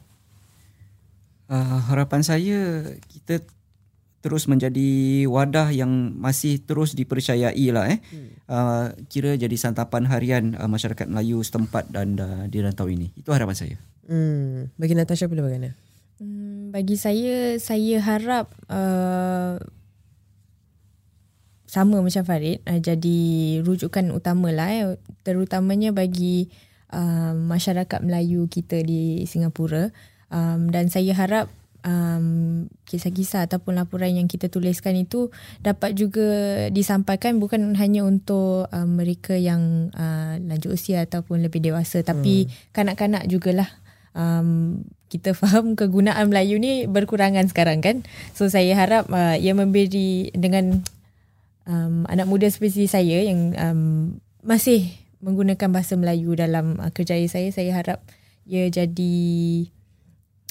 Uh, 1.48 1.80
harapan 1.88 2.20
saya 2.20 2.84
kita 3.08 3.40
terus 4.18 4.50
menjadi 4.50 5.24
wadah 5.30 5.70
yang 5.70 6.18
masih 6.18 6.58
terus 6.62 6.98
dipercayai 6.98 7.66
lah 7.70 7.86
eh. 7.86 7.98
Hmm. 8.10 8.28
Uh, 8.48 8.86
kira 9.06 9.36
jadi 9.38 9.54
santapan 9.54 10.08
harian 10.10 10.58
uh, 10.58 10.66
masyarakat 10.66 11.06
Melayu 11.06 11.44
setempat 11.44 11.92
dan 11.94 12.18
uh, 12.18 12.44
di 12.50 12.58
rantau 12.58 12.90
ini. 12.90 13.14
Itu 13.14 13.30
harapan 13.30 13.54
saya. 13.54 13.76
Hmm, 14.08 14.72
bagi 14.80 14.96
Natasha 14.96 15.28
pula 15.28 15.44
bagaimana? 15.44 15.76
Hmm, 16.18 16.74
bagi 16.74 16.98
saya 16.98 17.60
saya 17.62 18.02
harap 18.02 18.50
uh, 18.66 19.60
sama 21.68 22.00
macam 22.00 22.24
Farid 22.24 22.64
uh, 22.64 22.80
jadi 22.80 23.18
rujukan 23.60 24.08
utama 24.10 24.48
lah 24.50 24.72
eh, 24.72 24.96
terutamanya 25.22 25.92
bagi 25.92 26.48
uh, 26.90 27.36
masyarakat 27.36 28.00
Melayu 28.00 28.48
kita 28.48 28.80
di 28.80 29.28
Singapura 29.28 29.92
um, 30.32 30.72
dan 30.72 30.88
saya 30.88 31.12
harap 31.12 31.52
um, 31.84 32.66
kisah-kisah 32.88 33.46
ataupun 33.46 33.78
laporan 33.78 34.10
yang 34.10 34.26
kita 34.26 34.50
tuliskan 34.50 34.96
itu 34.98 35.30
dapat 35.62 35.94
juga 35.94 36.28
disampaikan 36.72 37.38
bukan 37.38 37.76
hanya 37.76 38.02
untuk 38.02 38.66
uh, 38.70 38.88
mereka 38.88 39.36
yang 39.36 39.92
uh, 39.94 40.40
lanjut 40.42 40.74
usia 40.74 41.04
ataupun 41.04 41.44
lebih 41.44 41.62
dewasa 41.62 42.02
tapi 42.02 42.48
kanak-kanak 42.74 43.26
jugalah 43.30 43.68
um, 44.16 44.82
kita 45.08 45.32
faham 45.40 45.74
kegunaan 45.74 46.28
Melayu 46.28 46.60
ni 46.60 46.84
berkurangan 46.84 47.48
sekarang 47.48 47.80
kan. 47.80 48.04
So 48.36 48.50
saya 48.50 48.76
harap 48.76 49.08
uh, 49.08 49.36
ia 49.36 49.56
memberi 49.56 50.32
dengan 50.36 50.84
um, 51.64 52.04
anak 52.08 52.26
muda 52.28 52.46
seperti 52.48 52.88
saya 52.88 53.24
yang 53.24 53.56
um, 53.56 53.82
masih 54.44 54.92
menggunakan 55.24 55.68
bahasa 55.72 55.98
Melayu 55.98 56.36
dalam 56.38 56.78
uh, 56.78 56.92
kerjaya 56.94 57.26
saya, 57.26 57.50
saya 57.50 57.74
harap 57.74 58.04
ia 58.48 58.64
jadi 58.72 59.16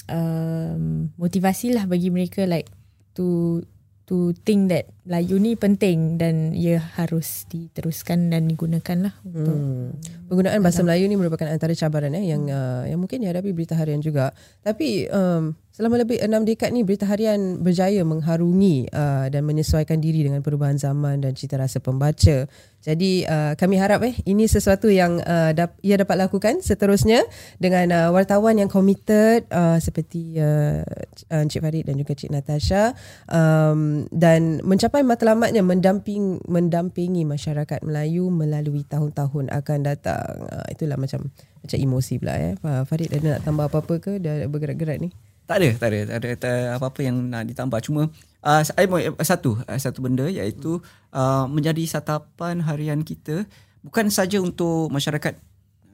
um, 0.08 1.12
motivasi 1.20 1.72
lah 1.76 1.84
bagi 1.86 2.08
mereka 2.08 2.48
like 2.48 2.68
to 3.14 3.60
to 4.08 4.32
think 4.44 4.72
that 4.72 4.88
Melayu 5.08 5.40
ni 5.40 5.56
penting 5.56 6.20
dan 6.20 6.52
ia 6.52 6.76
harus 7.00 7.48
diteruskan 7.48 8.28
dan 8.28 8.44
digunakan 8.44 9.08
lah 9.08 9.14
untuk 9.24 9.56
Hmm. 9.56 9.96
Penggunaan 10.28 10.60
bahasa 10.60 10.84
Melayu 10.84 11.08
ni 11.08 11.16
merupakan 11.16 11.48
antara 11.48 11.72
cabaran 11.72 12.12
eh 12.12 12.28
yang 12.28 12.44
uh, 12.52 12.84
yang 12.84 13.00
mungkin 13.00 13.24
dihadapi 13.24 13.56
berita 13.56 13.72
harian 13.72 14.04
juga. 14.04 14.36
Tapi 14.60 15.08
um, 15.08 15.56
selama 15.72 16.04
lebih 16.04 16.20
enam 16.20 16.44
dekad 16.44 16.68
ni 16.68 16.84
berita 16.84 17.08
harian 17.08 17.64
berjaya 17.64 18.04
mengharungi 18.04 18.92
uh, 18.92 19.32
dan 19.32 19.48
menyesuaikan 19.48 19.96
diri 20.04 20.28
dengan 20.28 20.44
perubahan 20.44 20.76
zaman 20.76 21.24
dan 21.24 21.32
cita 21.32 21.56
rasa 21.56 21.80
pembaca. 21.80 22.44
Jadi 22.84 23.24
uh, 23.24 23.56
kami 23.56 23.80
harap 23.80 24.04
eh 24.04 24.20
ini 24.28 24.44
sesuatu 24.44 24.92
yang 24.92 25.16
uh, 25.24 25.56
dap- 25.56 25.80
ia 25.80 25.96
dapat 25.96 26.28
lakukan 26.28 26.60
seterusnya 26.60 27.24
dengan 27.56 27.88
uh, 27.88 28.10
wartawan 28.12 28.60
yang 28.60 28.68
committed 28.68 29.48
uh, 29.48 29.80
seperti 29.80 30.36
uh, 30.36 30.84
Encik 31.32 31.64
Farid 31.64 31.88
dan 31.88 31.96
juga 31.96 32.12
Cik 32.12 32.36
Natasha 32.36 32.92
um, 33.32 34.04
dan 34.12 34.60
mencapai 34.60 34.97
matlamatnya 35.02 35.62
mendamping 35.64 36.38
mendampingi 36.46 37.26
masyarakat 37.26 37.82
Melayu 37.82 38.30
melalui 38.30 38.86
tahun-tahun 38.86 39.50
akan 39.50 39.78
datang. 39.82 40.48
Uh, 40.48 40.66
itulah 40.70 40.96
macam 40.96 41.30
macam 41.62 41.78
emosi 41.78 42.14
pula 42.22 42.34
eh. 42.38 42.52
Fa- 42.58 42.86
Farid 42.86 43.10
ada 43.12 43.36
nak 43.36 43.40
tambah 43.42 43.66
apa-apa 43.66 43.94
ke 43.98 44.12
dah 44.22 44.46
bergerak-gerak 44.46 44.98
ni? 45.02 45.10
Tak 45.48 45.64
ada, 45.64 45.68
tak 45.80 45.88
ada, 45.88 46.00
tak 46.04 46.16
ada, 46.20 46.28
tak 46.36 46.50
ada 46.52 46.62
apa-apa 46.76 47.00
yang 47.00 47.16
nak 47.32 47.48
ditambah. 47.48 47.80
Cuma 47.80 48.12
uh, 48.44 48.62
saya 48.62 48.84
mau 48.84 49.00
satu, 49.24 49.56
uh, 49.64 49.78
satu 49.80 50.04
benda 50.04 50.28
iaitu 50.28 50.76
uh, 51.16 51.48
menjadi 51.48 51.88
satapan 51.88 52.60
harian 52.60 53.00
kita 53.00 53.48
bukan 53.80 54.12
saja 54.12 54.36
untuk 54.44 54.92
masyarakat 54.92 55.40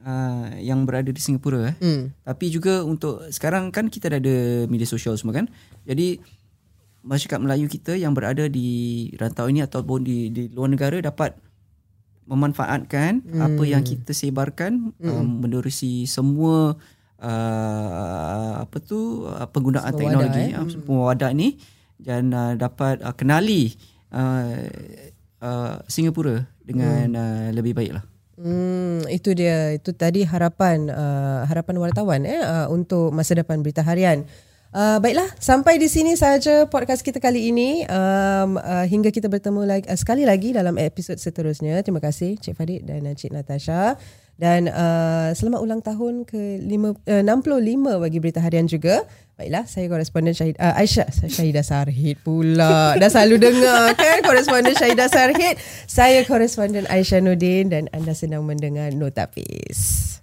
uh, 0.03 0.59
yang 0.59 0.83
berada 0.83 1.07
di 1.07 1.21
Singapura 1.23 1.71
eh. 1.71 1.75
Hmm. 1.79 2.11
Tapi 2.27 2.51
juga 2.51 2.83
untuk 2.83 3.23
sekarang 3.31 3.71
kan 3.71 3.87
kita 3.87 4.11
dah 4.11 4.19
ada 4.19 4.67
media 4.67 4.83
sosial 4.83 5.15
semua 5.15 5.39
kan. 5.39 5.47
Jadi 5.87 6.19
masyarakat 7.05 7.39
Melayu 7.39 7.69
kita 7.69 7.93
yang 7.93 8.17
berada 8.17 8.49
di 8.49 9.07
rantau 9.21 9.45
ini 9.45 9.61
ataupun 9.61 10.01
di 10.01 10.33
di 10.33 10.49
luar 10.49 10.73
negara 10.73 10.97
dapat 10.97 11.37
memanfaatkan 12.25 13.21
hmm. 13.21 13.41
apa 13.41 13.63
yang 13.69 13.85
kita 13.85 14.09
sebarkan 14.09 14.97
hmm. 14.97 15.13
um, 15.13 15.45
menerusi 15.45 16.09
semua 16.09 16.73
uh, 17.21 18.51
apa 18.65 18.77
tu 18.81 19.29
uh, 19.29 19.45
penggunaan 19.45 19.93
Semua 19.93 20.01
teknologi 20.01 20.43
wadah, 20.49 20.57
eh. 20.57 20.65
uh, 20.65 20.69
semua 20.73 20.99
wadah 21.13 21.31
ni 21.37 21.49
dan 22.01 22.33
uh, 22.33 22.57
dapat 22.57 23.05
uh, 23.05 23.13
kenali 23.13 23.77
uh, 24.09 24.65
uh, 25.45 25.73
Singapura 25.85 26.49
dengan 26.65 27.13
hmm. 27.13 27.21
uh, 27.21 27.47
lebih 27.53 27.77
baiklah. 27.77 28.03
Hmm, 28.35 28.99
itu 29.07 29.31
dia. 29.31 29.71
Itu 29.71 29.95
tadi 29.95 30.27
harapan 30.27 30.91
uh, 30.91 31.47
harapan 31.47 31.75
wartawan 31.79 32.21
eh 32.27 32.41
uh, 32.43 32.67
untuk 32.67 33.15
masa 33.15 33.37
depan 33.37 33.63
berita 33.63 33.79
harian. 33.85 34.27
Uh, 34.75 34.99
baiklah, 34.99 35.31
sampai 35.39 35.79
di 35.79 35.87
sini 35.87 36.19
saja 36.19 36.67
podcast 36.67 36.99
kita 36.99 37.23
kali 37.23 37.47
ini. 37.47 37.87
Um, 37.87 38.59
uh, 38.59 38.83
hingga 38.83 39.07
kita 39.07 39.31
bertemu 39.31 39.63
lagi 39.63 39.87
uh, 39.87 39.95
sekali 39.95 40.27
lagi 40.27 40.51
dalam 40.51 40.75
episod 40.75 41.15
seterusnya. 41.15 41.79
Terima 41.79 42.03
kasih 42.03 42.35
Cik 42.35 42.59
Farid 42.59 42.83
dan 42.83 43.07
Cik 43.07 43.31
Natasha. 43.31 43.95
Dan 44.35 44.67
uh, 44.67 45.31
selamat 45.31 45.63
ulang 45.63 45.79
tahun 45.79 46.27
ke 46.27 46.59
lima, 46.59 46.91
uh, 46.91 47.23
65 47.23 48.03
bagi 48.03 48.19
berita 48.19 48.43
harian 48.43 48.67
juga. 48.67 49.07
Baiklah, 49.39 49.63
saya 49.63 49.87
koresponden 49.87 50.35
Syahid, 50.35 50.59
uh, 50.59 50.75
Aisyah 50.75 51.07
Syahidah 51.23 51.63
Sarhid 51.63 52.19
pula. 52.19 52.99
Dah 52.99 53.07
selalu 53.07 53.47
dengar 53.47 53.95
kan 53.95 54.27
koresponden 54.27 54.75
Syahidah 54.75 55.07
Sarhid. 55.07 55.55
Saya 55.87 56.27
koresponden 56.27 56.83
Aisyah 56.91 57.23
Nudin 57.23 57.71
dan 57.71 57.87
anda 57.95 58.11
sedang 58.11 58.43
mendengar 58.43 58.91
Notapis. 58.91 60.14